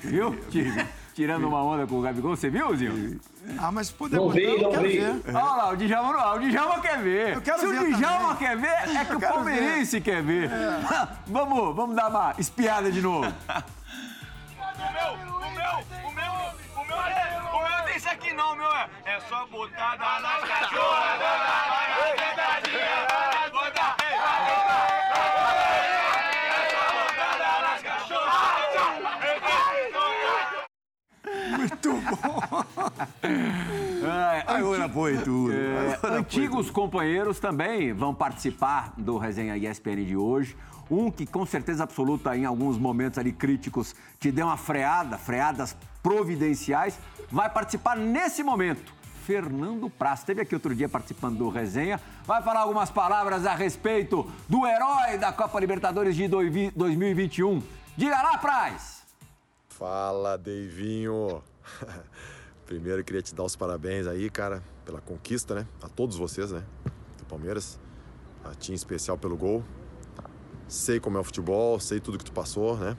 Viu? 0.03 0.35
Ti- 0.51 0.73
Tirando 1.15 1.47
uma 1.47 1.63
onda 1.63 1.87
com 1.87 1.99
o 1.99 2.01
Gabigol, 2.01 2.35
você 2.35 2.49
viu, 2.49 2.75
Zinho? 2.75 3.21
Ah, 3.59 3.71
mas 3.71 3.91
vi, 3.91 4.15
eu 4.15 4.63
não 4.63 4.71
quero 4.71 4.83
vi. 4.89 4.99
ver. 4.99 5.23
Olha 5.27 5.43
lá, 5.45 5.71
o 5.73 5.77
Djalma 5.77 6.13
não, 6.15 6.37
o 6.37 6.41
Djalma 6.51 6.81
quer 6.81 7.03
ver. 7.03 7.35
Eu 7.35 7.43
quero 7.43 7.59
Se 7.61 7.67
ver 7.67 7.83
o 7.83 7.97
Djalma 7.99 8.35
também. 8.35 8.37
quer 8.39 8.57
ver, 8.57 8.97
é 8.97 9.05
que 9.05 9.15
o 9.15 9.21
palmeirense 9.21 10.01
quer 10.01 10.23
ver. 10.23 10.49
vamos, 11.29 11.77
vamos 11.77 11.95
dar 11.97 12.09
uma 12.09 12.35
espiada 12.39 12.91
de 12.91 13.03
novo. 13.03 13.31
Aqui 18.33 18.35
não, 18.35 18.57
meu 18.57 18.73
é. 18.73 18.89
É 19.05 19.21
só 19.21 19.47
botada 19.47 20.21
nas 20.21 20.41
cachorras, 20.45 21.19
botar 21.19 22.17
sentadinha, 22.19 23.07
botar, 23.53 23.97
É 24.03 24.17
botada 26.95 27.61
nas 27.63 27.83
cachorras. 27.83 28.33
Muito 31.59 31.93
bom. 31.93 32.65
É, 34.05 34.45
Agora 34.47 34.89
foi 34.89 35.17
tudo. 35.19 35.53
é, 35.53 35.79
Agora 35.79 35.99
foi 35.99 36.11
antigos 36.11 36.71
companheiros 36.71 37.39
também 37.39 37.93
vão 37.93 38.15
participar 38.15 38.93
do 38.97 39.17
Resenha 39.19 39.57
ESPN 39.57 40.05
de 40.05 40.17
hoje. 40.17 40.57
Um 40.93 41.11
que 41.11 41.25
com 41.25 41.47
certeza 41.47 41.85
absoluta 41.85 42.37
em 42.37 42.45
alguns 42.45 42.77
momentos 42.77 43.19
ali 43.19 43.33
críticos 43.33 43.97
te 44.21 44.31
deu 44.31 44.45
uma 44.45 44.59
freada, 44.59 45.17
freadas 45.17 45.75
providenciais, 46.03 46.99
vai 47.31 47.49
participar 47.49 47.97
nesse 47.97 48.43
momento. 48.43 48.93
Fernando 49.25 49.89
Praz, 49.89 50.19
esteve 50.19 50.43
aqui 50.43 50.55
outro 50.55 50.75
dia 50.75 50.91
participando 50.91 51.39
do 51.39 51.49
Resenha, 51.49 51.99
vai 52.27 52.43
falar 52.43 52.61
algumas 52.61 52.91
palavras 52.91 53.47
a 53.47 53.55
respeito 53.55 54.31
do 54.47 54.67
herói 54.67 55.17
da 55.17 55.33
Copa 55.33 55.59
Libertadores 55.59 56.15
de 56.15 56.29
2021. 56.29 57.63
Diga 57.97 58.21
lá, 58.21 58.37
Praz! 58.37 59.03
Fala, 59.71 60.37
Deivinho! 60.37 61.43
Primeiro, 62.67 63.03
queria 63.03 63.23
te 63.23 63.35
dar 63.35 63.45
os 63.45 63.57
parabéns 63.57 64.07
aí, 64.07 64.29
cara, 64.29 64.63
pela 64.85 65.01
conquista, 65.01 65.55
né? 65.55 65.67
A 65.83 65.89
todos 65.89 66.19
vocês, 66.19 66.53
né? 66.53 66.63
Do 67.17 67.25
Palmeiras. 67.25 67.81
A 68.45 68.55
ti 68.55 68.73
em 68.73 68.75
especial 68.75 69.17
pelo 69.17 69.39
gol. 69.39 69.65
Sei 70.73 70.99
como 70.99 71.19
é 71.19 71.21
o 71.21 71.25
futebol, 71.25 71.79
sei 71.79 72.01
tudo 72.01 72.17
que 72.17 72.25
tu 72.25 72.33
passou, 72.33 72.79
né? 72.79 72.97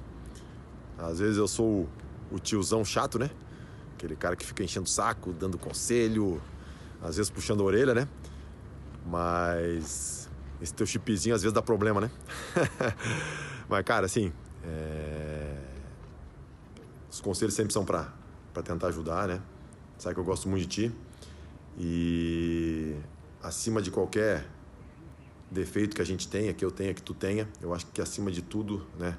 Às 0.95 1.17
vezes 1.17 1.37
eu 1.37 1.47
sou 1.47 1.65
o, 1.65 2.35
o 2.35 2.39
tiozão 2.39 2.85
chato, 2.85 3.17
né? 3.17 3.31
Aquele 3.95 4.15
cara 4.15 4.35
que 4.35 4.45
fica 4.45 4.63
enchendo 4.63 4.85
o 4.85 4.89
saco, 4.89 5.33
dando 5.33 5.57
conselho, 5.57 6.39
às 7.01 7.17
vezes 7.17 7.31
puxando 7.31 7.61
a 7.61 7.63
orelha, 7.63 7.95
né? 7.95 8.07
Mas 9.03 10.29
esse 10.61 10.71
teu 10.71 10.85
chipzinho 10.85 11.33
às 11.33 11.41
vezes 11.41 11.51
dá 11.51 11.63
problema, 11.63 11.99
né? 11.99 12.11
Mas, 13.67 13.83
cara, 13.83 14.05
assim, 14.05 14.31
é... 14.63 15.57
os 17.09 17.19
conselhos 17.21 17.55
sempre 17.55 17.73
são 17.73 17.83
pra, 17.83 18.13
pra 18.53 18.61
tentar 18.61 18.89
ajudar, 18.89 19.27
né? 19.27 19.41
Sabe 19.97 20.13
que 20.13 20.21
eu 20.21 20.25
gosto 20.25 20.47
muito 20.47 20.61
de 20.61 20.67
ti. 20.67 20.95
E 21.79 22.95
acima 23.41 23.81
de 23.81 23.89
qualquer 23.89 24.45
defeito 25.53 25.95
que 25.95 26.01
a 26.01 26.05
gente 26.05 26.27
tenha, 26.27 26.53
que 26.53 26.65
eu 26.65 26.71
tenha, 26.71 26.93
que 26.93 27.01
tu 27.01 27.13
tenha, 27.13 27.47
eu 27.61 27.73
acho 27.73 27.85
que 27.87 28.01
acima 28.01 28.31
de 28.31 28.41
tudo, 28.41 28.85
né? 28.99 29.17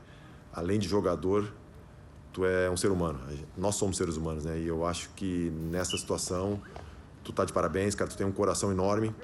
Além 0.52 0.78
de 0.78 0.88
jogador, 0.88 1.52
tu 2.32 2.44
é 2.44 2.68
um 2.68 2.76
ser 2.76 2.90
humano. 2.90 3.20
Nós 3.56 3.76
somos 3.76 3.96
seres 3.96 4.16
humanos, 4.16 4.44
né? 4.44 4.58
E 4.58 4.66
eu 4.66 4.84
acho 4.84 5.10
que 5.16 5.50
nessa 5.70 5.96
situação, 5.96 6.60
tu 7.22 7.32
tá 7.32 7.44
de 7.44 7.52
parabéns, 7.52 7.94
cara. 7.94 8.10
Tu 8.10 8.16
tem 8.16 8.26
um 8.26 8.32
coração 8.32 8.70
enorme. 8.70 9.14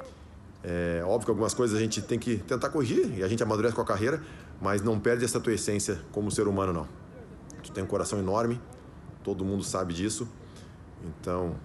É 0.63 1.03
óbvio 1.05 1.27
que 1.27 1.31
algumas 1.31 1.55
coisas 1.55 1.77
a 1.77 1.81
gente 1.81 2.03
tem 2.03 2.19
que 2.19 2.37
tentar 2.39 2.69
corrigir 2.69 3.19
e 3.19 3.23
a 3.23 3.29
gente 3.29 3.43
amadurece 3.43 3.75
com 3.75 3.81
a 3.81 3.85
carreira, 3.85 4.23
mas 4.61 4.83
não 4.83 5.01
perde 5.01 5.25
essa 5.25 5.41
tua 5.41 5.55
essência 5.55 6.01
como 6.13 6.31
ser 6.31 6.47
humano, 6.47 6.73
não. 6.73 6.89
Tu 7.63 7.73
tem 7.73 7.83
um 7.83 7.87
coração 7.87 8.19
enorme, 8.19 8.61
todo 9.25 9.45
mundo 9.45 9.65
sabe 9.65 9.95
disso. 9.95 10.29
Então, 11.03 11.57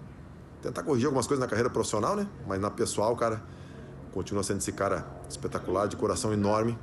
tentar 0.62 0.82
corrigir 0.82 1.06
algumas 1.06 1.26
coisas 1.26 1.42
na 1.42 1.48
carreira 1.48 1.68
profissional, 1.68 2.16
né? 2.16 2.26
Mas 2.46 2.60
na 2.60 2.70
pessoal, 2.70 3.14
cara, 3.16 3.42
continua 4.16 4.42
sendo 4.42 4.60
esse 4.60 4.72
cara 4.72 5.06
espetacular, 5.28 5.86
de 5.88 5.94
coração 5.94 6.32
enorme. 6.32 6.78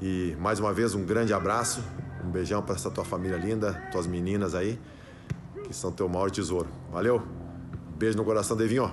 E 0.00 0.36
mais 0.40 0.58
uma 0.58 0.72
vez, 0.72 0.92
um 0.92 1.06
grande 1.06 1.32
abraço, 1.32 1.80
um 2.24 2.30
beijão 2.32 2.60
para 2.60 2.74
essa 2.74 2.90
tua 2.90 3.04
família 3.04 3.36
linda, 3.36 3.74
tuas 3.92 4.08
meninas 4.08 4.56
aí, 4.56 4.76
que 5.64 5.72
são 5.72 5.92
teu 5.92 6.08
maior 6.08 6.32
tesouro. 6.32 6.68
Valeu? 6.90 7.24
Beijo 7.96 8.18
no 8.18 8.24
coração, 8.24 8.56
Devinho. 8.56 8.92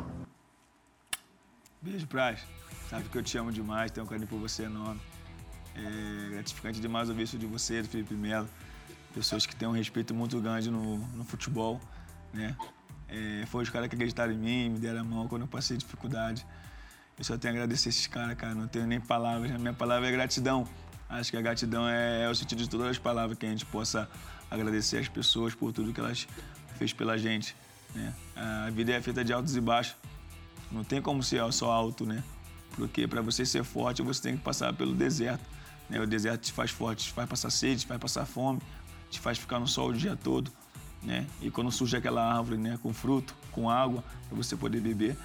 Beijo, 1.81 2.05
Praz. 2.05 2.45
Sabe 2.87 3.09
que 3.09 3.17
eu 3.17 3.23
te 3.23 3.35
amo 3.35 3.51
demais, 3.51 3.89
tenho 3.89 4.05
um 4.05 4.09
carinho 4.09 4.27
por 4.27 4.37
você 4.37 4.65
enorme. 4.65 5.01
É 5.75 6.29
gratificante 6.33 6.79
demais 6.79 7.09
ouvir 7.09 7.23
isso 7.23 7.35
de 7.35 7.47
você, 7.47 7.81
do 7.81 7.87
Felipe 7.87 8.13
Melo. 8.13 8.47
Pessoas 9.11 9.47
que 9.47 9.55
têm 9.55 9.67
um 9.67 9.71
respeito 9.71 10.13
muito 10.13 10.39
grande 10.39 10.69
no, 10.69 10.97
no 10.97 11.23
futebol, 11.23 11.81
né? 12.31 12.55
É, 13.07 13.43
foi 13.47 13.63
os 13.63 13.71
caras 13.71 13.89
que 13.89 13.95
acreditaram 13.95 14.33
em 14.33 14.37
mim, 14.37 14.69
me 14.69 14.77
deram 14.77 15.01
a 15.01 15.03
mão 15.03 15.27
quando 15.27 15.41
eu 15.41 15.47
passei 15.47 15.75
dificuldade. 15.77 16.45
Eu 17.17 17.23
só 17.23 17.37
tenho 17.37 17.53
a 17.53 17.57
agradecer 17.57 17.89
esses 17.89 18.07
caras, 18.07 18.35
cara. 18.37 18.53
Não 18.53 18.67
tenho 18.67 18.85
nem 18.85 18.99
palavras. 18.99 19.51
A 19.51 19.57
minha 19.57 19.73
palavra 19.73 20.07
é 20.07 20.11
gratidão. 20.11 20.67
Acho 21.07 21.31
que 21.31 21.37
a 21.37 21.41
gratidão 21.41 21.87
é, 21.87 22.23
é, 22.23 22.29
o 22.29 22.35
sentido 22.35 22.61
de 22.61 22.69
todas 22.69 22.87
as 22.87 22.97
palavras, 22.97 23.37
que 23.37 23.45
a 23.45 23.49
gente 23.49 23.65
possa 23.65 24.09
agradecer 24.49 24.97
as 24.97 25.07
pessoas 25.07 25.55
por 25.55 25.71
tudo 25.71 25.93
que 25.93 25.99
elas 25.99 26.27
fez 26.77 26.91
pela 26.91 27.17
gente. 27.17 27.55
Né? 27.93 28.13
A 28.35 28.69
vida 28.69 28.91
é 28.91 29.01
feita 29.01 29.23
de 29.23 29.31
altos 29.31 29.55
e 29.55 29.61
baixos. 29.61 29.95
Não 30.71 30.83
tem 30.83 31.01
como 31.01 31.23
ser 31.23 31.41
só 31.53 31.71
alto, 31.71 32.05
né? 32.05 32.23
Porque 32.71 33.07
para 33.07 33.21
você 33.21 33.45
ser 33.45 33.63
forte, 33.63 34.01
você 34.01 34.21
tem 34.21 34.37
que 34.37 34.43
passar 34.43 34.73
pelo 34.73 34.93
deserto. 34.93 35.43
Né? 35.89 36.01
O 36.01 36.07
deserto 36.07 36.41
te 36.41 36.51
faz 36.51 36.71
forte, 36.71 37.05
te 37.05 37.13
faz 37.13 37.29
passar 37.29 37.49
sede, 37.49 37.81
te 37.81 37.87
faz 37.87 37.99
passar 37.99 38.25
fome, 38.25 38.59
te 39.09 39.19
faz 39.19 39.37
ficar 39.37 39.59
no 39.59 39.67
sol 39.67 39.89
o 39.89 39.93
dia 39.93 40.17
todo. 40.17 40.51
Né? 41.01 41.25
E 41.41 41.49
quando 41.49 41.71
surge 41.71 41.95
aquela 41.95 42.27
árvore 42.27 42.57
né, 42.57 42.77
com 42.81 42.93
fruto, 42.93 43.35
com 43.51 43.69
água, 43.69 44.03
para 44.27 44.35
você 44.35 44.57
poder 44.57 44.81
beber, 44.81 45.15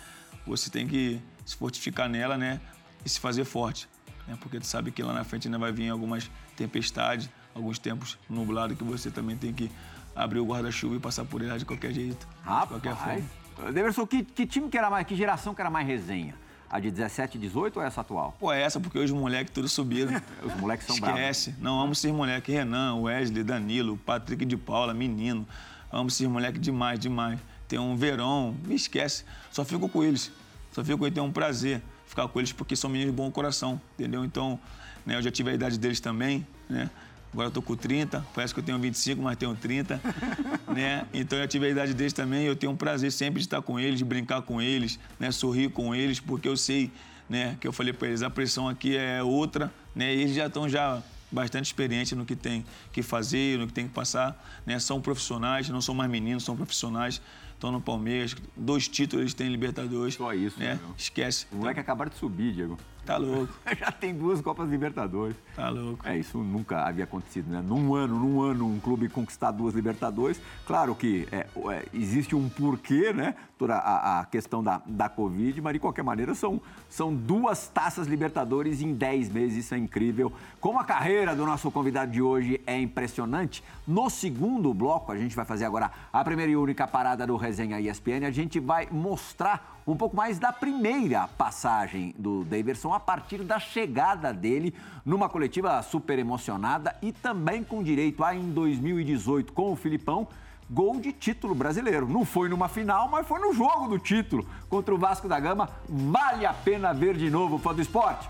você 0.47 0.71
tem 0.71 0.87
que 0.87 1.21
se 1.51 1.57
fortificar 1.57 2.09
nela 2.09 2.39
né, 2.39 2.61
e 3.05 3.09
se 3.09 3.19
fazer 3.19 3.45
forte. 3.45 3.89
Né? 4.27 4.39
Porque 4.41 4.61
tu 4.61 4.67
sabe 4.67 4.93
que 4.93 5.03
lá 5.03 5.13
na 5.13 5.25
frente 5.25 5.49
ainda 5.49 5.59
vai 5.59 5.73
vir 5.73 5.91
algumas 5.91 6.31
tempestades, 6.57 7.29
alguns 7.53 7.77
tempos 7.77 8.17
nublados 8.29 8.79
que 8.79 8.85
você 8.85 9.11
também 9.11 9.37
tem 9.37 9.53
que 9.53 9.69
abrir 10.15 10.39
o 10.39 10.45
guarda-chuva 10.45 10.95
e 10.95 11.01
passar 11.01 11.25
por 11.25 11.43
ele 11.43 11.59
de 11.59 11.65
qualquer 11.65 11.93
jeito, 11.93 12.29
Rapaz. 12.45 12.63
de 12.63 12.69
qualquer 12.69 12.97
forma. 12.97 13.73
Deverson, 13.73 14.07
que, 14.07 14.23
que 14.23 14.47
time 14.47 14.69
que 14.69 14.79
era 14.79 14.89
mais, 14.89 15.05
que 15.05 15.17
geração 15.17 15.53
que 15.53 15.61
era 15.61 15.69
mais 15.71 15.87
resenha? 15.87 16.37
A 16.71 16.79
de 16.79 16.89
17, 16.89 17.37
18 17.37 17.81
ou 17.81 17.83
essa 17.85 18.01
atual? 18.01 18.37
Pô, 18.39 18.53
é 18.53 18.63
essa 18.63 18.79
porque 18.79 18.97
hoje 18.97 19.13
os 19.13 19.19
moleques 19.19 19.53
tudo 19.53 19.69
subiram. 19.69 20.13
Os 20.45 20.55
moleques 20.55 20.87
são 20.87 20.97
bravos. 21.01 21.19
Esquece. 21.19 21.57
Não, 21.59 21.81
amo 21.81 21.95
esses 21.95 22.13
moleques. 22.13 22.55
Renan, 22.55 22.95
Wesley, 22.95 23.43
Danilo, 23.43 23.97
Patrick 23.97 24.45
de 24.45 24.57
Paula, 24.57 24.95
menino. 24.95 25.45
Amo 25.91 26.07
esses 26.07 26.25
moleques 26.29 26.61
demais, 26.61 27.01
demais. 27.01 27.41
Tem 27.67 27.77
um 27.77 27.97
Verão, 27.97 28.55
me 28.65 28.77
esquece. 28.77 29.25
Só 29.51 29.65
fico 29.65 29.89
com 29.89 30.05
eles. 30.05 30.31
Só 30.73 30.85
fico 30.85 30.99
com 30.99 31.07
eles, 31.07 31.15
tenho 31.15 31.27
um 31.27 31.33
prazer 31.33 31.83
ficar 32.07 32.27
com 32.29 32.39
eles 32.41 32.53
porque 32.53 32.75
são 32.75 32.91
meninos 32.91 33.13
de 33.13 33.17
bom 33.17 33.31
coração, 33.31 33.81
entendeu? 33.95 34.25
Então, 34.25 34.59
né, 35.07 35.17
eu 35.17 35.23
já 35.23 35.31
tive 35.31 35.51
a 35.51 35.55
idade 35.55 35.79
deles 35.79 36.01
também, 36.01 36.47
né? 36.69 36.91
Agora 37.33 37.47
eu 37.47 37.53
tô 37.53 37.63
com 37.63 37.77
30, 37.77 38.27
parece 38.35 38.53
que 38.53 38.59
eu 38.59 38.65
tenho 38.65 38.79
25, 38.79 39.23
mas 39.23 39.37
tenho 39.37 39.55
30, 39.55 40.01
né? 40.75 41.07
Então 41.15 41.39
eu 41.39 41.45
já 41.45 41.49
tive 41.49 41.67
a 41.67 41.69
idade 41.69 41.95
deles 41.95 42.13
também 42.13 42.43
e 42.43 42.47
eu 42.47 42.57
tenho 42.57 42.73
um 42.73 42.77
prazer 42.77 43.13
sempre 43.13 43.41
de 43.41 43.47
estar 43.47 43.63
com 43.63 43.79
eles, 43.79 43.99
de 43.99 44.05
brincar 44.05 44.43
com 44.43 44.61
eles, 44.61 44.99
né? 45.19 45.31
Sorrir 45.31 45.71
com 45.71 45.95
eles, 45.95 46.19
porque 46.19 46.49
eu 46.49 46.57
sei, 46.57 46.91
né? 47.29 47.57
Que 47.61 47.69
eu 47.69 47.73
falei 47.73 47.93
para 47.93 48.09
eles, 48.09 48.23
a 48.23 48.31
pressão 48.31 48.69
aqui 48.69 48.97
é 48.97 49.23
outra, 49.23 49.73
né? 49.95 50.13
E 50.13 50.23
eles 50.23 50.35
já 50.35 50.47
estão 50.47 50.69
já 50.69 51.01
bastante 51.31 51.67
experientes 51.67 52.13
no 52.19 52.27
que 52.27 52.35
tem 52.35 52.65
que 52.93 53.03
fazer, 53.03 53.59
no 53.59 53.69
que 53.69 53.73
tem 53.73 53.87
que 53.87 53.95
passar, 53.95 54.37
né? 54.67 54.81
São 54.81 55.01
profissionais, 55.01 55.69
não 55.69 55.81
são 55.81 55.95
mais 55.95 56.11
meninos, 56.11 56.43
são 56.43 56.57
profissionais. 56.57 57.23
Estão 57.61 57.71
no 57.71 57.79
Palmeiras, 57.79 58.35
dois 58.57 58.89
títulos 58.89 59.23
eles 59.23 59.35
têm 59.35 59.51
Libertadores. 59.51 60.15
Só 60.15 60.33
isso, 60.33 60.59
né? 60.59 60.81
meu. 60.83 60.95
Esquece. 60.97 61.47
O 61.53 61.57
moleque 61.57 61.79
acabaram 61.79 62.11
de 62.11 62.17
subir, 62.17 62.55
Diego. 62.55 62.79
Tá 63.05 63.17
louco. 63.17 63.53
Já 63.79 63.91
tem 63.91 64.15
duas 64.15 64.41
Copas 64.41 64.69
Libertadores. 64.69 65.37
Tá 65.57 65.69
louco. 65.69 66.07
É, 66.07 66.17
isso 66.19 66.39
nunca 66.39 66.83
havia 66.85 67.05
acontecido, 67.05 67.51
né? 67.51 67.63
Num 67.65 67.95
ano, 67.95 68.19
num 68.19 68.41
ano, 68.41 68.67
um 68.67 68.79
clube 68.79 69.09
conquistar 69.09 69.51
duas 69.51 69.75
Libertadores. 69.75 70.41
Claro 70.67 70.95
que 70.95 71.27
é, 71.33 71.47
é, 71.71 71.87
existe 71.93 72.37
um 72.37 72.49
porquê, 72.49 73.13
né? 73.13 73.35
Toda 73.59 73.75
a, 73.77 74.21
a, 74.21 74.25
questão 74.25 74.63
da, 74.63 74.81
da 74.87 75.09
Covid, 75.09 75.61
mas 75.61 75.75
de 75.75 75.79
qualquer 75.79 76.03
maneira 76.03 76.35
são, 76.35 76.61
são 76.89 77.15
duas 77.15 77.69
taças 77.69 78.07
Libertadores 78.07 78.81
em 78.81 78.95
10 78.95 79.29
meses, 79.29 79.65
isso 79.65 79.75
é 79.75 79.79
incrível. 79.79 80.33
Como 80.61 80.79
a 80.79 80.85
carreira 80.85 81.37
do 81.37 81.45
nosso 81.45 81.71
convidado 81.71 82.11
de 82.11 82.23
hoje 82.23 82.61
é 82.67 82.81
impressionante, 82.81 83.63
no 83.87 84.09
segundo 84.09 84.73
bloco, 84.73 85.13
a 85.13 85.17
gente 85.19 85.37
vai 85.37 85.45
fazer 85.45 85.67
agora 85.67 85.91
a 86.13 86.25
primeira 86.25 86.53
e 86.53 86.57
única 86.57 86.87
parada 86.87 87.27
do 87.27 87.37
Resenha 87.37 87.81
ESPN, 87.81 88.25
a 88.27 88.31
gente 88.31 88.59
vai 88.59 88.89
mostrar 88.91 89.80
um 89.91 89.97
pouco 89.97 90.17
mais 90.17 90.39
da 90.39 90.53
primeira 90.53 91.27
passagem 91.27 92.15
do 92.19 92.45
Daverson 92.45 92.93
a 92.93 93.01
partir 93.01 93.43
da 93.43 93.59
chegada 93.59 94.33
dele 94.33 94.75
numa 95.05 95.29
coletiva 95.29 95.83
super 95.83 96.19
emocionada 96.19 96.97
e 97.03 97.13
também 97.13 97.65
com 97.65 97.83
direito 97.83 98.23
a, 98.23 98.35
em 98.35 98.51
2018, 98.51 99.53
com 99.53 99.73
o 99.73 99.77
Filipão, 99.77 100.29
gol 100.71 101.01
de 101.01 101.13
título 101.13 101.55
brasileiro. 101.55 102.09
Não 102.09 102.25
foi 102.25 102.49
numa 102.49 102.69
final, 102.69 103.09
mas 103.09 103.27
foi 103.27 103.41
no 103.41 103.53
jogo 103.53 103.89
do 103.89 103.99
título 103.99 104.47
contra 104.69 104.95
o 104.95 104.99
Vasco 104.99 105.29
da 105.29 105.41
Gama. 105.41 105.69
Vale 105.89 106.47
a 106.47 106.55
pena 106.55 106.93
ver 106.93 107.17
de 107.17 107.29
novo, 107.29 107.59
fã 107.59 107.75
do 107.75 107.83
esporte. 107.83 108.29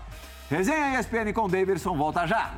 Resenha 0.49 0.99
ESPN 0.99 1.31
com 1.33 1.47
Daverson, 1.47 1.95
volta 1.95 2.25
já! 2.25 2.51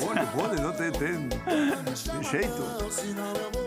Bonde, 0.00 0.26
bonde, 0.34 0.62
não 0.62 0.72
tem, 0.72 0.90
tem, 0.92 1.28
tem 1.28 2.22
jeito. 2.30 3.61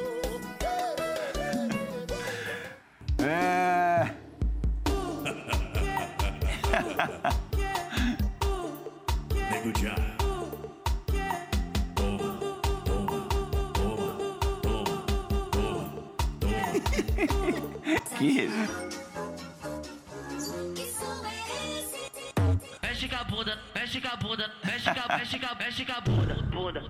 this 26.75 26.83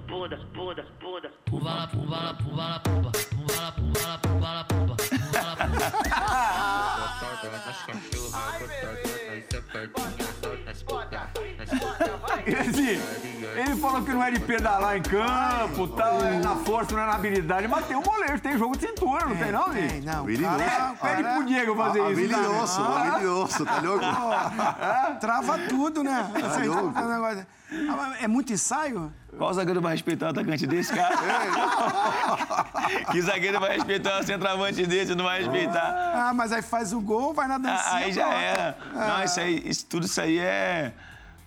que 14.06 14.12
não 14.14 14.24
é 14.24 14.32
de 14.32 14.39
pedalar 14.39 14.97
em 14.97 15.01
campo, 15.01 15.88
tal, 15.89 16.22
é 16.22 16.39
na 16.39 16.56
força, 16.58 16.93
não 16.95 17.01
é 17.01 17.06
na 17.06 17.14
habilidade, 17.16 17.68
mas 17.68 17.86
tem 17.88 17.97
um 17.97 18.01
molejo, 18.03 18.39
tem 18.39 18.58
jogo 18.58 18.78
de 18.78 18.88
cintura, 18.88 19.26
não 19.26 19.36
tem, 19.36 19.51
não, 19.51 19.70
Tem, 19.70 20.01
não. 20.01 20.20
Habilidoso. 20.22 20.58
cara- 20.58 20.93
Pede 21.01 21.24
pro 21.24 21.43
Diego 21.45 21.76
fazer 21.76 21.99
isso. 21.99 22.08
Habilidoso, 22.12 22.84
tá? 22.84 23.01
habilidoso, 23.01 23.66
tá 23.66 23.80
louco? 23.82 24.06
Trava 25.20 25.58
tudo, 25.68 26.03
né? 26.03 26.30
Um 26.34 27.08
negócio- 27.10 27.47
Ah, 27.89 28.14
É 28.22 28.28
muito 28.28 28.53
ensaio? 28.53 29.12
Qual 29.38 29.53
zagueiro 29.53 29.82
vai 29.82 29.93
respeitar 29.93 30.28
um 30.28 30.30
atacante 30.30 30.66
desse, 30.66 30.93
cara? 30.93 31.16
que 33.12 33.22
zagueiro 33.22 33.60
vai 33.60 33.76
respeitar 33.76 34.20
um 34.20 34.24
centroavante 34.24 34.86
desse? 34.86 35.14
Não 35.16 35.26
vai 35.26 35.39
respeitar. 35.41 36.14
Ah, 36.16 36.34
mas 36.34 36.51
aí 36.51 36.62
faz 36.62 36.93
o 36.93 37.01
gol, 37.01 37.34
vai 37.34 37.47
na 37.47 37.58
dancinha. 37.58 37.82
Ah, 37.91 37.95
aí 37.95 38.12
já 38.14 38.30
era. 38.34 38.78
Não, 38.93 39.24
isso 39.24 39.39
aí, 39.39 39.62
isso, 39.66 39.86
tudo 39.88 40.06
isso 40.06 40.22
aí 40.22 40.39
é 40.39 40.93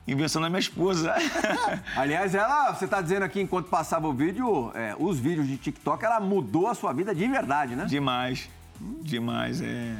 invenção 0.09 0.41
da 0.41 0.49
minha 0.49 0.59
esposa. 0.59 1.15
Aliás, 1.95 2.35
ela, 2.35 2.73
você 2.73 2.89
tá 2.89 3.01
dizendo 3.01 3.23
aqui 3.23 3.41
enquanto 3.41 3.69
passava 3.69 4.09
o 4.09 4.13
vídeo, 4.13 4.73
é, 4.75 4.97
os 4.99 5.19
vídeos 5.19 5.47
de 5.47 5.57
TikTok, 5.59 6.05
ela 6.05 6.19
mudou 6.19 6.67
a 6.67 6.75
sua 6.75 6.93
vida 6.93 7.15
de 7.15 7.29
verdade, 7.29 7.77
né? 7.77 7.85
Demais. 7.85 8.49
Demais. 8.81 9.61
É... 9.61 9.97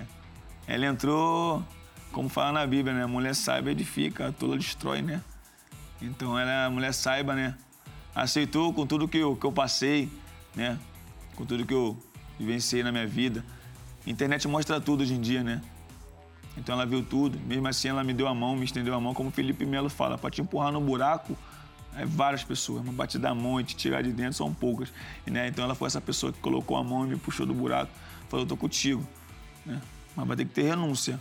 Ela 0.67 0.87
entrou, 0.87 1.63
como 2.11 2.29
fala 2.29 2.53
na 2.53 2.67
Bíblia, 2.67 2.95
né? 2.95 3.05
A 3.05 3.09
mulher 3.09 3.35
saiba 3.35 3.71
edifica, 3.71 4.29
a 4.29 4.33
tola 4.33 4.57
destrói, 4.57 5.03
né? 5.03 5.21
Então 6.01 6.39
ela, 6.39 6.67
a 6.67 6.71
mulher 6.71 6.95
saiba, 6.95 7.35
né? 7.35 7.55
Aceitou 8.15 8.73
com 8.73 8.87
tudo 8.87 9.07
que 9.07 9.19
eu, 9.19 9.37
que 9.37 9.45
eu 9.45 9.53
passei, 9.53 10.11
né? 10.55 10.79
Com 11.37 11.45
tudo 11.45 11.67
que 11.67 11.75
eu 11.75 11.97
vivenciei 12.39 12.83
na 12.83 12.91
minha 12.91 13.07
vida. 13.07 13.45
A 14.07 14.11
internet 14.11 14.49
mostra 14.49 14.81
tudo 14.81 15.03
hoje 15.03 15.15
em 15.15 15.21
dia, 15.21 15.43
né? 15.43 15.61
Então 16.59 16.75
ela 16.75 16.85
viu 16.85 17.03
tudo. 17.05 17.39
Mesmo 17.41 17.67
assim, 17.69 17.89
ela 17.89 18.03
me 18.03 18.13
deu 18.13 18.27
a 18.27 18.35
mão, 18.35 18.57
me 18.57 18.65
estendeu 18.65 18.95
a 18.95 19.01
mão, 19.01 19.15
como 19.15 19.29
o 19.29 19.33
Felipe 19.33 19.65
Melo 19.65 19.89
fala, 19.89 20.19
para 20.19 20.31
te 20.31 20.41
empurrar 20.43 20.73
no 20.73 20.81
buraco, 20.81 21.37
é 21.97 22.05
várias 22.05 22.45
pessoas, 22.45 22.85
mas 22.85 22.95
bater 22.95 23.19
da 23.21 23.35
mão 23.35 23.61
e 23.61 23.65
te 23.65 23.75
tirar 23.77 24.03
de 24.03 24.13
dentro 24.13 24.35
são 24.35 24.53
poucas. 24.53 24.93
E, 25.27 25.31
né? 25.31 25.49
Então 25.49 25.65
ela 25.65 25.75
foi 25.75 25.87
essa 25.87 26.01
pessoa 26.01 26.33
que 26.33 26.39
colocou 26.41 26.77
a 26.77 26.85
mão 26.85 27.07
e 27.07 27.11
me 27.11 27.17
puxou 27.17 27.47
do 27.47 27.55
buraco, 27.55 27.91
falou, 28.29 28.45
eu 28.45 28.49
tô 28.49 28.57
contigo. 28.57 29.07
Né? 29.65 29.81
Mas 30.15 30.27
vai 30.27 30.37
ter 30.37 30.45
que 30.45 30.53
ter 30.53 30.63
renúncia. 30.63 31.21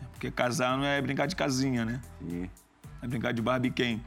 É, 0.00 0.04
Porque 0.12 0.30
casar 0.30 0.76
não 0.76 0.84
é 0.84 1.00
brincar 1.00 1.26
de 1.26 1.36
casinha, 1.36 1.84
né? 1.84 2.00
Sim. 2.20 2.50
É 3.02 3.06
brincar 3.06 3.32
de 3.32 3.40
barbiquém. 3.40 4.02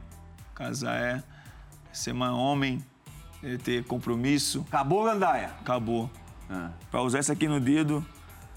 Casar 0.54 0.94
é 1.00 1.22
ser 1.92 2.14
um 2.14 2.22
homem, 2.22 2.84
é 3.42 3.56
ter 3.56 3.84
compromisso. 3.84 4.64
Acabou, 4.68 5.04
Gandaia? 5.04 5.46
Acabou. 5.60 6.10
Ah, 6.48 6.70
Pra 6.90 7.02
usar 7.02 7.20
isso 7.20 7.32
aqui 7.32 7.48
no 7.48 7.58
dedo, 7.58 8.04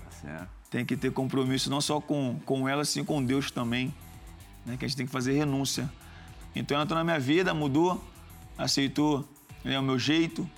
tá 0.04 0.12
certo. 0.12 0.57
Tem 0.70 0.86
que 0.86 0.98
ter 0.98 1.12
compromisso 1.12 1.70
não 1.70 1.82
só 1.82 2.02
com, 2.02 2.40
com 2.46 2.68
ela, 2.68 2.84
sim 2.84 3.04
com 3.04 3.24
Deus 3.24 3.52
também. 3.52 3.94
Né? 4.66 4.78
Que 4.78 4.86
a 4.86 4.88
gente 4.88 4.98
tem 4.98 5.06
que 5.06 5.12
fazer 5.12 5.34
renúncia. 5.34 5.90
Então 6.56 6.76
ela 6.76 6.84
entrou 6.84 6.98
na 6.98 7.04
minha 7.04 7.20
vida, 7.20 7.54
mudou, 7.54 8.04
aceitou 8.58 9.28
né, 9.64 9.80
o 9.80 9.84
meu 9.84 9.98
jeito, 9.98 10.50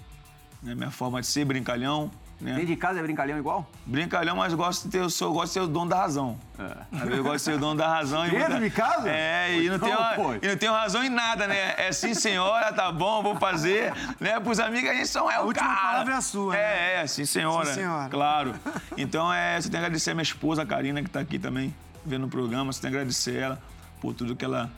né, 0.64 0.74
minha 0.74 0.92
forma 0.92 1.22
de 1.22 1.28
ser 1.28 1.46
brincalhão. 1.46 2.10
Né? 2.42 2.52
Dentro 2.54 2.68
de 2.68 2.76
casa 2.78 3.00
é 3.00 3.04
brincalhão 3.04 3.38
igual? 3.38 3.70
Brincalhão, 3.86 4.38
mas 4.38 4.54
gosto 4.54 4.86
de 4.86 4.92
ter, 4.92 5.00
eu 5.00 5.10
sou- 5.10 5.34
gosto 5.34 5.48
de 5.48 5.54
ser 5.54 5.60
o 5.60 5.68
dono 5.68 5.90
da 5.90 5.98
razão. 5.98 6.40
Eu 7.12 7.22
gosto 7.22 7.36
de 7.36 7.42
ser 7.42 7.54
o 7.56 7.58
dono 7.58 7.76
da 7.76 7.88
razão. 7.90 8.24
Dentro 8.24 8.40
muita- 8.40 8.60
de 8.62 8.70
casa? 8.70 9.10
É, 9.10 9.58
e 9.60 9.68
não, 9.68 9.76
Então, 9.76 9.90
tenho, 9.90 10.16
pô. 10.16 10.34
e 10.42 10.48
não 10.48 10.56
tenho 10.58 10.72
razão 10.72 11.04
em 11.04 11.10
nada, 11.10 11.48
né? 11.48 11.74
É 11.78 11.92
sim, 11.92 12.14
senhora, 12.14 12.72
tá 12.72 12.90
bom, 12.94 13.22
vou 13.22 13.36
fazer. 13.36 13.92
Né? 14.22 14.40
Pros 14.40 14.58
amigos 14.60 14.90
a 14.90 14.94
gente 14.94 15.08
só 15.10 15.30
é 15.30 15.38
o 15.42 15.48
última 15.48 15.68
cara. 15.68 15.82
palavra 15.92 16.14
é 16.14 16.18
a 16.18 16.22
sua, 16.22 16.54
né? 16.54 16.60
É, 16.60 17.02
é, 17.02 17.08
sim, 17.08 17.26
senhora. 17.26 17.66
Sim, 17.66 17.74
senhora. 17.74 18.10
Claro. 18.10 18.56
Então, 18.98 19.34
é, 19.34 19.60
você 19.60 19.70
tem 19.70 19.72
que 19.80 19.86
agradecer 19.86 20.12
a 20.12 20.14
minha 20.14 20.24
esposa, 20.24 20.62
a 20.62 20.66
Karina, 20.66 21.04
que 21.04 21.10
tá 21.10 21.20
aqui 21.20 21.38
também, 21.38 21.76
vendo 22.06 22.26
o 22.26 22.30
programa. 22.30 22.72
Você 22.72 22.82
tem 22.82 22.90
que 22.90 22.96
agradecer 22.96 23.36
ela 23.36 23.62
por 24.00 24.14
tudo 24.14 24.34
que 24.34 24.46
ela 24.46 24.70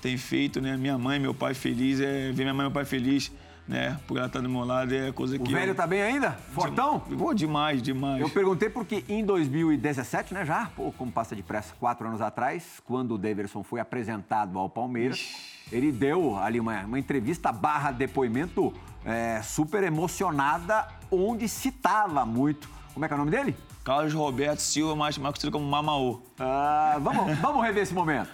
tem 0.00 0.16
feito, 0.16 0.60
né? 0.60 0.76
Minha 0.76 0.96
mãe, 0.96 1.18
meu 1.18 1.34
pai 1.34 1.52
feliz, 1.52 2.00
é, 2.00 2.30
ver 2.30 2.44
minha 2.44 2.54
mãe 2.54 2.64
e 2.66 2.68
meu 2.68 2.70
pai 2.70 2.84
feliz, 2.84 3.32
né? 3.68 3.98
Por 4.06 4.16
ela 4.16 4.26
estar 4.26 4.40
do 4.40 4.48
meu 4.48 4.64
lado 4.64 4.94
é 4.94 5.12
coisa 5.12 5.36
O 5.36 5.40
que... 5.40 5.52
velho 5.52 5.72
eu, 5.72 5.74
tá 5.74 5.86
bem 5.86 6.00
ainda? 6.02 6.32
Fortão? 6.52 6.98
Pô, 7.00 7.34
demais, 7.34 7.82
demais. 7.82 8.20
Eu 8.20 8.30
perguntei 8.30 8.70
porque 8.70 9.04
em 9.08 9.22
2017, 9.24 10.32
né, 10.32 10.44
já, 10.46 10.70
pô, 10.74 10.90
como 10.96 11.12
passa 11.12 11.36
depressa, 11.36 11.74
quatro 11.78 12.08
anos 12.08 12.20
atrás, 12.22 12.80
quando 12.86 13.14
o 13.14 13.18
Daverson 13.18 13.62
foi 13.62 13.78
apresentado 13.78 14.58
ao 14.58 14.70
Palmeiras, 14.70 15.20
ele 15.70 15.92
deu 15.92 16.38
ali 16.38 16.58
uma, 16.58 16.80
uma 16.84 16.98
entrevista 16.98 17.52
barra 17.52 17.90
depoimento 17.90 18.72
é, 19.04 19.42
super 19.42 19.82
emocionada, 19.82 20.88
onde 21.10 21.46
citava 21.46 22.24
muito. 22.24 22.68
Como 22.94 23.04
é 23.04 23.08
que 23.08 23.12
é 23.12 23.16
o 23.16 23.18
nome 23.18 23.30
dele? 23.30 23.54
Carlos 23.84 24.12
Roberto 24.14 24.60
Silva, 24.60 24.96
mais, 24.96 25.16
mais 25.18 25.34
conhecido 25.34 25.52
como 25.52 25.64
Mamaô. 25.66 26.20
Ah, 26.38 26.96
vamos, 27.00 27.36
vamos 27.38 27.62
rever 27.62 27.82
esse 27.82 27.92
momento. 27.94 28.28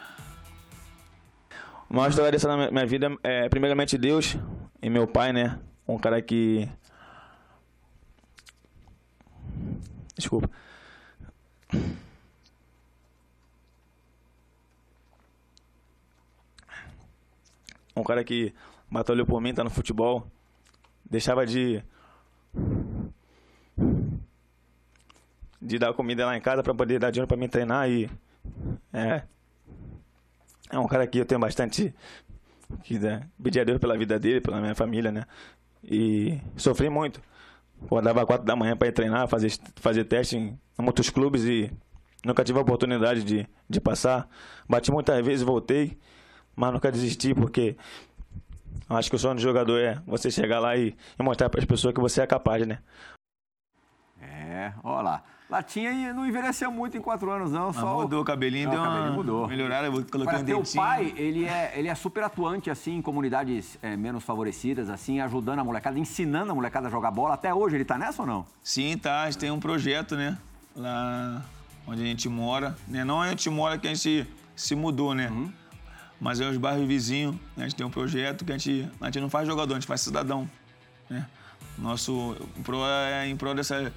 O 1.90 1.94
maior 1.96 2.08
história 2.08 2.30
dessa 2.32 2.48
na 2.48 2.56
minha- 2.56 2.70
minha 2.70 2.86
vida 2.86 3.16
é, 3.22 3.48
primeiramente, 3.48 3.98
Deus 3.98 4.36
e 4.84 4.90
meu 4.90 5.06
pai, 5.06 5.32
né? 5.32 5.58
Um 5.88 5.96
cara 5.96 6.20
que. 6.20 6.68
Desculpa. 10.14 10.50
Um 17.96 18.04
cara 18.04 18.22
que 18.22 18.52
batalhou 18.90 19.24
por 19.24 19.40
mim, 19.40 19.54
tá 19.54 19.64
no 19.64 19.70
futebol. 19.70 20.30
Deixava 21.10 21.46
de. 21.46 21.82
de 25.62 25.78
dar 25.78 25.94
comida 25.94 26.26
lá 26.26 26.36
em 26.36 26.42
casa 26.42 26.62
pra 26.62 26.74
poder 26.74 26.98
dar 26.98 27.10
dinheiro 27.10 27.26
pra 27.26 27.38
mim 27.38 27.48
treinar 27.48 27.88
e. 27.88 28.10
É. 28.92 29.22
É 30.70 30.78
um 30.78 30.86
cara 30.86 31.06
que 31.06 31.16
eu 31.16 31.24
tenho 31.24 31.40
bastante 31.40 31.94
que 32.82 32.98
né, 32.98 33.28
pedir 33.42 33.60
a 33.60 33.64
Deus 33.64 33.78
pela 33.78 33.96
vida 33.96 34.18
dele, 34.18 34.40
pela 34.40 34.60
minha 34.60 34.74
família, 34.74 35.12
né? 35.12 35.24
E 35.82 36.40
sofri 36.56 36.88
muito. 36.88 37.20
Acordava 37.84 38.24
quatro 38.24 38.46
da 38.46 38.56
manhã 38.56 38.76
para 38.76 38.88
ir 38.88 38.92
treinar, 38.92 39.28
fazer, 39.28 39.52
fazer 39.76 40.04
teste 40.04 40.36
em, 40.36 40.58
em 40.78 40.82
muitos 40.82 41.10
clubes 41.10 41.44
e 41.44 41.70
nunca 42.24 42.42
tive 42.42 42.58
a 42.58 42.62
oportunidade 42.62 43.22
de, 43.22 43.46
de 43.68 43.80
passar. 43.80 44.28
Bati 44.68 44.90
muitas 44.90 45.24
vezes, 45.24 45.42
voltei, 45.42 45.98
mas 46.56 46.72
nunca 46.72 46.90
desisti 46.90 47.34
porque 47.34 47.76
acho 48.88 49.10
que 49.10 49.16
o 49.16 49.18
sonho 49.18 49.34
do 49.34 49.40
jogador 49.40 49.78
é 49.78 50.00
você 50.06 50.30
chegar 50.30 50.60
lá 50.60 50.76
e, 50.76 50.96
e 51.18 51.22
mostrar 51.22 51.50
para 51.50 51.60
as 51.60 51.66
pessoas 51.66 51.94
que 51.94 52.00
você 52.00 52.22
é 52.22 52.26
capaz, 52.26 52.66
né? 52.66 52.78
É, 54.20 54.72
olha 54.82 55.02
lá. 55.02 55.24
Latinha 55.48 55.90
e 55.92 56.12
não 56.12 56.26
envelheceu 56.26 56.70
muito 56.72 56.96
em 56.96 57.00
quatro 57.00 57.30
anos, 57.30 57.52
não. 57.52 57.66
Mas 57.66 57.76
Só 57.76 58.00
mudou 58.02 58.22
o 58.22 58.24
cabelinho, 58.24 58.64
Não, 58.68 58.72
deu 58.72 58.80
o 58.80 58.84
cabelinho 58.84 59.08
uma 59.10 59.16
mudou. 59.16 59.46
melhorada, 59.48 59.86
eu 59.88 59.92
coloquei 59.92 60.20
Agora, 60.22 60.38
um 60.38 60.44
teu 60.44 60.56
dentinho. 60.56 60.82
pai, 60.82 61.12
ele 61.16 61.44
é, 61.44 61.72
ele 61.76 61.88
é 61.88 61.94
super 61.94 62.24
atuante, 62.24 62.70
assim, 62.70 62.96
em 62.96 63.02
comunidades 63.02 63.78
é, 63.82 63.94
menos 63.96 64.24
favorecidas, 64.24 64.88
assim, 64.88 65.20
ajudando 65.20 65.58
a 65.58 65.64
molecada, 65.64 65.98
ensinando 65.98 66.50
a 66.50 66.54
molecada 66.54 66.88
a 66.88 66.90
jogar 66.90 67.10
bola. 67.10 67.34
Até 67.34 67.52
hoje, 67.52 67.76
ele 67.76 67.84
tá 67.84 67.98
nessa 67.98 68.22
ou 68.22 68.26
não? 68.26 68.46
Sim, 68.62 68.96
tá. 68.96 69.22
A 69.22 69.30
gente 69.30 69.38
tem 69.38 69.50
um 69.50 69.60
projeto, 69.60 70.16
né? 70.16 70.38
Lá 70.74 71.42
onde 71.86 72.02
a 72.02 72.06
gente 72.06 72.26
mora. 72.28 72.74
Né? 72.88 73.04
Não 73.04 73.16
onde 73.18 73.26
a 73.28 73.30
gente 73.30 73.50
mora 73.50 73.76
que 73.78 73.86
a 73.86 73.94
gente 73.94 74.26
se 74.56 74.74
mudou, 74.74 75.14
né? 75.14 75.30
Mas 76.18 76.40
é 76.40 76.48
os 76.48 76.56
bairros 76.56 76.86
vizinhos. 76.88 77.34
né? 77.54 77.64
A 77.64 77.68
gente 77.68 77.76
tem 77.76 77.84
um 77.84 77.90
projeto 77.90 78.46
que 78.46 78.50
a 78.52 78.56
gente, 78.56 78.88
a 78.98 79.04
gente 79.06 79.20
não 79.20 79.28
faz 79.28 79.46
jogador, 79.46 79.74
a 79.74 79.76
gente 79.76 79.86
faz 79.86 80.00
cidadão. 80.00 80.48
Né? 81.10 81.26
Nosso 81.76 82.34
em 82.56 82.62
prol, 82.62 82.86
é 82.88 83.28
em 83.28 83.36
prol 83.36 83.54
dessa, 83.54 83.92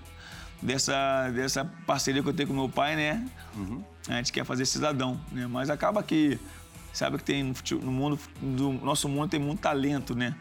dessa, 0.62 1.30
dessa 1.32 1.66
parceria 1.86 2.22
que 2.22 2.30
eu 2.30 2.34
tenho 2.34 2.50
com 2.50 2.56
meu 2.56 2.70
pai, 2.70 2.96
né? 2.96 3.28
A 4.08 4.14
gente 4.14 4.32
quer 4.32 4.46
fazer 4.46 4.66
cidadão, 4.66 5.20
né? 5.32 5.48
Mas 5.48 5.70
acaba 5.70 6.02
que 6.02 6.40
sabe 6.94 7.18
que 7.18 7.24
tem 7.24 7.44
no, 7.44 7.92
mundo, 7.92 8.20
do 8.42 8.72
nosso 8.74 9.08
mundo 9.08 9.30
tem 9.30 9.40
muito 9.40 9.60
talento, 9.60 10.16
né? 10.16 10.36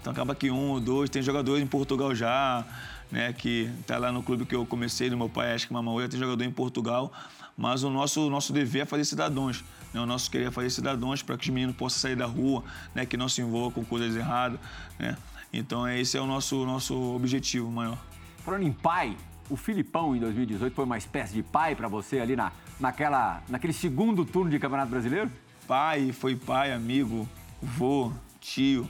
Então 0.00 0.12
acaba 0.12 0.34
que 0.34 0.50
um 0.50 0.70
ou 0.70 0.80
dois, 0.80 1.10
tem 1.10 1.20
jogadores 1.22 1.62
em 1.62 1.66
Portugal 1.66 2.14
já, 2.14 2.64
né? 3.10 3.32
Que 3.32 3.70
tá 3.86 3.98
lá 3.98 4.12
no 4.12 4.22
clube 4.22 4.44
que 4.44 4.54
eu 4.54 4.64
comecei, 4.64 5.10
do 5.10 5.16
meu 5.16 5.28
pai, 5.28 5.54
acho 5.54 5.66
que 5.66 5.72
Mamaúia, 5.72 6.08
tem 6.08 6.18
jogador 6.18 6.44
em 6.44 6.50
Portugal. 6.50 7.12
Mas 7.56 7.82
o 7.82 7.90
nosso, 7.90 8.30
nosso 8.30 8.52
dever 8.52 8.82
é 8.82 8.86
fazer 8.86 9.04
cidadãos. 9.04 9.64
Né? 9.92 10.00
O 10.00 10.06
nosso 10.06 10.30
querer 10.30 10.46
é 10.46 10.50
fazer 10.50 10.70
cidadãos 10.70 11.22
para 11.22 11.36
que 11.36 11.42
os 11.42 11.50
meninos 11.50 11.74
possam 11.74 11.98
sair 11.98 12.14
da 12.14 12.24
rua, 12.24 12.62
né? 12.94 13.04
que 13.04 13.16
não 13.16 13.28
se 13.28 13.40
envolvam 13.40 13.72
com 13.72 13.84
coisas 13.84 14.14
erradas. 14.14 14.60
Né? 14.96 15.16
Então 15.52 15.88
esse 15.88 16.16
é 16.16 16.20
o 16.20 16.26
nosso, 16.26 16.64
nosso 16.64 16.94
objetivo 17.16 17.68
maior. 17.68 17.98
Falando 18.44 18.62
em 18.62 18.72
pai, 18.72 19.16
o 19.50 19.56
Filipão 19.56 20.14
em 20.14 20.20
2018 20.20 20.74
foi 20.74 20.84
uma 20.84 20.98
espécie 20.98 21.32
de 21.32 21.42
pai 21.42 21.74
para 21.74 21.88
você 21.88 22.20
ali 22.20 22.36
na, 22.36 22.52
naquela, 22.78 23.42
naquele 23.48 23.72
segundo 23.72 24.24
turno 24.24 24.50
de 24.50 24.58
Campeonato 24.58 24.90
Brasileiro? 24.90 25.30
Pai, 25.66 26.12
foi 26.12 26.36
pai, 26.36 26.72
amigo, 26.72 27.28
vô, 27.60 28.12
tio. 28.40 28.88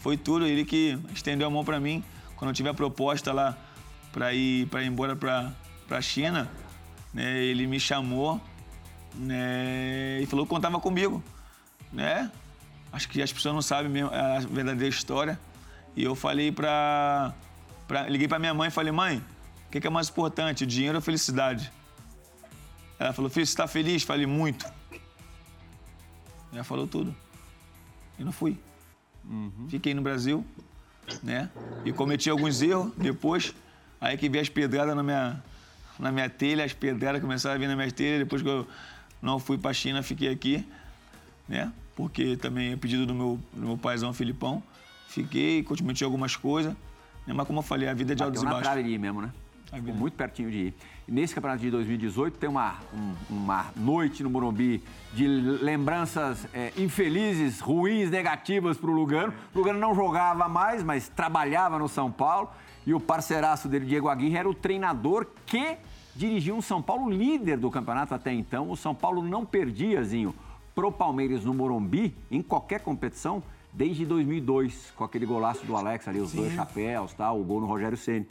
Foi 0.00 0.16
tudo. 0.16 0.46
Ele 0.46 0.64
que 0.64 0.98
estendeu 1.14 1.46
a 1.46 1.50
mão 1.50 1.64
para 1.64 1.80
mim 1.80 2.02
quando 2.36 2.50
eu 2.50 2.54
tive 2.54 2.68
a 2.68 2.74
proposta 2.74 3.32
lá 3.32 3.56
para 4.12 4.32
ir, 4.32 4.66
pra 4.68 4.82
ir 4.82 4.86
embora 4.86 5.16
para 5.16 5.52
a 5.90 6.00
China. 6.00 6.50
Né? 7.12 7.44
Ele 7.44 7.66
me 7.66 7.80
chamou 7.80 8.40
né? 9.14 10.20
e 10.20 10.26
falou 10.26 10.46
que 10.46 10.50
contava 10.50 10.78
comigo. 10.80 11.22
Né? 11.92 12.30
Acho 12.92 13.08
que 13.08 13.20
as 13.22 13.32
pessoas 13.32 13.54
não 13.54 13.62
sabem 13.62 13.90
mesmo 13.90 14.10
a 14.12 14.40
verdadeira 14.40 14.88
história. 14.88 15.38
E 15.94 16.04
eu 16.04 16.14
falei 16.14 16.52
para. 16.52 17.32
Liguei 18.08 18.28
para 18.28 18.38
minha 18.38 18.52
mãe 18.52 18.68
e 18.68 18.70
falei: 18.70 18.92
mãe, 18.92 19.22
o 19.66 19.70
que, 19.70 19.80
que 19.80 19.86
é 19.86 19.90
mais 19.90 20.08
importante, 20.08 20.64
dinheiro 20.64 20.96
ou 20.96 21.02
felicidade? 21.02 21.72
Ela 22.98 23.12
falou: 23.12 23.30
filho, 23.30 23.46
você 23.46 23.52
está 23.52 23.66
feliz? 23.66 24.02
Falei: 24.02 24.26
muito. 24.26 24.66
Já 26.52 26.64
falou 26.64 26.86
tudo. 26.86 27.14
E 28.18 28.24
não 28.24 28.32
fui. 28.32 28.58
Fiquei 29.68 29.92
no 29.92 30.02
Brasil, 30.02 30.44
né? 31.22 31.50
E 31.84 31.92
cometi 31.92 32.30
alguns 32.30 32.62
erros 32.62 32.92
depois. 32.96 33.54
Aí 34.00 34.16
que 34.16 34.28
vi 34.28 34.38
as 34.38 34.48
pedradas 34.48 34.94
na 34.94 35.02
minha, 35.02 35.42
na 35.98 36.12
minha 36.12 36.30
telha, 36.30 36.64
as 36.64 36.72
pedradas 36.72 37.20
começaram 37.20 37.56
a 37.56 37.58
vir 37.58 37.66
na 37.66 37.74
minha 37.74 37.90
telha. 37.90 38.18
Depois 38.18 38.40
que 38.40 38.48
eu 38.48 38.66
não 39.20 39.38
fui 39.38 39.58
para 39.58 39.72
a 39.72 39.74
China, 39.74 40.02
fiquei 40.02 40.28
aqui, 40.30 40.64
né? 41.48 41.72
Porque 41.96 42.36
também 42.36 42.72
é 42.72 42.76
pedido 42.76 43.04
do 43.04 43.14
meu, 43.14 43.40
do 43.52 43.66
meu 43.66 43.78
paizão 43.78 44.12
Filipão. 44.12 44.62
Fiquei, 45.08 45.62
cometi 45.62 46.04
algumas 46.04 46.36
coisas. 46.36 46.72
Né? 47.26 47.34
Mas 47.34 47.46
como 47.46 47.58
eu 47.58 47.62
falei, 47.62 47.88
a 47.88 47.94
vida 47.94 48.12
é 48.12 48.14
de 48.16 48.22
altos 48.22 48.42
Bateu 48.42 48.58
e 48.58 48.62
na 48.62 48.70
baixos. 48.70 48.90
ir 48.90 48.98
mesmo, 48.98 49.22
né? 49.22 49.32
Ficou 49.80 49.94
muito 49.94 50.14
pertinho 50.14 50.50
de 50.50 50.58
ir. 50.58 50.74
E 51.08 51.12
nesse 51.12 51.34
campeonato 51.34 51.60
de 51.62 51.70
2018 51.70 52.38
tem 52.38 52.48
uma, 52.48 52.76
um- 52.92 53.14
uma 53.30 53.66
noite 53.76 54.22
no 54.22 54.30
Morumbi 54.30 54.82
de 55.14 55.26
lembranças 55.26 56.46
é, 56.52 56.72
infelizes, 56.76 57.60
ruins, 57.60 58.10
negativas 58.10 58.76
para 58.76 58.90
o 58.90 58.92
Lugano. 58.92 59.32
O 59.54 59.58
Lugano 59.58 59.78
não 59.78 59.94
jogava 59.94 60.48
mais, 60.48 60.82
mas 60.82 61.08
trabalhava 61.08 61.78
no 61.78 61.88
São 61.88 62.10
Paulo. 62.10 62.48
E 62.86 62.94
o 62.94 63.00
parceiraço 63.00 63.68
dele, 63.68 63.84
Diego 63.86 64.08
Aguirre, 64.08 64.36
era 64.36 64.48
o 64.48 64.54
treinador 64.54 65.26
que 65.44 65.76
dirigia 66.14 66.54
um 66.54 66.62
São 66.62 66.80
Paulo 66.80 67.10
líder 67.10 67.56
do 67.58 67.70
campeonato 67.70 68.14
até 68.14 68.32
então. 68.32 68.70
O 68.70 68.76
São 68.76 68.94
Paulo 68.94 69.22
não 69.22 69.44
perdia, 69.44 70.02
Zinho, 70.02 70.34
pro 70.74 70.90
Palmeiras 70.92 71.44
no 71.44 71.52
Morumbi, 71.52 72.14
em 72.30 72.40
qualquer 72.42 72.80
competição, 72.80 73.42
desde 73.72 74.06
2002, 74.06 74.92
com 74.96 75.04
aquele 75.04 75.26
golaço 75.26 75.66
do 75.66 75.76
Alex 75.76 76.06
ali, 76.08 76.20
os 76.20 76.32
dois 76.32 76.52
chapéus, 76.54 77.12
tal, 77.12 77.40
o 77.40 77.44
gol 77.44 77.60
no 77.60 77.66
Rogério 77.66 77.96
Ceni. 77.96 78.26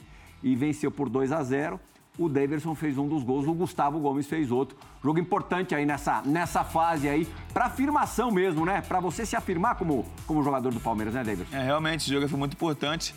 E 0.46 0.54
venceu 0.54 0.92
por 0.92 1.08
2 1.08 1.32
a 1.32 1.42
0 1.42 1.80
O 2.16 2.28
Daverson 2.28 2.72
fez 2.76 2.96
um 2.96 3.08
dos 3.08 3.24
gols, 3.24 3.46
o 3.48 3.52
Gustavo 3.52 3.98
Gomes 3.98 4.28
fez 4.28 4.52
outro. 4.52 4.78
Jogo 5.02 5.18
importante 5.18 5.74
aí 5.74 5.84
nessa, 5.84 6.22
nessa 6.24 6.62
fase 6.62 7.08
aí, 7.08 7.26
pra 7.52 7.64
afirmação 7.66 8.30
mesmo, 8.30 8.64
né? 8.64 8.80
Pra 8.80 9.00
você 9.00 9.26
se 9.26 9.34
afirmar 9.34 9.74
como, 9.74 10.06
como 10.24 10.42
jogador 10.44 10.72
do 10.72 10.78
Palmeiras, 10.78 11.12
né, 11.14 11.24
Daverson? 11.24 11.56
É, 11.56 11.64
realmente, 11.64 12.02
esse 12.02 12.10
jogo 12.12 12.28
foi 12.28 12.38
muito 12.38 12.52
importante. 12.54 13.12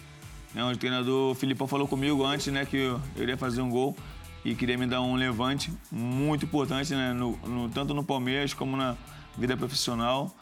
Né, 0.55 0.63
o 0.65 0.75
treinador 0.75 1.35
Filipão 1.35 1.67
falou 1.67 1.87
comigo 1.87 2.25
antes, 2.25 2.47
né, 2.51 2.65
que 2.65 2.75
eu 2.77 2.99
iria 3.15 3.37
fazer 3.37 3.61
um 3.61 3.69
gol 3.69 3.95
e 4.43 4.55
queria 4.55 4.75
me 4.79 4.87
dar 4.87 4.99
um 4.99 5.13
levante 5.15 5.71
muito 5.91 6.45
importante, 6.45 6.91
né, 6.95 7.13
no, 7.13 7.37
no- 7.45 7.69
tanto 7.69 7.93
no 7.93 8.03
Palmeiras 8.03 8.51
como 8.55 8.75
na 8.75 8.95
vida 9.37 9.55
profissional. 9.55 10.35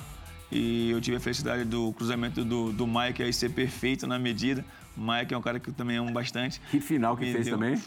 E 0.50 0.90
eu 0.92 1.02
tive 1.02 1.18
a 1.18 1.20
felicidade 1.20 1.66
do 1.66 1.92
cruzamento 1.92 2.46
do, 2.46 2.72
do 2.72 2.88
Mike 2.88 3.22
aí 3.22 3.34
ser 3.34 3.50
perfeito 3.50 4.08
na 4.08 4.18
medida. 4.18 4.64
Mike 4.98 5.34
é 5.34 5.38
um 5.38 5.42
cara 5.42 5.60
que 5.60 5.70
eu 5.70 5.74
também 5.74 5.98
amo 5.98 6.12
bastante. 6.12 6.60
Que 6.72 6.80
final 6.80 7.16
que 7.16 7.26
Me 7.26 7.32
fez 7.34 7.46
deu- 7.46 7.54
também. 7.56 7.82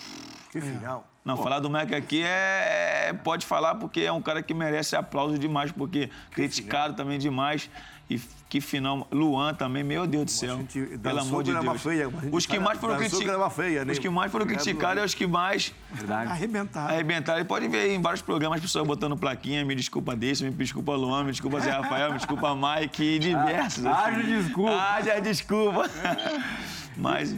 Que 0.52 0.60
final. 0.60 1.09
Não, 1.24 1.36
falar 1.36 1.60
do 1.60 1.68
Mike 1.68 1.94
aqui 1.94 2.22
é, 2.22 3.08
é- 3.08 3.12
Pode 3.12 3.44
falar 3.44 3.74
porque 3.74 4.00
é 4.00 4.12
um 4.12 4.22
cara 4.22 4.42
que 4.42 4.54
merece 4.54 4.96
aplauso 4.96 5.38
demais, 5.38 5.70
porque 5.70 6.08
criticado 6.30 6.94
também 6.94 7.18
demais. 7.18 7.68
E 8.08 8.20
que 8.48 8.60
final. 8.60 9.06
Luan 9.12 9.54
também, 9.54 9.84
meu 9.84 10.04
Deus 10.04 10.24
do 10.24 10.30
céu. 10.32 10.58
Pelo 11.00 11.20
amor 11.20 11.44
de 11.44 11.52
Deus. 11.52 11.80
feia, 11.80 12.08
a 12.08 12.10
gente 12.10 12.34
os 12.34 12.44
que 12.44 12.58
mais 12.58 12.80
foram 12.80 12.96
criticados. 12.96 13.56
né? 13.56 13.92
Os 13.92 13.98
que 14.00 14.10
mais 14.10 14.32
foram 14.32 14.46
criticados 14.46 15.00
é 15.00 15.06
os 15.06 15.14
que 15.14 15.28
mais. 15.28 15.72
Verdade. 15.92 16.28
Arrebentaram. 16.32 16.88
Arrebentaram. 16.92 17.40
E 17.40 17.44
pode 17.44 17.68
ver 17.68 17.82
aí 17.82 17.94
em 17.94 18.02
vários 18.02 18.20
programas 18.20 18.56
as 18.56 18.62
pessoas 18.62 18.84
botando 18.84 19.16
plaquinha, 19.16 19.64
me 19.64 19.76
desculpa 19.76 20.16
desse, 20.16 20.42
me 20.42 20.50
desculpa 20.50 20.92
Luan, 20.96 21.22
me 21.22 21.30
desculpa 21.30 21.60
Zé 21.60 21.70
Rafael, 21.70 22.10
me 22.10 22.16
desculpa 22.16 22.52
Mike, 22.56 23.00
e 23.00 23.18
diversos. 23.20 23.86
Ah, 23.86 24.06
assim. 24.06 24.16
haja 24.16 24.22
desculpa. 24.22 24.72
Haja 24.74 25.20
desculpa. 25.20 25.90
Mas. 26.96 27.36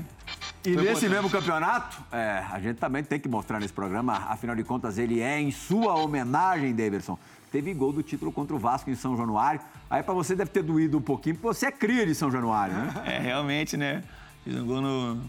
E 0.64 0.74
foi 0.74 0.82
nesse 0.82 1.06
importante. 1.06 1.10
mesmo 1.10 1.30
campeonato, 1.30 2.02
é, 2.12 2.44
a 2.50 2.60
gente 2.60 2.76
também 2.76 3.02
tem 3.02 3.18
que 3.18 3.28
mostrar 3.28 3.58
nesse 3.58 3.72
programa, 3.72 4.14
afinal 4.28 4.54
de 4.54 4.62
contas, 4.62 4.96
ele 4.96 5.20
é 5.20 5.40
em 5.40 5.50
sua 5.50 5.94
homenagem, 5.94 6.72
Daverson. 6.74 7.18
Teve 7.50 7.74
gol 7.74 7.92
do 7.92 8.02
título 8.02 8.32
contra 8.32 8.54
o 8.54 8.58
Vasco 8.58 8.88
em 8.88 8.94
São 8.94 9.16
Januário. 9.16 9.60
Aí 9.90 10.02
pra 10.02 10.14
você 10.14 10.34
deve 10.34 10.50
ter 10.50 10.62
doído 10.62 10.96
um 10.96 11.02
pouquinho, 11.02 11.34
porque 11.34 11.48
você 11.48 11.66
é 11.66 11.72
cria 11.72 12.06
de 12.06 12.14
São 12.14 12.30
Januário, 12.30 12.74
né? 12.74 12.94
É, 13.04 13.18
realmente, 13.18 13.76
né? 13.76 14.02
Fiz 14.44 14.56
um 14.56 14.64
gol 14.64 14.80
no, 14.80 15.22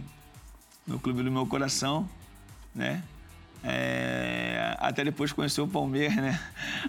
no 0.88 1.00
clube 1.00 1.22
do 1.24 1.32
meu 1.32 1.46
coração, 1.46 2.08
né? 2.74 3.04
É, 3.64 4.76
até 4.80 5.04
depois 5.04 5.32
conheceu 5.32 5.64
o 5.64 5.68
Palmeiras, 5.68 6.16
né? 6.18 6.40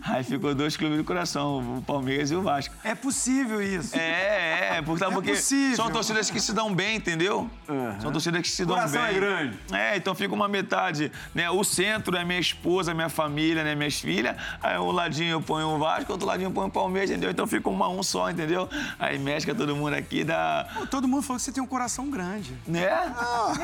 Aí 0.02 0.24
ficou 0.24 0.54
dois 0.54 0.76
clubes 0.76 0.98
do 0.98 1.04
coração, 1.04 1.78
o 1.78 1.82
Palmeiras 1.82 2.30
e 2.30 2.34
o 2.34 2.42
Vasco. 2.42 2.74
É 2.82 2.94
possível 2.94 3.62
isso. 3.62 3.96
É, 3.96 4.78
é, 4.78 4.82
porque, 4.82 4.98
sabe 4.98 5.12
É 5.12 5.14
porque 5.14 5.30
possível. 5.32 5.76
são 5.76 5.90
torcidas 5.90 6.30
que 6.30 6.40
se 6.40 6.52
dão 6.52 6.74
bem, 6.74 6.96
entendeu? 6.96 7.48
São 8.00 8.10
torcidas 8.10 8.42
que 8.42 8.48
se 8.48 8.64
dão 8.64 8.74
Coração 8.76 9.02
bem. 9.02 9.10
é 9.10 9.14
grande. 9.14 9.58
É, 9.72 9.96
então 9.96 10.14
fica 10.14 10.34
uma 10.34 10.48
metade, 10.48 11.12
né? 11.34 11.48
O 11.50 11.62
centro 11.62 12.16
é 12.16 12.24
minha 12.24 12.40
esposa, 12.40 12.92
minha 12.92 13.08
família, 13.08 13.62
né? 13.62 13.74
Minhas 13.74 14.00
filhas. 14.00 14.36
Aí 14.62 14.76
um 14.78 14.90
ladinho 14.90 15.30
eu 15.30 15.40
ponho 15.40 15.68
o 15.68 15.78
Vasco, 15.78 16.10
outro 16.12 16.26
ladinho 16.26 16.48
eu 16.48 16.52
ponho 16.52 16.66
o 16.68 16.70
Palmeiras, 16.70 17.10
entendeu? 17.10 17.30
Então 17.30 17.46
fica 17.46 17.68
uma 17.70 17.88
um 17.88 18.02
só, 18.02 18.30
entendeu? 18.30 18.68
Aí 18.98 19.18
mescla 19.18 19.54
todo 19.54 19.74
mundo 19.76 19.94
aqui, 19.94 20.24
dá... 20.24 20.66
Pô, 20.74 20.86
Todo 20.86 21.06
mundo 21.08 21.22
falou 21.22 21.36
que 21.38 21.44
você 21.44 21.52
tem 21.52 21.62
um 21.62 21.66
coração 21.66 22.10
grande. 22.10 22.52
Né? 22.66 22.88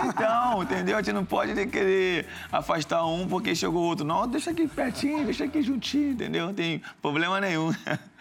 Então, 0.08 0.62
entendeu? 0.62 0.96
A 0.96 1.02
gente 1.02 1.14
não 1.14 1.24
pode 1.24 1.54
querer 1.66 2.26
afastar 2.52 2.99
um 3.05 3.26
porque 3.26 3.55
chegou 3.55 3.82
outro. 3.82 4.05
Não, 4.05 4.26
deixa 4.26 4.51
aqui 4.51 4.66
pertinho, 4.66 5.24
deixa 5.24 5.44
aqui 5.44 5.62
juntinho, 5.62 6.12
entendeu? 6.12 6.46
Não 6.46 6.55
tem 6.55 6.82
problema 7.01 7.40
nenhum. 7.40 7.74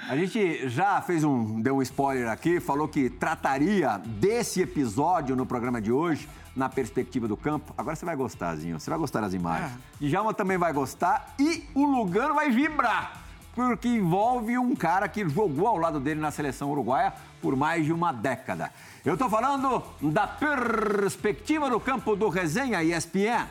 A 0.08 0.16
gente 0.16 0.68
já 0.70 1.02
fez 1.02 1.24
um, 1.24 1.62
deu 1.62 1.78
um 1.78 1.82
spoiler 1.82 2.30
aqui, 2.30 2.60
falou 2.60 2.88
que 2.88 3.10
trataria 3.10 3.98
desse 4.06 4.62
episódio 4.62 5.36
no 5.36 5.46
programa 5.46 5.82
de 5.82 5.92
hoje, 5.92 6.28
na 6.56 6.70
perspectiva 6.70 7.28
do 7.28 7.38
campo. 7.38 7.74
Agora 7.78 7.96
você 7.96 8.06
vai 8.06 8.16
gostar, 8.16 8.56
Zinho, 8.56 8.80
você 8.80 8.90
vai 8.90 9.00
gostar 9.00 9.22
das 9.22 9.34
imagens. 9.34 9.72
Djalma 10.00 10.34
também 10.34 10.58
vai 10.58 10.74
gostar 10.74 11.34
e 11.40 11.64
o 11.74 11.86
Lugano 11.86 12.34
vai 12.34 12.50
vibrar, 12.50 13.22
porque 13.56 13.88
envolve 13.88 14.58
um 14.58 14.76
cara 14.76 15.08
que 15.08 15.28
jogou 15.28 15.68
ao 15.68 15.78
lado 15.78 16.00
dele 16.00 16.20
na 16.20 16.32
seleção 16.32 16.72
uruguaia 16.72 17.14
por 17.42 17.56
mais 17.56 17.86
de 17.86 17.94
uma 17.94 18.12
década. 18.12 18.72
Eu 19.06 19.18
tô 19.18 19.30
falando 19.30 19.82
da 20.02 20.28
perspectiva 20.28 21.70
do 21.70 21.80
campo 21.80 22.16
do 22.16 22.30
Resenha 22.30 22.84
ESPN. 22.84 23.48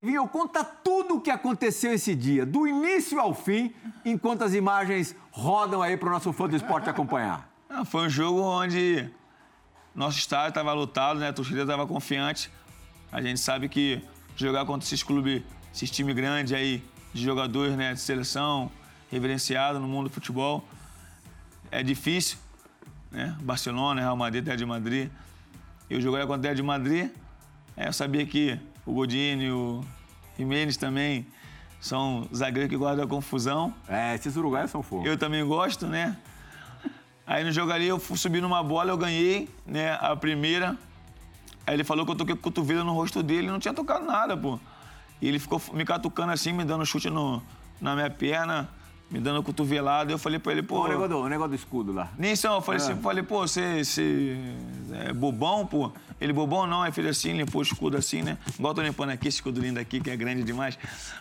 Vinho, 0.00 0.28
conta 0.28 0.62
tudo 0.62 1.16
o 1.16 1.20
que 1.20 1.28
aconteceu 1.28 1.92
esse 1.92 2.14
dia, 2.14 2.46
do 2.46 2.68
início 2.68 3.18
ao 3.18 3.34
fim, 3.34 3.74
enquanto 4.04 4.42
as 4.44 4.54
imagens 4.54 5.16
rodam 5.32 5.82
aí 5.82 5.96
para 5.96 6.08
o 6.08 6.12
nosso 6.12 6.32
fã 6.32 6.48
do 6.48 6.54
esporte 6.54 6.88
acompanhar. 6.88 7.48
Ah, 7.70 7.84
foi 7.84 8.06
um 8.06 8.08
jogo 8.08 8.40
onde 8.40 9.10
nosso 9.94 10.18
estádio 10.18 10.48
estava 10.48 10.72
lotado, 10.72 11.20
né? 11.20 11.28
A 11.28 11.32
torcida 11.34 11.60
estava 11.60 11.86
confiante. 11.86 12.50
A 13.12 13.20
gente 13.20 13.38
sabe 13.38 13.68
que 13.68 14.02
jogar 14.34 14.64
contra 14.64 14.86
esses 14.86 15.02
clubes, 15.02 15.42
esses 15.72 15.90
times 15.90 16.14
grandes 16.14 16.54
aí, 16.54 16.82
de 17.12 17.22
jogadores 17.22 17.76
né, 17.76 17.92
de 17.92 18.00
seleção, 18.00 18.70
reverenciado 19.10 19.78
no 19.78 19.86
mundo 19.86 20.08
do 20.08 20.14
futebol, 20.14 20.66
é 21.70 21.82
difícil. 21.82 22.38
Né? 23.10 23.36
Barcelona, 23.42 24.00
Real 24.00 24.16
Madrid, 24.16 24.40
Atlético 24.40 24.64
de 24.64 24.66
Madrid. 24.66 25.10
Eu 25.90 26.00
joguei 26.00 26.22
contra 26.22 26.32
o 26.32 26.34
Atlético 26.36 26.62
de 26.62 26.66
Madrid. 26.66 27.10
é, 27.76 27.88
eu 27.88 27.92
sabia 27.92 28.24
que 28.24 28.58
o 28.88 28.92
Godinho, 28.94 29.54
o 29.54 29.84
Jimenez 30.38 30.78
também 30.78 31.26
são 31.78 32.26
zagueiros 32.34 32.70
que 32.70 32.76
guardam 32.76 33.04
a 33.04 33.08
confusão. 33.08 33.74
É, 33.86 34.14
esses 34.14 34.34
uruguaios 34.34 34.70
são 34.70 34.82
fogo. 34.82 35.06
Eu 35.06 35.18
também 35.18 35.44
gosto, 35.44 35.86
né? 35.86 36.16
Aí 37.26 37.44
no 37.44 37.52
jogo 37.52 37.70
ali 37.70 37.86
eu 37.86 37.98
fui 37.98 38.16
subir 38.16 38.40
numa 38.40 38.62
bola, 38.62 38.90
eu 38.90 38.96
ganhei, 38.96 39.50
né? 39.66 39.98
A 40.00 40.16
primeira. 40.16 40.74
Aí 41.66 41.74
ele 41.74 41.84
falou 41.84 42.06
que 42.06 42.12
eu 42.12 42.16
toquei 42.16 42.34
com 42.34 42.40
o 42.40 42.42
cotovelo 42.44 42.82
no 42.82 42.94
rosto 42.94 43.22
dele 43.22 43.48
não 43.48 43.58
tinha 43.58 43.74
tocado 43.74 44.06
nada, 44.06 44.34
pô. 44.34 44.58
E 45.20 45.28
ele 45.28 45.38
ficou 45.38 45.60
me 45.74 45.84
catucando 45.84 46.32
assim, 46.32 46.54
me 46.54 46.64
dando 46.64 46.86
chute 46.86 47.10
no, 47.10 47.42
na 47.78 47.94
minha 47.94 48.08
perna, 48.08 48.70
me 49.10 49.20
dando 49.20 49.42
cotovelada. 49.42 50.12
Eu 50.12 50.18
falei 50.18 50.38
pra 50.38 50.52
ele, 50.52 50.62
pô. 50.62 50.84
O 50.84 50.88
negócio 50.88 51.08
do, 51.08 51.18
o 51.20 51.28
negócio 51.28 51.50
do 51.50 51.54
escudo 51.56 51.92
lá. 51.92 52.10
Nisso, 52.18 52.46
eu 52.46 52.60
falei, 52.60 52.80
Ah. 52.80 52.84
assim, 52.84 53.00
falei 53.00 53.22
pô, 53.22 53.40
você, 53.46 53.84
você 53.84 54.36
é 55.06 55.12
bobão, 55.12 55.66
pô? 55.66 55.90
Ele, 56.20 56.32
bobão 56.32 56.66
não, 56.66 56.82
aí 56.82 56.90
fez 56.92 57.06
assim, 57.06 57.32
limpou 57.32 57.60
o 57.60 57.62
escudo 57.62 57.96
assim, 57.96 58.22
né? 58.22 58.36
Igual 58.58 58.74
tô 58.74 58.82
limpando 58.82 59.10
aqui, 59.10 59.28
esse 59.28 59.36
escudo 59.36 59.60
lindo 59.60 59.78
aqui, 59.78 60.00
que 60.00 60.10
é 60.10 60.16
grande 60.16 60.42
demais. 60.42 60.76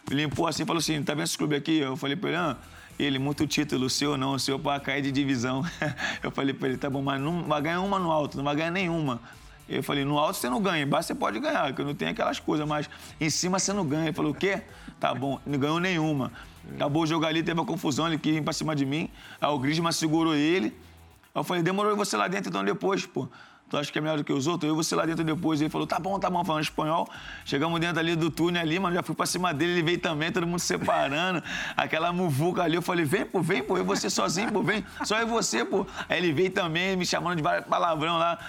Limpou 0.10 0.48
assim, 0.48 0.66
falou 0.66 0.80
assim, 0.80 1.02
tá 1.04 1.14
vendo 1.14 1.24
esse 1.26 1.38
clube 1.38 1.56
aqui? 1.56 1.78
Eu 1.78 1.96
falei 1.96 2.16
pra 2.16 2.30
ele, 2.30 2.38
ah, 2.38 2.58
ele, 2.98 3.20
muito 3.20 3.46
título, 3.46 3.86
o 3.86 3.90
seu 3.92 4.18
não, 4.18 4.34
o 4.34 4.40
seu 4.40 4.58
pra 4.58 4.80
cair 4.80 5.04
de 5.04 5.12
divisão. 5.12 5.64
Eu 6.24 6.32
falei 6.32 6.52
pra 6.52 6.68
ele, 6.68 6.78
tá 6.80 6.90
bom, 6.90 7.04
mas 7.04 7.22
não 7.22 7.44
vai 7.44 7.62
ganhar 7.62 7.82
uma 7.82 8.00
no 8.00 8.12
alto, 8.12 8.38
não 8.38 8.44
vai 8.44 8.56
ganhar 8.56 8.72
nenhuma. 8.72 9.22
Eu 9.70 9.84
falei, 9.84 10.04
no 10.04 10.18
alto 10.18 10.38
você 10.38 10.50
não 10.50 10.60
ganha, 10.60 10.84
embaixo 10.84 11.10
você 11.10 11.14
pode 11.16 11.40
ganhar, 11.40 11.72
que 11.74 11.82
eu 11.82 11.86
não 11.86 11.94
tenho 11.94 12.10
aquelas 12.10 12.40
coisas, 12.40 12.68
mas 12.68 12.90
em 13.22 13.30
cima 13.30 13.60
você 13.60 13.72
não 13.72 13.86
ganha. 13.86 14.06
Ele 14.06 14.14
falou, 14.14 14.32
o 14.32 14.34
quê? 14.36 14.62
Tá 15.00 15.14
bom, 15.14 15.40
não 15.46 15.60
ganhou 15.60 15.80
nenhuma. 15.80 16.32
Acabou 16.76 17.04
o 17.04 17.08
jogo 17.08 17.26
ali, 17.26 17.42
teve 17.44 17.60
uma 17.60 17.66
confusão, 17.66 18.08
ele 18.08 18.18
quis 18.18 18.34
vir 18.34 18.44
pra 18.44 18.54
cima 18.54 18.76
de 18.76 18.86
mim. 18.86 19.10
Aí 19.40 19.50
o 19.50 19.58
Griezmann 19.58 19.92
segurou 19.92 20.36
ele. 20.36 20.68
Aí 20.68 21.40
eu 21.40 21.44
falei, 21.44 21.64
demorou 21.64 21.96
você 21.96 22.18
lá 22.18 22.28
dentro 22.28 22.50
então 22.50 22.64
depois, 22.64 23.06
pô. 23.06 23.28
Tu 23.70 23.76
acha 23.76 23.92
que 23.92 23.98
é 23.98 24.02
melhor 24.02 24.18
do 24.18 24.24
que 24.24 24.32
os 24.32 24.48
outros? 24.48 24.70
Eu 24.70 24.74
e 24.74 24.78
você 24.78 24.96
lá 24.96 25.06
dentro 25.06 25.26
depois. 25.26 25.60
Ele 25.60 25.70
falou, 25.70 25.86
tá 25.86 26.00
bom, 26.00 26.18
tá 26.18 26.30
bom, 26.30 26.44
falando 26.46 26.64
espanhol. 26.64 27.10
Chegamos 27.44 27.78
dentro 27.82 28.00
ali 28.00 28.16
do 28.16 28.32
túnel 28.32 28.62
ali, 28.62 28.80
mano, 28.80 28.96
já 28.96 29.04
fui 29.04 29.14
pra 29.14 29.26
cima 29.26 29.54
dele, 29.54 29.74
ele 29.74 29.82
veio 29.82 30.00
também, 30.00 30.32
todo 30.32 30.48
mundo 30.48 30.60
separando. 30.60 31.44
Aquela 31.76 32.14
muvuca 32.14 32.64
ali, 32.64 32.76
eu 32.76 32.82
falei, 32.82 33.04
vem, 33.04 33.26
pô, 33.26 33.42
vem, 33.42 33.62
pô, 33.62 33.78
eu 33.78 33.84
e 33.84 33.86
você 33.86 34.10
sozinho, 34.10 34.54
pô, 34.54 34.64
vem. 34.64 34.86
Só 35.04 35.20
eu 35.20 35.28
você, 35.28 35.66
pô. 35.66 35.86
Aí 36.08 36.18
ele 36.18 36.32
veio 36.32 36.50
também, 36.50 36.96
me 36.96 37.06
chamando 37.06 37.36
de 37.36 37.44
vários 37.44 37.68
palavrão 37.68 38.18
lá. 38.18 38.40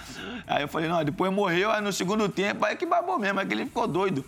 Aí 0.47 0.63
eu 0.63 0.69
falei, 0.69 0.89
não, 0.89 1.03
depois 1.03 1.33
morreu, 1.33 1.73
aí 1.73 1.81
no 1.81 1.93
segundo 1.93 2.29
tempo, 2.29 2.65
aí 2.65 2.77
que 2.77 2.87
babou 2.87 3.19
mesmo, 3.19 3.41
aí 3.41 3.47
que 3.47 3.55
ele 3.55 3.65
ficou 3.65 3.89
doido. 3.89 4.25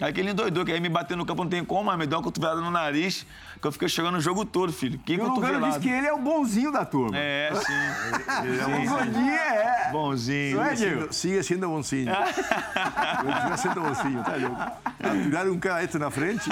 Aí 0.00 0.12
que 0.12 0.20
ele 0.20 0.30
endoidou, 0.30 0.64
que 0.64 0.72
aí 0.72 0.80
me 0.80 0.88
bateu 0.88 1.16
no 1.16 1.24
campo, 1.24 1.44
não 1.44 1.50
tem 1.50 1.64
como, 1.64 1.84
mas 1.84 1.96
me 1.96 2.04
deu 2.06 2.18
uma 2.18 2.24
cotovelada 2.24 2.60
no 2.60 2.68
nariz, 2.70 3.24
que 3.60 3.66
eu 3.66 3.70
fiquei 3.70 3.88
chegando 3.88 4.16
o 4.16 4.20
jogo 4.20 4.44
todo, 4.44 4.72
filho. 4.72 4.98
Que 4.98 5.14
E 5.14 5.20
o 5.20 5.28
Lugano 5.28 5.64
disse 5.68 5.78
que 5.78 5.88
ele 5.88 6.06
é 6.06 6.12
o 6.12 6.18
bonzinho 6.18 6.72
da 6.72 6.84
turma. 6.84 7.16
É, 7.16 7.52
sim. 7.54 8.46
Ele 8.48 8.60
é 8.60 8.66
O 8.66 8.88
bonzinho. 8.90 9.30
É. 9.32 9.88
Bonzinho. 9.92 10.56
Não 10.56 10.64
é, 10.64 10.74
Diego? 10.74 11.00
sendo, 11.02 11.12
sigue 11.12 11.42
sendo 11.44 11.68
bonzinho. 11.68 12.12
Continua 13.22 13.56
sendo 13.56 13.80
bonzinho, 13.80 14.22
tá 14.24 14.36
louco? 14.36 14.56
Atirar 15.04 15.46
um 15.48 15.58
cara 15.58 15.84
este 15.84 15.98
na 15.98 16.10
frente, 16.10 16.48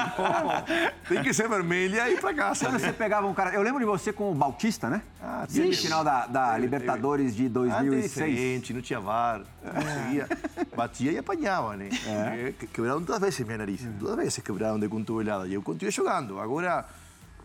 tem 1.09 1.23
que 1.23 1.33
ser 1.35 1.49
vermelho 1.49 1.97
e 1.97 2.13
ir 2.13 2.21
pra 2.21 2.33
casa. 2.35 2.65
Quando 2.67 2.75
né? 2.75 2.79
você 2.79 2.93
pegava 2.93 3.27
um 3.27 3.35
cara. 3.35 3.51
Eu 3.55 3.63
lembro 3.63 3.81
de 3.81 3.87
você 3.87 4.13
com 4.13 4.31
o 4.31 4.35
Bautista, 4.35 4.89
né? 4.89 5.03
Ah, 5.21 5.45
sim. 5.49 5.63
Semifinal 5.63 6.05
da, 6.05 6.27
da 6.27 6.57
Libertadores 6.59 7.35
de 7.35 7.43
Antes 7.45 7.53
2006. 7.55 8.13
diferente, 8.13 8.75
não 8.75 8.81
tinha 8.83 9.01
VAR, 9.01 9.41
conseguia, 9.65 10.29
batia 10.77 11.13
e 11.13 11.19
apanhava, 11.19 11.77
né? 11.77 11.89
É, 12.07 12.53
que- 12.59 12.67
Quebraram 12.67 13.01
duas 13.01 13.19
vezes 13.21 13.32
minha 13.45 13.59
nariz, 13.59 13.83
duas 13.99 14.17
vezes 14.17 14.39
quebraram 14.39 14.79
de 14.79 14.89
cotovelada. 14.89 15.47
E 15.47 15.55
eu 15.55 15.63
continuei 15.63 15.91
jogando. 15.93 16.39
Agora 16.41 16.85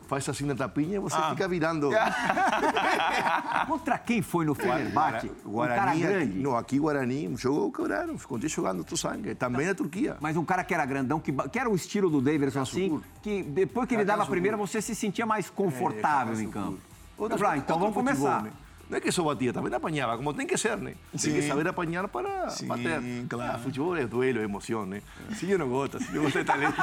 faz 0.07 0.27
assim 0.29 0.45
na 0.45 0.55
tapinha 0.55 0.95
e 0.95 0.99
você 0.99 1.17
fica 1.31 1.47
virando. 1.47 1.89
Contra 3.67 3.97
quem 3.97 4.21
foi 4.21 4.45
no 4.45 4.55
Fenerbahçe? 4.55 5.31
Um 5.45 5.51
Guarani, 5.51 5.89
aqui, 5.91 5.99
grande. 6.01 6.39
não, 6.39 6.55
aqui 6.57 6.79
Guarani, 6.79 7.27
um 7.27 7.37
jogo 7.37 7.71
quebraram, 7.71 8.17
continuei 8.17 8.49
jogando 8.49 8.79
outro 8.79 8.95
sangue. 8.97 9.35
Também 9.35 9.65
na 9.67 9.75
Turquia. 9.75 10.17
Mas 10.21 10.37
um 10.37 10.45
cara 10.45 10.63
que 10.63 10.73
era 10.73 10.85
grandão, 10.85 11.19
que, 11.19 11.31
que 11.31 11.59
era 11.59 11.69
o 11.69 11.75
estilo 11.75 12.09
do 12.09 12.21
Davidson, 12.21 12.61
assim, 12.61 13.01
que 13.21 13.43
depois 13.43 13.87
que 13.87 13.95
ele 13.95 14.05
dava 14.05 14.23
a 14.23 14.25
primeira, 14.25 14.55
você 14.57 14.81
se 14.81 14.95
sentia 14.95 15.25
mais 15.25 15.49
confortável 15.49 16.39
em 16.39 16.49
campo. 16.49 16.79
Outro- 17.17 17.35
Eu 17.35 17.39
falei, 17.39 17.55
ah, 17.55 17.57
então 17.57 17.79
vamos 17.79 17.93
futebol, 17.95 18.15
começar. 18.15 18.43
né? 18.43 18.51
Não 18.89 18.97
é 18.97 19.01
que 19.01 19.11
só 19.11 19.21
batia, 19.21 19.51
também 19.51 19.73
apanhava, 19.73 20.15
como 20.15 20.33
tem 20.33 20.47
que 20.47 20.57
ser, 20.57 20.77
né? 20.77 20.93
Tem 21.11 21.33
que 21.33 21.41
Sim. 21.41 21.47
saber 21.47 21.67
apanhar 21.67 22.07
para 22.07 22.49
Sim, 22.49 22.67
bater. 22.67 23.01
claro. 23.27 23.51
Ah, 23.55 23.59
futebol 23.59 23.97
é 23.97 24.07
duelo, 24.07 24.39
é 24.39 24.43
emoção, 24.43 24.85
né? 24.85 25.01
Se 25.35 25.49
eu 25.49 25.59
não 25.59 25.67
gosto, 25.67 26.01
se 26.01 26.15
eu 26.15 26.21
gosto 26.23 26.39
de 26.39 26.45
talento. 26.45 26.75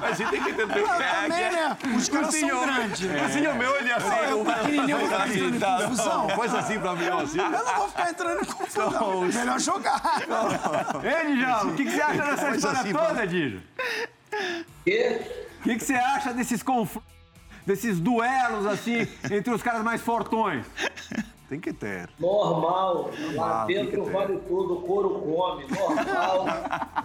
Mas 0.00 0.16
você 0.16 0.26
tem 0.26 0.42
que 0.42 0.52
ter... 0.52 0.66
Também, 0.66 1.52
né? 1.52 1.76
Os 1.96 2.08
caras 2.08 2.34
são 2.34 2.48
grandes. 2.48 3.00
o 3.00 3.54
meu, 3.54 3.76
ele 3.76 3.90
é 3.90 3.94
assim. 3.94 4.30
Eu, 4.30 4.44
pequenininho, 4.44 4.98
vou 4.98 5.08
ficar 5.08 5.28
entrando 5.28 5.54
em 5.54 5.60
confusão. 5.60 6.28
Faz 6.30 6.54
assim 6.54 6.80
pra 6.80 6.94
mim. 6.94 7.06
Assim. 7.06 7.38
Eu 7.38 7.50
não 7.50 7.76
vou 7.76 7.88
ficar 7.88 8.10
entrando 8.10 8.42
em 8.42 8.44
confusão. 8.44 9.20
Melhor 9.22 9.60
jogar. 9.60 10.22
Ei, 11.04 11.34
Dijão, 11.34 11.68
o 11.68 11.74
que, 11.74 11.84
que 11.84 11.90
você 11.92 12.00
acha 12.02 12.24
dessa 12.24 12.50
história 12.56 12.80
assim, 12.80 12.92
toda, 12.92 13.26
Dijo? 13.26 13.62
E 14.86 15.20
O 15.60 15.62
que, 15.62 15.76
que 15.76 15.84
você 15.84 15.94
acha 15.94 16.32
desses 16.32 16.62
confrontos, 16.62 17.08
desses 17.64 17.98
duelos, 18.00 18.66
assim, 18.66 19.06
entre 19.30 19.52
os 19.52 19.62
caras 19.62 19.82
mais 19.82 20.00
fortões? 20.02 20.66
Tem 21.48 21.60
que 21.60 21.72
ter. 21.72 22.08
normal, 22.18 23.10
lá 23.34 23.64
tem 23.66 23.76
dentro 23.76 24.02
que 24.02 24.06
ter. 24.06 24.12
vale 24.12 24.38
tudo, 24.48 24.78
o 24.78 24.82
couro 24.82 25.10
come, 25.20 25.64
normal. 25.68 26.46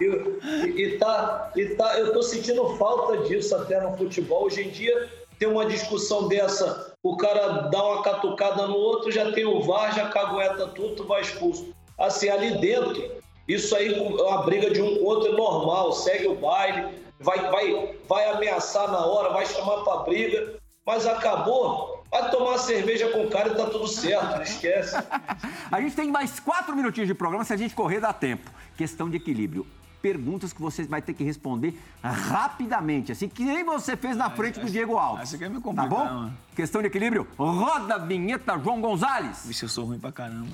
e, 0.00 0.82
e, 0.82 0.98
tá, 0.98 1.52
e 1.54 1.66
tá, 1.76 1.98
eu 1.98 2.12
tô 2.12 2.22
sentindo 2.22 2.76
falta 2.76 3.18
disso 3.18 3.54
até 3.54 3.80
no 3.80 3.96
futebol. 3.96 4.44
Hoje 4.44 4.62
em 4.62 4.70
dia 4.70 5.10
tem 5.38 5.48
uma 5.48 5.66
discussão 5.66 6.28
dessa, 6.28 6.94
o 7.02 7.16
cara 7.16 7.68
dá 7.68 7.84
uma 7.84 8.02
catucada 8.02 8.66
no 8.66 8.76
outro, 8.76 9.10
já 9.10 9.32
tem 9.32 9.44
o 9.44 9.60
VAR, 9.60 9.94
já 9.94 10.08
cagueta 10.08 10.68
tudo, 10.68 10.96
tu 10.96 11.04
vai 11.04 11.20
expulso. 11.20 11.74
Assim, 11.98 12.28
ali 12.28 12.58
dentro, 12.58 13.10
isso 13.46 13.74
aí 13.74 13.92
é 13.92 14.00
uma 14.00 14.42
briga 14.42 14.70
de 14.70 14.80
um 14.80 14.96
com 14.96 15.02
o 15.02 15.06
outro 15.06 15.32
é 15.32 15.36
normal, 15.36 15.92
segue 15.92 16.28
o 16.28 16.34
baile, 16.36 16.94
vai, 17.20 17.50
vai, 17.50 17.96
vai 18.08 18.30
ameaçar 18.30 18.90
na 18.90 19.04
hora, 19.04 19.32
vai 19.32 19.46
chamar 19.46 19.82
pra 19.82 19.98
briga, 19.98 20.54
mas 20.86 21.06
acabou, 21.06 22.01
vai 22.12 22.30
tomar 22.30 22.58
cerveja 22.58 23.08
com 23.10 23.24
o 23.24 23.30
cara 23.30 23.48
e 23.48 23.54
tá 23.56 23.66
tudo 23.66 23.88
certo, 23.88 24.36
não 24.36 24.42
esquece. 24.42 24.94
A 25.72 25.80
gente 25.80 25.96
tem 25.96 26.10
mais 26.12 26.38
quatro 26.38 26.76
minutinhos 26.76 27.08
de 27.08 27.14
programa, 27.14 27.42
se 27.44 27.52
a 27.52 27.56
gente 27.56 27.74
correr 27.74 27.98
dá 28.00 28.12
tempo. 28.12 28.50
Questão 28.76 29.08
de 29.08 29.16
equilíbrio. 29.16 29.66
Perguntas 30.02 30.52
que 30.52 30.60
você 30.60 30.82
vai 30.84 31.00
ter 31.00 31.14
que 31.14 31.22
responder 31.22 31.80
rapidamente, 32.02 33.12
assim 33.12 33.28
que 33.28 33.44
nem 33.44 33.64
você 33.64 33.96
fez 33.96 34.16
na 34.16 34.28
frente 34.28 34.58
do 34.58 34.68
Diego 34.68 34.96
Alves. 34.98 35.28
Você 35.30 35.38
quer 35.38 35.48
me 35.48 35.56
Tá 35.56 35.60
complicar, 35.62 35.88
bom? 35.88 36.04
mano. 36.04 36.36
Questão 36.56 36.80
de 36.82 36.88
equilíbrio, 36.88 37.26
roda 37.38 37.94
a 37.94 37.98
vinheta 37.98 38.58
João 38.58 38.80
Gonzalez. 38.80 39.44
Vixe, 39.46 39.62
eu 39.62 39.68
sou 39.68 39.84
ruim 39.84 40.00
pra 40.00 40.10
caramba. 40.10 40.48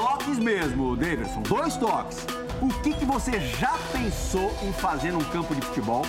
Toques 0.00 0.38
mesmo, 0.38 0.96
Davidson, 0.96 1.42
dois 1.42 1.76
toques. 1.76 2.24
O 2.62 2.68
que, 2.82 2.94
que 2.94 3.04
você 3.04 3.38
já 3.38 3.76
pensou 3.92 4.50
em 4.62 4.72
fazer 4.72 5.12
num 5.12 5.22
campo 5.24 5.54
de 5.54 5.60
futebol, 5.60 6.06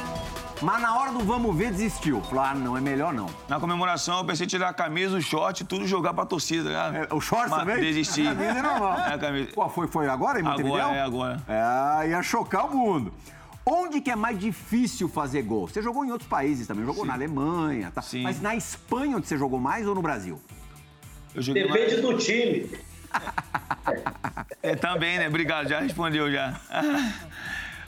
mas 0.62 0.82
na 0.82 0.98
hora 0.98 1.12
do 1.12 1.20
vamos 1.20 1.54
ver 1.58 1.72
desistiu? 1.72 2.22
Falou, 2.22 2.42
ah, 2.46 2.56
não, 2.56 2.78
é 2.78 2.80
melhor 2.80 3.14
não. 3.14 3.28
Na 3.50 3.60
comemoração, 3.60 4.20
eu 4.20 4.24
pensei 4.24 4.46
em 4.46 4.48
tirar 4.48 4.70
a 4.70 4.74
camisa, 4.74 5.18
o 5.18 5.22
short, 5.22 5.66
tudo 5.66 5.86
jogar 5.86 6.14
pra 6.14 6.26
torcida, 6.26 6.70
né? 6.70 7.08
É, 7.10 7.14
o 7.14 7.20
shorts 7.20 7.50
Mas 7.52 7.60
também? 7.60 7.82
Desisti. 7.82 8.26
A 8.26 8.34
camisa 8.34 8.60
é 8.60 8.62
normal. 8.62 8.98
É, 8.98 9.14
a 9.14 9.18
camisa. 9.18 9.52
Pô, 9.54 9.68
foi, 9.68 9.88
foi 9.88 10.08
agora 10.08 10.40
em 10.40 10.44
Montevideo? 10.44 10.78
Agora, 10.78 10.96
é 10.96 11.02
agora. 11.02 11.44
É, 12.04 12.10
ia 12.12 12.24
chocar 12.24 12.68
o 12.68 12.74
mundo. 12.78 13.14
Onde 13.66 14.00
que 14.00 14.10
é 14.10 14.16
mais 14.16 14.40
difícil 14.40 15.10
fazer 15.10 15.42
gol? 15.42 15.68
Você 15.68 15.82
jogou 15.82 16.06
em 16.06 16.12
outros 16.14 16.30
países 16.30 16.66
também, 16.66 16.86
jogou 16.86 17.06
na 17.06 17.14
Alemanha, 17.14 17.92
tá? 17.94 18.02
Sim. 18.02 18.24
Mas 18.24 18.40
na 18.42 18.56
Espanha 18.56 19.18
onde 19.18 19.28
você 19.28 19.38
jogou 19.38 19.60
mais 19.60 19.86
ou 19.86 19.94
no 19.94 20.02
Brasil? 20.02 20.42
Eu 21.36 21.42
joguei 21.42 21.64
Depende 21.68 22.02
mais- 22.02 22.02
do 22.02 22.18
time. 22.18 22.70
É, 24.64 24.76
também, 24.76 25.18
né? 25.18 25.28
Obrigado, 25.28 25.68
já 25.68 25.80
respondeu 25.80 26.32
já. 26.32 26.54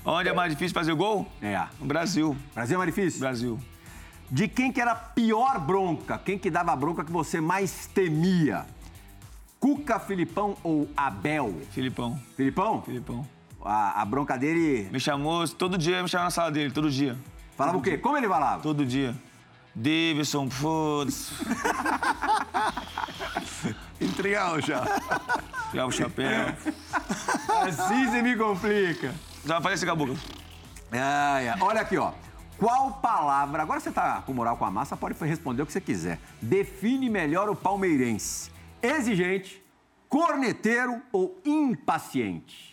Onde 0.04 0.30
é 0.30 0.34
mais 0.34 0.52
difícil 0.52 0.74
fazer 0.74 0.94
gol? 0.96 1.32
É. 1.42 1.62
No 1.80 1.86
Brasil. 1.86 2.36
Brasil 2.54 2.76
é 2.76 2.78
mais 2.78 2.94
difícil? 2.94 3.20
Brasil. 3.20 3.60
De 4.30 4.48
quem 4.48 4.72
que 4.72 4.82
era 4.82 4.94
a 4.94 4.96
pior 4.96 5.60
bronca? 5.60 6.18
Quem 6.18 6.38
que 6.38 6.50
dava 6.50 6.74
a 6.74 6.76
bronca 6.76 7.04
que 7.04 7.12
você 7.12 7.40
mais 7.40 7.86
temia? 7.86 8.66
Cuca, 9.60 10.00
Filipão 10.00 10.58
ou 10.64 10.90
Abel? 10.98 11.62
Filipão. 11.72 12.20
Filipão? 12.36 12.82
Filipão. 12.82 13.28
A, 13.64 14.02
a 14.02 14.06
bronca 14.06 14.36
dele. 14.36 14.90
Me 14.92 15.00
chamou, 15.00 15.48
todo 15.48 15.78
dia 15.78 16.02
me 16.02 16.10
chamava 16.10 16.26
na 16.26 16.32
sala 16.32 16.52
dele, 16.52 16.72
todo 16.72 16.90
dia. 16.90 17.16
Falava 17.56 17.78
o 17.78 17.82
quê? 17.82 17.98
Como 17.98 18.18
ele 18.18 18.28
falava? 18.28 18.62
Todo 18.62 18.86
dia. 18.86 19.16
Davidson, 19.76 20.50
foda-se. 20.50 21.34
Entregado 24.04 24.62
já. 24.62 24.84
Tirava 25.72 25.90
o 25.90 25.92
chapéu. 25.92 26.30
Assim 27.68 28.06
você 28.06 28.22
me 28.22 28.36
complica. 28.36 29.14
Já 29.46 29.62
falei 29.62 29.76
esse 29.76 29.86
caboclo. 29.86 30.18
Ai, 30.92 31.50
ai. 31.50 31.60
Olha 31.60 31.82
aqui, 31.82 31.98
ó. 31.98 32.12
Qual 32.58 32.94
palavra, 32.94 33.62
agora 33.62 33.80
você 33.80 33.92
tá 33.92 34.22
com 34.22 34.34
moral 34.34 34.56
com 34.58 34.66
a 34.66 34.72
massa, 34.72 34.96
pode 34.96 35.18
responder 35.26 35.64
o 35.64 35.66
que 35.66 35.74
você 35.74 35.82
quiser. 35.82 36.20
Define 36.42 37.10
melhor 37.10 37.50
o 37.50 37.56
palmeirense. 37.56 38.52
Exigente, 38.82 39.64
corneteiro 40.08 41.02
ou 41.12 41.42
impaciente? 41.44 42.73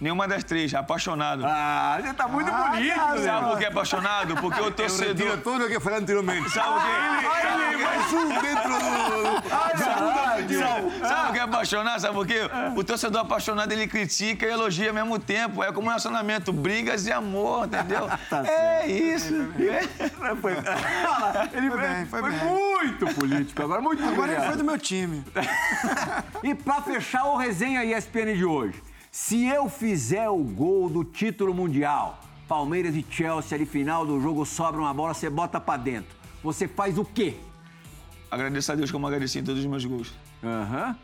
Nenhuma 0.00 0.26
das 0.26 0.42
três, 0.42 0.72
apaixonado. 0.74 1.44
Ah, 1.46 1.98
você 2.00 2.14
tá 2.14 2.26
muito 2.26 2.50
bonito, 2.50 2.96
Sabe 2.96 3.20
né? 3.20 3.48
por 3.50 3.58
que 3.58 3.64
é 3.64 3.68
apaixonado? 3.68 4.34
Porque 4.36 4.60
o 4.60 4.64
Eu 4.64 4.70
torcedor. 4.72 5.08
retiro 5.14 5.36
tudo 5.42 5.66
o 5.66 5.68
que 5.68 5.78
falei 5.78 5.98
anteriormente. 5.98 6.48
Sabe 6.48 6.68
o 6.70 6.80
quê? 6.80 7.76
Mais 7.84 8.12
um 8.14 8.28
dentro 8.28 8.68
do... 8.70 9.30
Sabe, 9.78 10.54
sabe 11.06 11.28
o 11.28 11.32
que 11.32 11.38
é 11.38 11.42
apaixonado, 11.42 12.00
sabe 12.00 12.14
por 12.14 12.26
quê? 12.26 12.40
O 12.76 12.82
torcedor 12.82 13.20
apaixonado, 13.20 13.70
ele 13.72 13.86
critica 13.86 14.46
e 14.46 14.50
elogia 14.50 14.88
ao 14.88 14.94
mesmo 14.94 15.18
tempo. 15.18 15.62
É 15.62 15.70
como 15.70 15.86
um 15.86 15.88
relacionamento, 15.90 16.50
brigas 16.52 17.06
e 17.06 17.12
amor, 17.12 17.66
entendeu? 17.66 18.08
Tá 18.30 18.44
é 18.46 18.86
isso. 18.86 19.34
Foi, 20.40 20.52
ele 21.52 21.70
foi, 21.70 21.80
bem, 21.80 22.06
foi 22.06 22.20
foi 22.20 22.30
bem. 22.30 22.44
muito 22.44 23.06
político, 23.14 23.62
agora 23.62 23.80
muito 23.80 24.02
Agora 24.04 24.32
ele 24.32 24.40
foi 24.46 24.56
do 24.56 24.64
meu 24.64 24.78
time. 24.78 25.24
E 26.42 26.54
pra 26.54 26.80
fechar 26.80 27.24
o 27.24 27.36
resenha 27.36 27.84
ESPN 27.84 28.34
de 28.34 28.44
hoje, 28.44 28.80
se 29.10 29.46
eu 29.46 29.68
fizer 29.68 30.28
o 30.28 30.38
gol 30.38 30.88
do 30.88 31.04
título 31.04 31.52
mundial, 31.52 32.20
Palmeiras 32.48 32.94
e 32.94 33.04
Chelsea 33.10 33.56
ali 33.56 33.66
final 33.66 34.06
do 34.06 34.20
jogo 34.20 34.44
sobra 34.46 34.80
uma 34.80 34.94
bola, 34.94 35.14
você 35.14 35.28
bota 35.28 35.60
pra 35.60 35.76
dentro. 35.76 36.16
Você 36.42 36.66
faz 36.68 36.96
o 36.98 37.04
quê? 37.04 37.34
Agradeço 38.30 38.70
a 38.72 38.74
Deus 38.74 38.90
como 38.90 39.06
agradeci 39.06 39.38
em 39.40 39.44
todos 39.44 39.60
os 39.60 39.66
meus 39.66 39.84
gols. 39.84 40.12
Aham. 40.42 40.96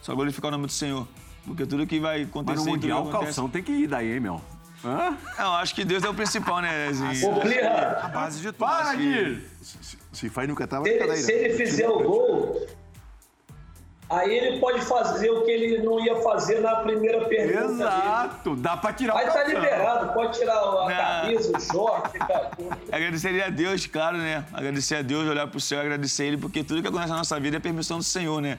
Só 0.00 0.14
glorificar 0.14 0.48
o 0.48 0.52
nome 0.52 0.66
do 0.66 0.72
Senhor. 0.72 1.06
Porque 1.44 1.66
tudo 1.66 1.86
que 1.86 2.00
vai 2.00 2.22
acontecer... 2.22 2.56
Mas 2.56 2.64
no 2.64 2.72
mundial 2.72 2.98
o 2.98 3.08
acontece- 3.08 3.24
calção 3.24 3.48
tem 3.48 3.62
que 3.62 3.72
ir 3.72 3.86
daí, 3.86 4.12
hein, 4.14 4.20
meu? 4.20 4.40
Hã? 4.84 5.16
Não, 5.38 5.52
acho 5.56 5.74
que 5.74 5.84
Deus 5.84 6.02
é 6.02 6.08
o 6.08 6.14
principal, 6.14 6.60
né, 6.62 6.90
Zinho? 6.92 7.30
Ô, 7.30 7.40
Plirra, 7.40 8.00
A 8.02 8.08
base 8.08 8.38
de 8.40 8.46
tudo. 8.46 8.56
Para, 8.56 8.94
Gui! 8.94 9.42
Se 10.12 10.28
faz 10.30 10.48
no 10.48 10.54
Catar, 10.54 10.82
se 10.82 10.88
ele, 10.88 11.16
se 11.16 11.32
ele 11.32 11.54
fizer 11.54 11.88
o 11.88 12.02
gol, 12.02 12.66
aí 14.10 14.36
ele 14.36 14.58
pode 14.58 14.80
fazer 14.82 15.30
o 15.30 15.42
que 15.44 15.50
ele 15.50 15.82
não 15.82 15.98
ia 16.04 16.16
fazer 16.22 16.60
na 16.60 16.76
primeira 16.76 17.24
pergunta 17.26 17.68
dele. 17.68 17.80
Exato, 17.82 18.56
dá 18.56 18.76
pra 18.76 18.92
tirar 18.92 19.16
Aí 19.16 19.24
o 19.24 19.28
tá 19.28 19.34
calção. 19.34 19.54
liberado, 19.54 20.12
pode 20.12 20.38
tirar 20.38 20.54
a 20.58 20.88
Não. 20.88 20.88
camisa, 21.22 21.56
o 21.56 21.60
short, 21.60 22.10
fica 22.12 22.38
tudo. 22.56 22.76
Agradeceria 22.92 23.46
a 23.46 23.50
Deus, 23.50 23.86
claro, 23.86 24.18
né? 24.18 24.44
Agradecer 24.52 24.96
a 24.96 25.02
Deus, 25.02 25.28
olhar 25.28 25.46
pro 25.46 25.60
céu, 25.60 25.80
agradecer 25.80 26.24
Ele, 26.26 26.36
porque 26.36 26.62
tudo 26.64 26.82
que 26.82 26.88
acontece 26.88 27.10
na 27.10 27.18
nossa 27.18 27.38
vida 27.40 27.56
é 27.56 27.60
permissão 27.60 27.98
do 27.98 28.04
Senhor, 28.04 28.40
né? 28.42 28.58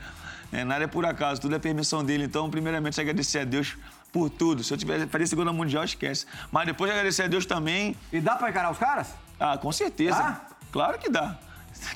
É, 0.53 0.63
nada 0.63 0.83
é 0.83 0.87
por 0.87 1.05
acaso, 1.05 1.39
tudo 1.39 1.55
é 1.55 1.59
permissão 1.59 2.03
dele. 2.03 2.25
Então, 2.25 2.49
primeiramente, 2.49 2.99
agradecer 2.99 3.39
a 3.39 3.43
Deus 3.45 3.77
por 4.11 4.29
tudo. 4.29 4.63
Se 4.63 4.73
eu 4.73 4.77
tivesse 4.77 5.07
fazer 5.07 5.25
segunda 5.27 5.53
mundial, 5.53 5.83
esquece. 5.85 6.25
Mas 6.51 6.65
depois 6.65 6.91
agradecer 6.91 7.23
a 7.23 7.27
Deus 7.27 7.45
também. 7.45 7.95
E 8.11 8.19
dá 8.19 8.35
pra 8.35 8.49
encarar 8.49 8.69
os 8.71 8.77
caras? 8.77 9.07
Ah, 9.39 9.57
com 9.57 9.71
certeza. 9.71 10.17
Dá? 10.17 10.41
Claro 10.71 10.97
que 10.99 11.09
dá. 11.09 11.37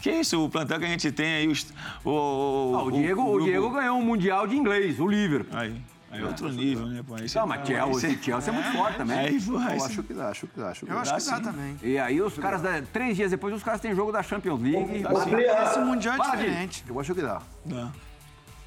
Que 0.01 0.11
isso, 0.11 0.43
o 0.43 0.49
plantão 0.49 0.79
que 0.79 0.85
a 0.85 0.87
gente 0.87 1.11
tem 1.11 1.35
aí, 1.35 1.47
os, 1.47 1.67
o, 2.03 2.09
o, 2.09 2.75
Ah, 2.77 2.83
o, 2.83 2.91
Diego, 2.91 3.21
o, 3.21 3.25
grupo- 3.33 3.45
Diego 3.45 3.69
ganhou 3.71 3.97
um 3.97 4.03
mundial 4.03 4.47
de 4.47 4.55
inglês, 4.55 4.99
o 4.99 5.07
Liverpool. 5.07 5.57
Aí, 5.59 5.75
é 6.11 6.23
outro 6.23 6.49
nível, 6.49 6.85
né? 6.87 7.03
Pô, 7.05 7.17
você- 7.17 7.37
Não, 7.39 7.47
mas 7.47 7.67
Chelsea, 7.67 7.83
aí 8.09 8.15
você- 8.15 8.23
Chelsea 8.23 8.53
é 8.53 8.55
muito 8.55 8.71
forte 8.77 8.97
também. 8.97 9.17
Aí 9.17 9.37
Eu 9.47 9.57
acho 9.85 10.03
que 10.03 10.13
dá, 10.13 10.29
acho 10.29 10.47
que 10.47 10.59
dá, 10.59 10.69
acho 10.69 10.85
que 10.85 10.91
Eu 10.91 10.95
dá. 10.95 11.01
acho 11.01 11.15
que 11.25 11.31
dá 11.31 11.37
sim. 11.37 11.43
também. 11.43 11.77
E 11.83 11.97
aí 11.99 12.21
os 12.21 12.37
caras, 12.37 12.61
da- 12.61 12.81
três 12.81 13.15
dias 13.15 13.31
depois, 13.31 13.53
os 13.53 13.63
caras 13.63 13.81
têm 13.81 13.93
jogo 13.93 14.11
da 14.11 14.23
Champions 14.23 14.61
League. 14.61 15.05
Ô, 15.05 15.19
Plirra, 15.21 15.63
Esse 15.65 15.79
mundial 15.79 16.15
é 16.15 16.19
diferente. 16.31 16.83
Eu 16.87 16.99
acho 16.99 17.13
que 17.13 17.21
dá. 17.21 17.41
Dá. 17.65 17.91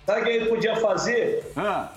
sabe 0.07 0.21
o 0.21 0.25
que 0.25 0.31
ele 0.31 0.47
podia 0.47 0.77
fazer? 0.77 1.53
Ah, 1.57 1.89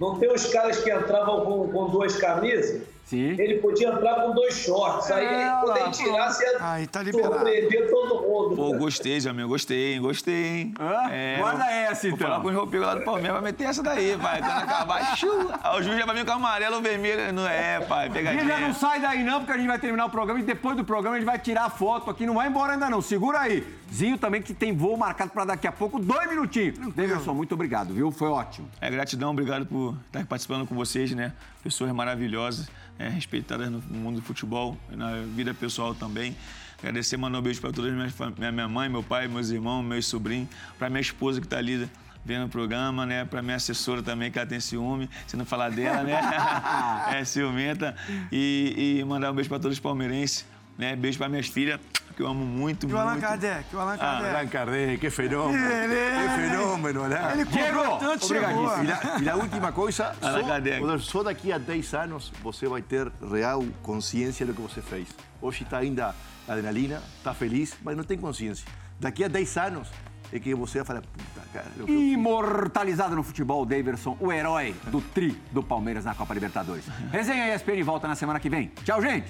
Não 0.00 0.18
tem 0.18 0.32
os 0.32 0.46
caras 0.46 0.78
que 0.80 0.90
entravam 0.92 1.44
com, 1.44 1.68
com 1.70 1.88
duas 1.90 2.16
camisas? 2.16 2.82
Sim. 3.12 3.40
Ele 3.40 3.58
podia 3.58 3.88
entrar 3.88 4.14
com 4.22 4.32
dois 4.32 4.54
shorts. 4.54 5.10
Aí, 5.10 5.24
É, 5.26 5.56
quando 5.62 5.76
ele 5.78 5.90
tirasse, 5.90 6.42
ia 6.44 6.56
Aí 6.60 6.86
tá 6.86 7.02
liberado. 7.02 7.34
surpreender 7.34 7.90
todo 7.90 8.22
mundo. 8.22 8.56
Pô, 8.56 8.72
gostei, 8.78 9.20
Jamil, 9.20 9.48
gostei, 9.48 9.94
hein? 9.94 10.00
Gostei, 10.00 10.44
hein? 10.46 10.74
Hã? 10.80 11.38
Guarda 11.40 11.64
essa, 11.70 12.08
Vou 12.08 12.16
então. 12.16 12.28
falar 12.28 12.40
com 12.40 12.48
os 12.48 12.54
roupeiros 12.54 12.86
lá 12.88 12.94
do 12.94 13.02
Palmeiras, 13.04 13.32
vai 13.34 13.42
meter 13.42 13.64
essa 13.64 13.82
daí, 13.82 14.16
pai. 14.16 14.40
Quando 14.40 14.50
acabar, 14.62 14.96
aí 15.64 15.78
o 15.78 15.82
juiz 15.82 15.98
já 15.98 16.06
vai 16.06 16.16
vir 16.16 16.24
com 16.24 16.32
amarelo 16.32 16.76
ou 16.76 16.82
vermelho. 16.82 17.32
Não 17.32 17.46
é, 17.46 17.80
pai, 17.80 18.08
E 18.08 18.10
pegadinha. 18.10 18.44
já 18.46 18.58
não 18.60 18.74
sai 18.74 19.00
daí 19.00 19.22
não, 19.22 19.40
porque 19.40 19.52
a 19.52 19.56
gente 19.58 19.66
vai 19.68 19.78
terminar 19.78 20.06
o 20.06 20.10
programa 20.10 20.40
e 20.40 20.42
depois 20.42 20.76
do 20.76 20.84
programa 20.84 21.16
a 21.16 21.18
gente 21.18 21.26
vai 21.26 21.38
tirar 21.38 21.64
a 21.66 21.70
foto 21.70 22.10
aqui. 22.10 22.24
Não 22.26 22.34
vai 22.34 22.48
embora 22.48 22.72
ainda 22.72 22.88
não, 22.88 23.00
segura 23.02 23.40
aí. 23.40 23.62
Zinho 23.92 24.16
também 24.16 24.40
que 24.40 24.54
tem 24.54 24.74
voo 24.74 24.96
marcado 24.96 25.30
pra 25.30 25.44
daqui 25.44 25.66
a 25.66 25.72
pouco, 25.72 25.98
dois 25.98 26.26
minutinhos. 26.28 26.78
Deverson, 26.94 27.34
muito 27.34 27.52
obrigado, 27.54 27.92
viu? 27.92 28.10
Foi 28.10 28.28
ótimo. 28.28 28.66
É, 28.80 28.88
gratidão, 28.90 29.30
obrigado 29.32 29.66
por 29.66 29.94
estar 30.06 30.24
participando 30.24 30.66
com 30.66 30.74
vocês, 30.74 31.10
né? 31.12 31.32
Pessoas 31.62 31.92
maravilhosas, 31.92 32.68
é, 33.02 33.08
respeitadas 33.08 33.70
no 33.70 33.80
mundo 33.90 34.16
do 34.16 34.22
futebol, 34.22 34.76
na 34.90 35.22
vida 35.34 35.52
pessoal 35.52 35.94
também. 35.94 36.36
Agradecer, 36.78 37.16
mandar 37.16 37.38
um 37.38 37.42
beijo 37.42 37.60
para 37.60 37.72
todas 37.72 37.90
as 37.90 37.96
minhas 37.96 38.12
fam- 38.12 38.32
minha, 38.36 38.50
minha 38.50 38.68
mãe, 38.68 38.88
meu 38.88 39.02
pai, 39.02 39.28
meus 39.28 39.50
irmãos, 39.50 39.82
meus 39.82 40.06
sobrinhos, 40.06 40.48
para 40.78 40.88
minha 40.90 41.00
esposa 41.00 41.40
que 41.40 41.46
está 41.46 41.58
ali 41.58 41.88
vendo 42.24 42.46
o 42.46 42.48
programa, 42.48 43.04
né? 43.06 43.24
Para 43.24 43.42
minha 43.42 43.56
assessora 43.56 44.02
também, 44.02 44.30
que 44.30 44.38
ela 44.38 44.46
tem 44.46 44.60
ciúme, 44.60 45.08
se 45.26 45.36
não 45.36 45.44
falar 45.44 45.70
dela, 45.70 46.02
né? 46.02 46.18
é 47.18 47.24
ciumenta. 47.24 47.94
E, 48.30 48.98
e 49.00 49.04
mandar 49.04 49.30
um 49.30 49.34
beijo 49.34 49.48
para 49.48 49.58
todos 49.58 49.76
os 49.76 49.80
palmeirenses, 49.80 50.44
né? 50.78 50.96
Beijo 50.96 51.18
para 51.18 51.28
minhas 51.28 51.46
filhas, 51.48 51.78
que 52.16 52.22
eu 52.22 52.26
amo 52.26 52.44
muito, 52.44 52.88
E 52.88 52.92
o 52.92 52.98
Allan 52.98 53.12
muito. 53.12 53.22
Kardec, 53.22 53.74
o 53.74 53.78
Allan 53.80 53.94
Ah, 53.94 53.98
Kardec. 53.98 54.34
Allan 54.36 54.46
Kardec, 54.48 54.98
que 54.98 55.10
fenômeno. 55.10 55.66
Ele- 55.66 56.28
Que 56.28 56.48
fenômeno, 56.48 57.08
né? 57.08 57.32
Ele 57.34 57.44
cobrou 57.44 57.98
tanto, 57.98 58.26
chegou. 58.26 58.66
E 58.84 58.90
a, 58.92 59.18
e 59.22 59.28
a 59.28 59.36
última 59.36 59.72
coisa, 59.72 60.14
Allan 60.20 60.40
só, 60.42 60.46
Kardec. 60.46 60.98
só 61.00 61.22
daqui 61.22 61.52
a 61.52 61.58
10 61.58 61.94
anos 61.94 62.32
você 62.42 62.66
vai 62.66 62.82
ter 62.82 63.10
real 63.30 63.64
consciência 63.82 64.44
do 64.44 64.52
que 64.54 64.60
você 64.60 64.82
fez. 64.82 65.08
Hoje 65.40 65.62
está 65.62 65.78
ainda 65.78 66.14
adrenalina, 66.48 67.00
está 67.18 67.32
feliz, 67.32 67.74
mas 67.82 67.96
não 67.96 68.04
tem 68.04 68.18
consciência. 68.18 68.66
Daqui 69.00 69.24
a 69.24 69.28
10 69.28 69.56
anos 69.56 69.88
é 70.32 70.38
que 70.38 70.54
você 70.54 70.78
vai 70.78 70.86
falar, 70.86 71.02
puta, 71.02 71.46
cara, 71.52 71.66
eu 71.78 71.88
Imortalizado 71.88 73.14
no 73.16 73.22
futebol, 73.22 73.64
Daverson, 73.66 74.16
o 74.20 74.32
herói 74.32 74.74
do 74.86 75.00
tri 75.00 75.38
do 75.50 75.62
Palmeiras 75.62 76.04
na 76.04 76.14
Copa 76.14 76.32
Libertadores. 76.34 76.84
Resenha 77.10 77.54
ESPN 77.54 77.82
volta 77.84 78.06
na 78.08 78.14
semana 78.14 78.38
que 78.40 78.48
vem. 78.48 78.70
Tchau, 78.84 79.00
gente! 79.02 79.26